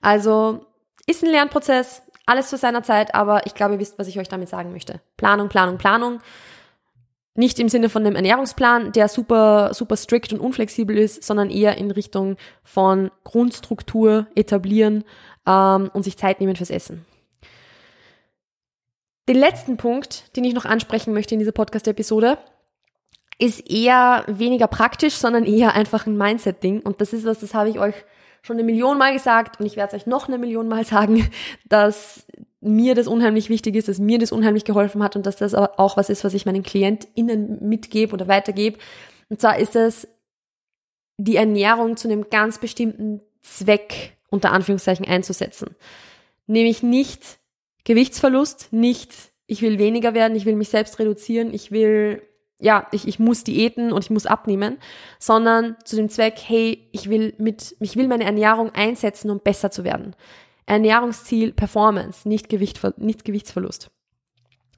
Also 0.00 0.66
ist 1.06 1.24
ein 1.24 1.30
Lernprozess, 1.30 2.02
alles 2.26 2.48
zu 2.48 2.56
seiner 2.56 2.82
Zeit, 2.82 3.14
aber 3.14 3.46
ich 3.46 3.54
glaube, 3.54 3.74
ihr 3.74 3.80
wisst, 3.80 3.98
was 3.98 4.08
ich 4.08 4.18
euch 4.18 4.28
damit 4.28 4.48
sagen 4.48 4.72
möchte. 4.72 5.00
Planung, 5.16 5.48
Planung, 5.48 5.78
Planung. 5.78 6.20
Nicht 7.36 7.58
im 7.60 7.68
Sinne 7.68 7.88
von 7.88 8.04
einem 8.04 8.16
Ernährungsplan, 8.16 8.92
der 8.92 9.08
super, 9.08 9.74
super 9.74 9.96
strikt 9.96 10.32
und 10.32 10.40
unflexibel 10.40 10.96
ist, 10.96 11.22
sondern 11.22 11.50
eher 11.50 11.76
in 11.76 11.90
Richtung 11.90 12.36
von 12.62 13.10
Grundstruktur 13.24 14.26
etablieren, 14.34 15.04
ähm, 15.46 15.90
und 15.92 16.02
sich 16.02 16.16
Zeit 16.16 16.40
nehmen 16.40 16.56
fürs 16.56 16.70
Essen. 16.70 17.06
Den 19.28 19.36
letzten 19.36 19.76
Punkt, 19.76 20.36
den 20.36 20.44
ich 20.44 20.54
noch 20.54 20.64
ansprechen 20.64 21.12
möchte 21.12 21.34
in 21.34 21.38
dieser 21.38 21.52
Podcast-Episode, 21.52 22.38
ist 23.38 23.68
eher 23.70 24.24
weniger 24.28 24.66
praktisch, 24.66 25.14
sondern 25.14 25.44
eher 25.44 25.74
einfach 25.74 26.06
ein 26.06 26.16
Mindset-Ding. 26.16 26.80
Und 26.80 27.00
das 27.00 27.12
ist 27.12 27.24
was, 27.24 27.40
das 27.40 27.54
habe 27.54 27.68
ich 27.68 27.78
euch 27.78 27.94
schon 28.42 28.56
eine 28.56 28.64
Million 28.64 28.98
Mal 28.98 29.12
gesagt 29.12 29.58
und 29.58 29.66
ich 29.66 29.76
werde 29.76 29.96
es 29.96 30.02
euch 30.02 30.06
noch 30.06 30.28
eine 30.28 30.38
Million 30.38 30.68
Mal 30.68 30.84
sagen, 30.86 31.28
dass 31.64 32.26
mir 32.60 32.94
das 32.94 33.06
unheimlich 33.06 33.48
wichtig 33.48 33.76
ist, 33.76 33.88
dass 33.88 33.98
mir 33.98 34.18
das 34.18 34.32
unheimlich 34.32 34.64
geholfen 34.64 35.02
hat 35.02 35.16
und 35.16 35.26
dass 35.26 35.36
das 35.36 35.54
auch 35.54 35.96
was 35.96 36.08
ist, 36.08 36.24
was 36.24 36.34
ich 36.34 36.46
meinen 36.46 36.62
KlientInnen 36.62 37.68
mitgebe 37.68 38.14
oder 38.14 38.28
weitergebe. 38.28 38.78
Und 39.28 39.40
zwar 39.40 39.58
ist 39.58 39.76
es 39.76 40.08
die 41.18 41.36
Ernährung 41.36 41.96
zu 41.96 42.08
einem 42.08 42.28
ganz 42.30 42.58
bestimmten 42.58 43.20
Zweck 43.42 44.16
unter 44.30 44.52
Anführungszeichen 44.52 45.06
einzusetzen. 45.06 45.76
Nämlich 46.46 46.82
nicht 46.82 47.38
Gewichtsverlust, 47.84 48.72
nicht 48.72 49.12
ich 49.46 49.62
will 49.62 49.78
weniger 49.78 50.14
werden, 50.14 50.36
ich 50.36 50.44
will 50.44 50.56
mich 50.56 50.68
selbst 50.68 50.98
reduzieren, 50.98 51.54
ich 51.54 51.70
will, 51.70 52.22
ja, 52.58 52.88
ich, 52.90 53.06
ich 53.06 53.18
muss 53.18 53.44
diäten 53.44 53.92
und 53.92 54.02
ich 54.02 54.10
muss 54.10 54.26
abnehmen, 54.26 54.78
sondern 55.20 55.76
zu 55.84 55.94
dem 55.94 56.08
Zweck, 56.08 56.34
hey, 56.44 56.88
ich 56.92 57.08
will 57.08 57.34
mit, 57.38 57.76
ich 57.80 57.96
will 57.96 58.08
meine 58.08 58.24
Ernährung 58.24 58.70
einsetzen, 58.74 59.30
um 59.30 59.38
besser 59.38 59.70
zu 59.70 59.84
werden. 59.84 60.16
Ernährungsziel 60.66 61.52
Performance, 61.52 62.28
nicht, 62.28 62.48
Gewicht, 62.48 62.80
nicht 62.98 63.24
Gewichtsverlust. 63.24 63.90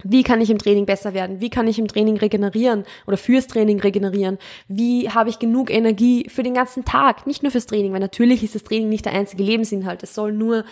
Wie 0.04 0.22
kann 0.22 0.40
ich 0.40 0.50
im 0.50 0.58
Training 0.58 0.86
besser 0.86 1.12
werden? 1.12 1.40
Wie 1.40 1.50
kann 1.50 1.66
ich 1.66 1.78
im 1.78 1.88
Training 1.88 2.18
regenerieren 2.18 2.84
oder 3.06 3.16
fürs 3.16 3.48
Training 3.48 3.80
regenerieren? 3.80 4.38
Wie 4.68 5.10
habe 5.10 5.28
ich 5.28 5.40
genug 5.40 5.70
Energie 5.70 6.28
für 6.28 6.44
den 6.44 6.54
ganzen 6.54 6.84
Tag? 6.84 7.26
Nicht 7.26 7.42
nur 7.42 7.50
fürs 7.50 7.66
Training, 7.66 7.92
weil 7.92 8.00
natürlich 8.00 8.44
ist 8.44 8.54
das 8.54 8.62
Training 8.62 8.88
nicht 8.88 9.06
der 9.06 9.12
einzige 9.12 9.42
Lebensinhalt. 9.42 10.02
Es 10.04 10.14
soll 10.14 10.32
nur 10.32 10.64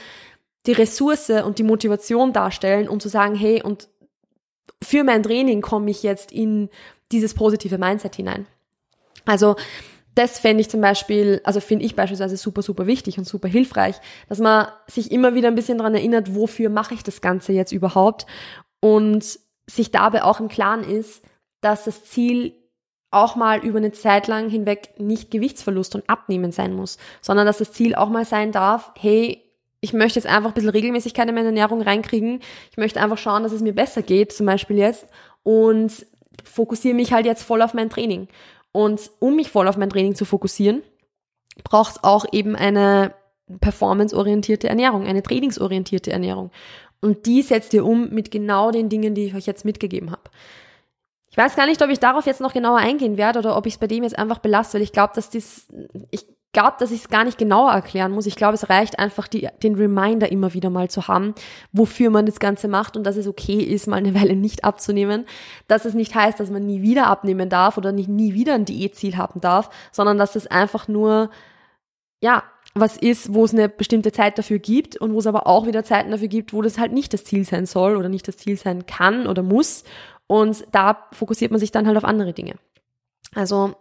die 0.66 0.72
Ressource 0.72 1.30
und 1.44 1.58
die 1.58 1.64
Motivation 1.64 2.32
darstellen, 2.32 2.88
um 2.88 3.00
zu 3.00 3.08
sagen, 3.08 3.34
hey, 3.34 3.62
und 3.62 3.88
für 4.82 5.02
mein 5.02 5.22
Training 5.22 5.60
komme 5.60 5.90
ich 5.90 6.02
jetzt 6.02 6.30
in 6.30 6.68
dieses 7.10 7.34
positive 7.34 7.78
Mindset 7.78 8.16
hinein. 8.16 8.46
Also, 9.24 9.56
das 10.16 10.38
fände 10.38 10.62
ich 10.62 10.70
zum 10.70 10.80
Beispiel, 10.80 11.42
also 11.44 11.60
finde 11.60 11.84
ich 11.84 11.94
beispielsweise 11.94 12.38
super, 12.38 12.62
super 12.62 12.86
wichtig 12.86 13.18
und 13.18 13.28
super 13.28 13.48
hilfreich, 13.48 13.96
dass 14.30 14.38
man 14.38 14.66
sich 14.86 15.12
immer 15.12 15.34
wieder 15.34 15.48
ein 15.48 15.54
bisschen 15.54 15.76
dran 15.76 15.94
erinnert, 15.94 16.34
wofür 16.34 16.70
mache 16.70 16.94
ich 16.94 17.02
das 17.02 17.20
Ganze 17.20 17.52
jetzt 17.52 17.70
überhaupt 17.70 18.26
und 18.80 19.38
sich 19.66 19.90
dabei 19.90 20.24
auch 20.24 20.40
im 20.40 20.48
Klaren 20.48 20.84
ist, 20.84 21.22
dass 21.60 21.84
das 21.84 22.06
Ziel 22.06 22.54
auch 23.10 23.36
mal 23.36 23.62
über 23.62 23.76
eine 23.76 23.92
Zeit 23.92 24.26
lang 24.26 24.48
hinweg 24.48 24.94
nicht 24.98 25.30
Gewichtsverlust 25.30 25.94
und 25.94 26.08
Abnehmen 26.08 26.50
sein 26.50 26.72
muss, 26.72 26.96
sondern 27.20 27.46
dass 27.46 27.58
das 27.58 27.72
Ziel 27.72 27.94
auch 27.94 28.08
mal 28.08 28.24
sein 28.24 28.52
darf, 28.52 28.92
hey, 28.98 29.42
ich 29.80 29.92
möchte 29.92 30.18
jetzt 30.18 30.26
einfach 30.26 30.50
ein 30.50 30.54
bisschen 30.54 30.70
Regelmäßigkeit 30.70 31.28
in 31.28 31.34
meine 31.34 31.48
Ernährung 31.48 31.82
reinkriegen. 31.82 32.40
Ich 32.70 32.78
möchte 32.78 33.00
einfach 33.02 33.18
schauen, 33.18 33.42
dass 33.42 33.52
es 33.52 33.60
mir 33.60 33.74
besser 33.74 34.00
geht, 34.00 34.32
zum 34.32 34.46
Beispiel 34.46 34.78
jetzt, 34.78 35.06
und 35.42 36.06
fokussiere 36.42 36.94
mich 36.94 37.12
halt 37.12 37.26
jetzt 37.26 37.42
voll 37.42 37.60
auf 37.60 37.74
mein 37.74 37.90
Training. 37.90 38.28
Und 38.76 39.10
um 39.20 39.36
mich 39.36 39.50
voll 39.50 39.68
auf 39.68 39.78
mein 39.78 39.88
Training 39.88 40.14
zu 40.14 40.26
fokussieren, 40.26 40.82
braucht 41.64 41.92
es 41.92 42.04
auch 42.04 42.26
eben 42.30 42.54
eine 42.54 43.14
performanceorientierte 43.62 44.68
Ernährung, 44.68 45.06
eine 45.06 45.22
trainingsorientierte 45.22 46.12
Ernährung. 46.12 46.50
Und 47.00 47.24
die 47.24 47.40
setzt 47.40 47.72
ihr 47.72 47.86
um 47.86 48.10
mit 48.10 48.30
genau 48.30 48.70
den 48.70 48.90
Dingen, 48.90 49.14
die 49.14 49.24
ich 49.24 49.34
euch 49.34 49.46
jetzt 49.46 49.64
mitgegeben 49.64 50.10
habe. 50.10 50.24
Ich 51.30 51.38
weiß 51.38 51.56
gar 51.56 51.64
nicht, 51.64 51.80
ob 51.80 51.88
ich 51.88 52.00
darauf 52.00 52.26
jetzt 52.26 52.42
noch 52.42 52.52
genauer 52.52 52.76
eingehen 52.76 53.16
werde 53.16 53.38
oder 53.38 53.56
ob 53.56 53.64
ich 53.64 53.72
es 53.72 53.80
bei 53.80 53.86
dem 53.86 54.02
jetzt 54.02 54.18
einfach 54.18 54.40
belasse, 54.40 54.74
weil 54.74 54.82
ich 54.82 54.92
glaube, 54.92 55.14
dass 55.14 55.30
dies, 55.30 55.68
ich 56.10 56.26
glaube, 56.52 56.76
dass 56.78 56.90
ich 56.90 57.00
es 57.00 57.08
gar 57.08 57.24
nicht 57.24 57.38
genauer 57.38 57.72
erklären 57.72 58.12
muss. 58.12 58.26
Ich 58.26 58.36
glaube, 58.36 58.54
es 58.54 58.70
reicht 58.70 58.98
einfach, 58.98 59.28
die, 59.28 59.48
den 59.62 59.74
Reminder 59.74 60.30
immer 60.32 60.54
wieder 60.54 60.70
mal 60.70 60.88
zu 60.88 61.06
haben, 61.06 61.34
wofür 61.72 62.10
man 62.10 62.26
das 62.26 62.40
Ganze 62.40 62.66
macht 62.66 62.96
und 62.96 63.04
dass 63.04 63.16
es 63.16 63.28
okay 63.28 63.58
ist, 63.58 63.86
mal 63.86 63.96
eine 63.96 64.14
Weile 64.20 64.36
nicht 64.36 64.64
abzunehmen. 64.64 65.26
Dass 65.68 65.84
es 65.84 65.94
nicht 65.94 66.14
heißt, 66.14 66.40
dass 66.40 66.50
man 66.50 66.64
nie 66.64 66.82
wieder 66.82 67.08
abnehmen 67.08 67.48
darf 67.48 67.76
oder 67.76 67.92
nicht 67.92 68.08
nie 68.08 68.34
wieder 68.34 68.54
ein 68.54 68.64
Diätziel 68.64 69.16
haben 69.16 69.40
darf, 69.40 69.70
sondern 69.92 70.18
dass 70.18 70.36
es 70.36 70.46
einfach 70.46 70.88
nur, 70.88 71.30
ja, 72.22 72.42
was 72.74 72.96
ist, 72.96 73.32
wo 73.32 73.44
es 73.44 73.52
eine 73.52 73.68
bestimmte 73.68 74.12
Zeit 74.12 74.38
dafür 74.38 74.58
gibt 74.58 74.96
und 74.96 75.14
wo 75.14 75.18
es 75.18 75.26
aber 75.26 75.46
auch 75.46 75.66
wieder 75.66 75.82
Zeiten 75.82 76.10
dafür 76.10 76.28
gibt, 76.28 76.52
wo 76.52 76.60
das 76.60 76.78
halt 76.78 76.92
nicht 76.92 77.12
das 77.12 77.24
Ziel 77.24 77.44
sein 77.44 77.66
soll 77.66 77.96
oder 77.96 78.08
nicht 78.08 78.28
das 78.28 78.36
Ziel 78.36 78.56
sein 78.56 78.86
kann 78.86 79.26
oder 79.26 79.42
muss. 79.42 79.84
Und 80.26 80.66
da 80.72 81.06
fokussiert 81.12 81.50
man 81.50 81.60
sich 81.60 81.70
dann 81.70 81.86
halt 81.86 81.96
auf 81.96 82.04
andere 82.04 82.32
Dinge. 82.32 82.54
Also, 83.34 83.74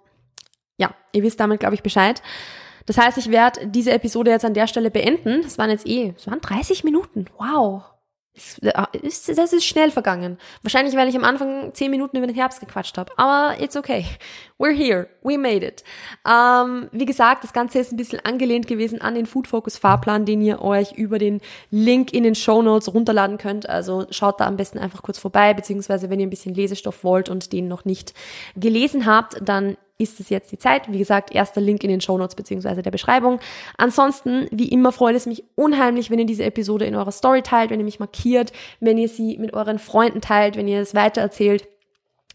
ja, 0.78 0.94
ihr 1.14 1.24
wisst 1.24 1.40
damit, 1.40 1.60
glaube 1.60 1.76
ich, 1.76 1.84
Bescheid. 1.84 2.22
Das 2.86 2.98
heißt, 2.98 3.18
ich 3.18 3.32
werde 3.32 3.68
diese 3.68 3.92
Episode 3.92 4.32
jetzt 4.32 4.46
an 4.46 4.54
der 4.54 4.68
Stelle 4.68 4.92
beenden. 4.92 5.42
Es 5.46 5.58
waren 5.58 5.70
jetzt 5.70 5.88
eh, 5.88 6.14
es 6.16 6.28
waren 6.28 6.42
30 6.42 6.84
Minuten. 6.84 7.26
Wow. 7.38 7.84
Äh, 8.62 8.72
das 9.02 9.54
ist 9.54 9.66
schnell 9.66 9.92
vergangen. 9.92 10.38
Wahrscheinlich, 10.62 10.96
weil 10.96 11.08
ich 11.08 11.16
am 11.16 11.24
Anfang 11.24 11.74
zehn 11.74 11.90
Minuten 11.90 12.18
über 12.18 12.28
den 12.28 12.36
Herbst 12.36 12.60
gequatscht 12.60 12.98
habe. 12.98 13.12
Aber 13.18 13.62
it's 13.62 13.78
okay. 13.78 14.06
We're 14.60 14.76
here. 14.76 15.08
We 15.24 15.38
made 15.38 15.66
it. 15.66 15.84
Ähm, 16.28 16.90
wie 16.92 17.06
gesagt, 17.06 17.44
das 17.44 17.54
Ganze 17.54 17.80
ist 17.80 17.92
ein 17.92 17.98
bisschen 17.98 18.20
angelehnt 18.24 18.68
gewesen 18.68 19.02
an 19.02 19.16
den 19.16 19.26
Food 19.26 19.48
Focus 19.48 19.78
Fahrplan, 19.78 20.26
den 20.26 20.42
ihr 20.42 20.62
euch 20.62 20.94
über 20.94 21.18
den 21.18 21.42
Link 21.72 22.14
in 22.14 22.24
den 22.24 22.36
Show 22.36 22.62
Notes 22.62 22.94
runterladen 22.94 23.38
könnt. 23.38 23.70
Also 23.70 24.06
schaut 24.10 24.40
da 24.40 24.46
am 24.46 24.58
besten 24.58 24.80
einfach 24.80 25.02
kurz 25.02 25.18
vorbei, 25.18 25.54
beziehungsweise 25.54 26.10
wenn 26.10 26.20
ihr 26.20 26.28
ein 26.28 26.32
bisschen 26.32 26.54
Lesestoff 26.54 27.04
wollt 27.04 27.30
und 27.30 27.54
den 27.54 27.68
noch 27.68 27.86
nicht 27.86 28.14
gelesen 28.56 29.06
habt, 29.06 29.38
dann 29.42 29.78
ist 29.98 30.20
es 30.20 30.30
jetzt 30.30 30.52
die 30.52 30.58
Zeit. 30.58 30.92
Wie 30.92 30.98
gesagt, 30.98 31.34
erster 31.34 31.62
Link 31.62 31.84
in 31.84 31.90
den 31.90 32.02
Show 32.02 32.18
Notes 32.18 32.36
beziehungsweise 32.36 32.82
der 32.82 32.92
Beschreibung. 32.92 33.40
Ansonsten, 33.78 34.48
wie 34.52 34.68
immer, 34.70 34.92
freut 34.92 35.16
es 35.16 35.26
mich 35.26 35.44
unheimlich, 35.56 36.12
wenn 36.12 36.20
ihr 36.20 36.26
diese 36.26 36.44
Episode 36.44 36.86
in 36.86 36.96
eurer 36.96 37.12
Story 37.12 37.42
teilt, 37.42 37.70
wenn 37.70 37.80
ihr 37.80 37.86
mich 37.86 38.00
markiert, 38.00 38.52
wenn 38.80 38.98
ihr 38.98 39.10
sie 39.10 39.38
mit 39.38 39.54
euren 39.54 39.80
Freunden 39.80 40.22
teilt, 40.22 40.58
wenn 40.58 40.68
ihr 40.68 40.82
es 40.82 40.96
weitererzählt. 40.96 41.68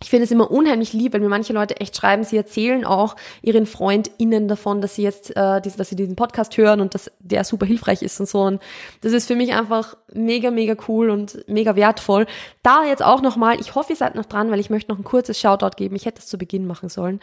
Ich 0.03 0.09
finde 0.09 0.25
es 0.25 0.31
immer 0.31 0.51
unheimlich 0.51 0.93
lieb, 0.93 1.13
wenn 1.13 1.23
mir 1.23 1.29
manche 1.29 1.53
Leute 1.53 1.79
echt 1.79 1.97
schreiben, 1.97 2.25
sie 2.25 2.37
erzählen 2.37 2.85
auch 2.85 3.17
ihren 3.43 3.67
FreundInnen 3.67 4.49
davon, 4.49 4.81
dass 4.81 4.95
sie 4.95 5.03
jetzt, 5.03 5.37
äh, 5.37 5.61
dass 5.61 5.89
sie 5.89 5.97
diesen 5.97 6.17
Podcast 6.17 6.57
hören 6.57 6.81
und 6.81 6.95
dass 6.95 7.11
der 7.19 7.45
super 7.45 7.67
hilfreich 7.67 8.03
ist 8.03 8.19
und 8.19 8.29
so. 8.29 8.43
Und 8.43 8.63
das 9.03 9.13
ist 9.13 9.27
für 9.27 9.37
mich 9.37 9.53
einfach 9.53 9.97
mega, 10.13 10.51
mega 10.51 10.75
cool 10.89 11.11
und 11.11 11.47
mega 11.49 11.77
wertvoll. 11.77 12.27
Da 12.63 12.85
jetzt 12.85 13.03
auch 13.03 13.21
nochmal, 13.21 13.61
ich 13.61 13.75
hoffe, 13.75 13.93
ihr 13.93 13.97
seid 13.97 14.15
noch 14.15 14.25
dran, 14.25 14.51
weil 14.51 14.61
ich 14.61 14.71
möchte 14.71 14.91
noch 14.91 14.99
ein 14.99 15.05
kurzes 15.05 15.39
Shoutout 15.39 15.77
geben. 15.77 15.97
Ich 15.97 16.07
hätte 16.07 16.21
es 16.21 16.27
zu 16.27 16.39
Beginn 16.39 16.67
machen 16.67 16.89
sollen. 16.89 17.21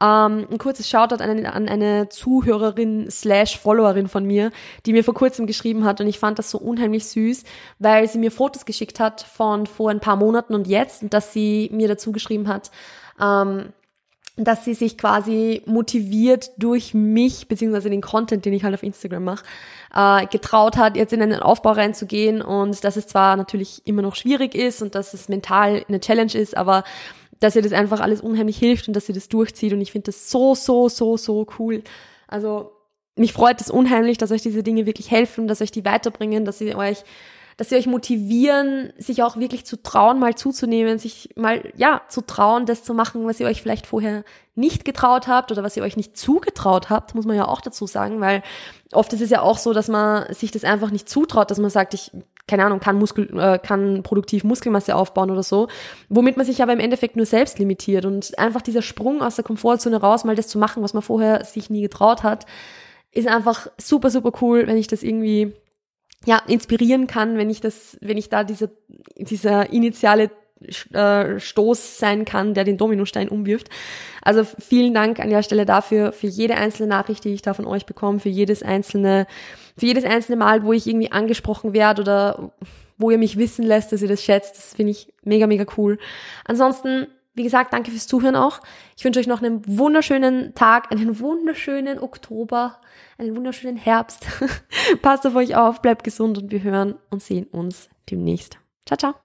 Ähm, 0.00 0.46
ein 0.50 0.58
kurzes 0.58 0.88
Shoutout 0.88 1.22
an 1.22 1.30
eine, 1.30 1.52
an 1.52 1.68
eine 1.68 2.08
Zuhörerin 2.08 3.10
slash 3.10 3.58
Followerin 3.58 4.08
von 4.08 4.24
mir, 4.24 4.50
die 4.86 4.92
mir 4.92 5.04
vor 5.04 5.14
kurzem 5.14 5.46
geschrieben 5.46 5.84
hat 5.84 6.00
und 6.00 6.06
ich 6.06 6.18
fand 6.18 6.38
das 6.38 6.50
so 6.50 6.58
unheimlich 6.58 7.06
süß, 7.06 7.44
weil 7.78 8.08
sie 8.08 8.18
mir 8.18 8.30
Fotos 8.30 8.64
geschickt 8.64 9.00
hat 9.00 9.22
von 9.22 9.66
vor 9.66 9.90
ein 9.90 10.00
paar 10.00 10.16
Monaten 10.16 10.54
und 10.54 10.66
jetzt 10.66 11.02
dass 11.10 11.32
sie 11.32 11.70
mir 11.72 11.88
dazu 11.88 12.07
geschrieben 12.12 12.48
hat, 12.48 12.70
ähm, 13.20 13.72
dass 14.36 14.64
sie 14.64 14.74
sich 14.74 14.96
quasi 14.96 15.62
motiviert 15.66 16.52
durch 16.58 16.94
mich, 16.94 17.48
beziehungsweise 17.48 17.90
den 17.90 18.00
Content, 18.00 18.44
den 18.44 18.52
ich 18.52 18.62
halt 18.62 18.74
auf 18.74 18.84
Instagram 18.84 19.24
mache, 19.24 19.44
äh, 19.94 20.26
getraut 20.26 20.76
hat, 20.76 20.96
jetzt 20.96 21.12
in 21.12 21.20
einen 21.20 21.40
Aufbau 21.40 21.72
reinzugehen 21.72 22.40
und 22.40 22.82
dass 22.84 22.96
es 22.96 23.08
zwar 23.08 23.36
natürlich 23.36 23.82
immer 23.84 24.02
noch 24.02 24.14
schwierig 24.14 24.54
ist 24.54 24.80
und 24.80 24.94
dass 24.94 25.12
es 25.12 25.28
mental 25.28 25.84
eine 25.88 26.00
Challenge 26.00 26.34
ist, 26.34 26.56
aber 26.56 26.84
dass 27.40 27.56
ihr 27.56 27.62
das 27.62 27.72
einfach 27.72 28.00
alles 28.00 28.20
unheimlich 28.20 28.58
hilft 28.58 28.88
und 28.88 28.94
dass 28.94 29.06
sie 29.06 29.12
das 29.12 29.28
durchzieht 29.28 29.72
und 29.72 29.80
ich 29.80 29.92
finde 29.92 30.06
das 30.06 30.30
so, 30.30 30.54
so, 30.54 30.88
so, 30.88 31.16
so 31.16 31.46
cool. 31.58 31.82
Also 32.28 32.72
mich 33.16 33.32
freut 33.32 33.60
es 33.60 33.70
unheimlich, 33.70 34.18
dass 34.18 34.30
euch 34.30 34.42
diese 34.42 34.62
Dinge 34.62 34.86
wirklich 34.86 35.10
helfen, 35.10 35.48
dass 35.48 35.60
euch 35.60 35.72
die 35.72 35.84
weiterbringen, 35.84 36.44
dass 36.44 36.58
sie 36.58 36.74
euch 36.74 37.02
dass 37.58 37.70
sie 37.70 37.76
euch 37.76 37.88
motivieren, 37.88 38.92
sich 38.98 39.24
auch 39.24 39.36
wirklich 39.36 39.66
zu 39.66 39.82
trauen, 39.82 40.20
mal 40.20 40.36
zuzunehmen, 40.36 41.00
sich 41.00 41.30
mal, 41.34 41.72
ja, 41.76 42.02
zu 42.08 42.20
trauen, 42.20 42.66
das 42.66 42.84
zu 42.84 42.94
machen, 42.94 43.26
was 43.26 43.40
ihr 43.40 43.48
euch 43.48 43.60
vielleicht 43.60 43.84
vorher 43.84 44.22
nicht 44.54 44.84
getraut 44.84 45.26
habt 45.26 45.50
oder 45.50 45.64
was 45.64 45.76
ihr 45.76 45.82
euch 45.82 45.96
nicht 45.96 46.16
zugetraut 46.16 46.88
habt, 46.88 47.16
muss 47.16 47.26
man 47.26 47.36
ja 47.36 47.48
auch 47.48 47.60
dazu 47.60 47.88
sagen, 47.88 48.20
weil 48.20 48.44
oft 48.92 49.12
ist 49.12 49.20
es 49.20 49.30
ja 49.30 49.42
auch 49.42 49.58
so, 49.58 49.72
dass 49.72 49.88
man 49.88 50.32
sich 50.32 50.52
das 50.52 50.62
einfach 50.62 50.92
nicht 50.92 51.08
zutraut, 51.08 51.50
dass 51.50 51.58
man 51.58 51.68
sagt, 51.68 51.94
ich, 51.94 52.12
keine 52.46 52.64
Ahnung, 52.64 52.78
kann 52.78 52.96
Muskel, 52.96 53.28
äh, 53.36 53.58
kann 53.58 54.04
produktiv 54.04 54.44
Muskelmasse 54.44 54.94
aufbauen 54.94 55.32
oder 55.32 55.42
so, 55.42 55.66
womit 56.08 56.36
man 56.36 56.46
sich 56.46 56.62
aber 56.62 56.72
im 56.72 56.80
Endeffekt 56.80 57.16
nur 57.16 57.26
selbst 57.26 57.58
limitiert. 57.58 58.04
Und 58.04 58.38
einfach 58.38 58.62
dieser 58.62 58.82
Sprung 58.82 59.20
aus 59.20 59.34
der 59.34 59.44
Komfortzone 59.44 60.00
raus, 60.00 60.22
mal 60.22 60.36
das 60.36 60.46
zu 60.46 60.60
machen, 60.60 60.84
was 60.84 60.94
man 60.94 61.02
vorher 61.02 61.44
sich 61.44 61.70
nie 61.70 61.82
getraut 61.82 62.22
hat, 62.22 62.46
ist 63.10 63.26
einfach 63.26 63.66
super, 63.78 64.10
super 64.10 64.30
cool, 64.40 64.68
wenn 64.68 64.76
ich 64.76 64.86
das 64.86 65.02
irgendwie 65.02 65.54
ja, 66.26 66.42
inspirieren 66.46 67.06
kann, 67.06 67.38
wenn 67.38 67.50
ich 67.50 67.60
das, 67.60 67.96
wenn 68.00 68.16
ich 68.16 68.28
da 68.28 68.44
diese, 68.44 68.70
dieser 69.16 69.70
initiale 69.72 70.30
äh, 70.92 71.38
Stoß 71.38 71.98
sein 71.98 72.24
kann, 72.24 72.54
der 72.54 72.64
den 72.64 72.76
Dominostein 72.76 73.28
umwirft. 73.28 73.68
Also 74.22 74.44
vielen 74.44 74.92
Dank 74.92 75.20
an 75.20 75.30
der 75.30 75.44
Stelle 75.44 75.64
dafür, 75.64 76.12
für 76.12 76.26
jede 76.26 76.56
einzelne 76.56 76.88
Nachricht, 76.88 77.24
die 77.24 77.32
ich 77.32 77.42
da 77.42 77.54
von 77.54 77.64
euch 77.64 77.86
bekomme, 77.86 78.18
für 78.18 78.28
jedes 78.28 78.62
einzelne, 78.62 79.26
für 79.76 79.86
jedes 79.86 80.04
einzelne 80.04 80.36
Mal, 80.36 80.64
wo 80.64 80.72
ich 80.72 80.86
irgendwie 80.86 81.12
angesprochen 81.12 81.72
werde 81.72 82.02
oder 82.02 82.52
wo 82.96 83.10
ihr 83.12 83.18
mich 83.18 83.38
wissen 83.38 83.64
lässt, 83.64 83.92
dass 83.92 84.02
ihr 84.02 84.08
das 84.08 84.24
schätzt. 84.24 84.56
Das 84.56 84.74
finde 84.74 84.90
ich 84.90 85.12
mega, 85.22 85.46
mega 85.46 85.64
cool. 85.76 85.98
Ansonsten 86.44 87.06
wie 87.38 87.44
gesagt, 87.44 87.72
danke 87.72 87.90
fürs 87.90 88.06
Zuhören 88.06 88.36
auch. 88.36 88.60
Ich 88.96 89.04
wünsche 89.04 89.20
euch 89.20 89.26
noch 89.26 89.40
einen 89.40 89.62
wunderschönen 89.66 90.54
Tag, 90.54 90.92
einen 90.92 91.18
wunderschönen 91.20 91.98
Oktober, 91.98 92.80
einen 93.16 93.34
wunderschönen 93.34 93.78
Herbst. 93.78 94.26
Passt 95.02 95.26
auf 95.26 95.34
euch 95.34 95.56
auf, 95.56 95.80
bleibt 95.80 96.04
gesund 96.04 96.36
und 96.36 96.50
wir 96.50 96.62
hören 96.62 96.96
und 97.08 97.22
sehen 97.22 97.46
uns 97.46 97.88
demnächst. 98.10 98.58
Ciao, 98.84 98.98
ciao. 98.98 99.14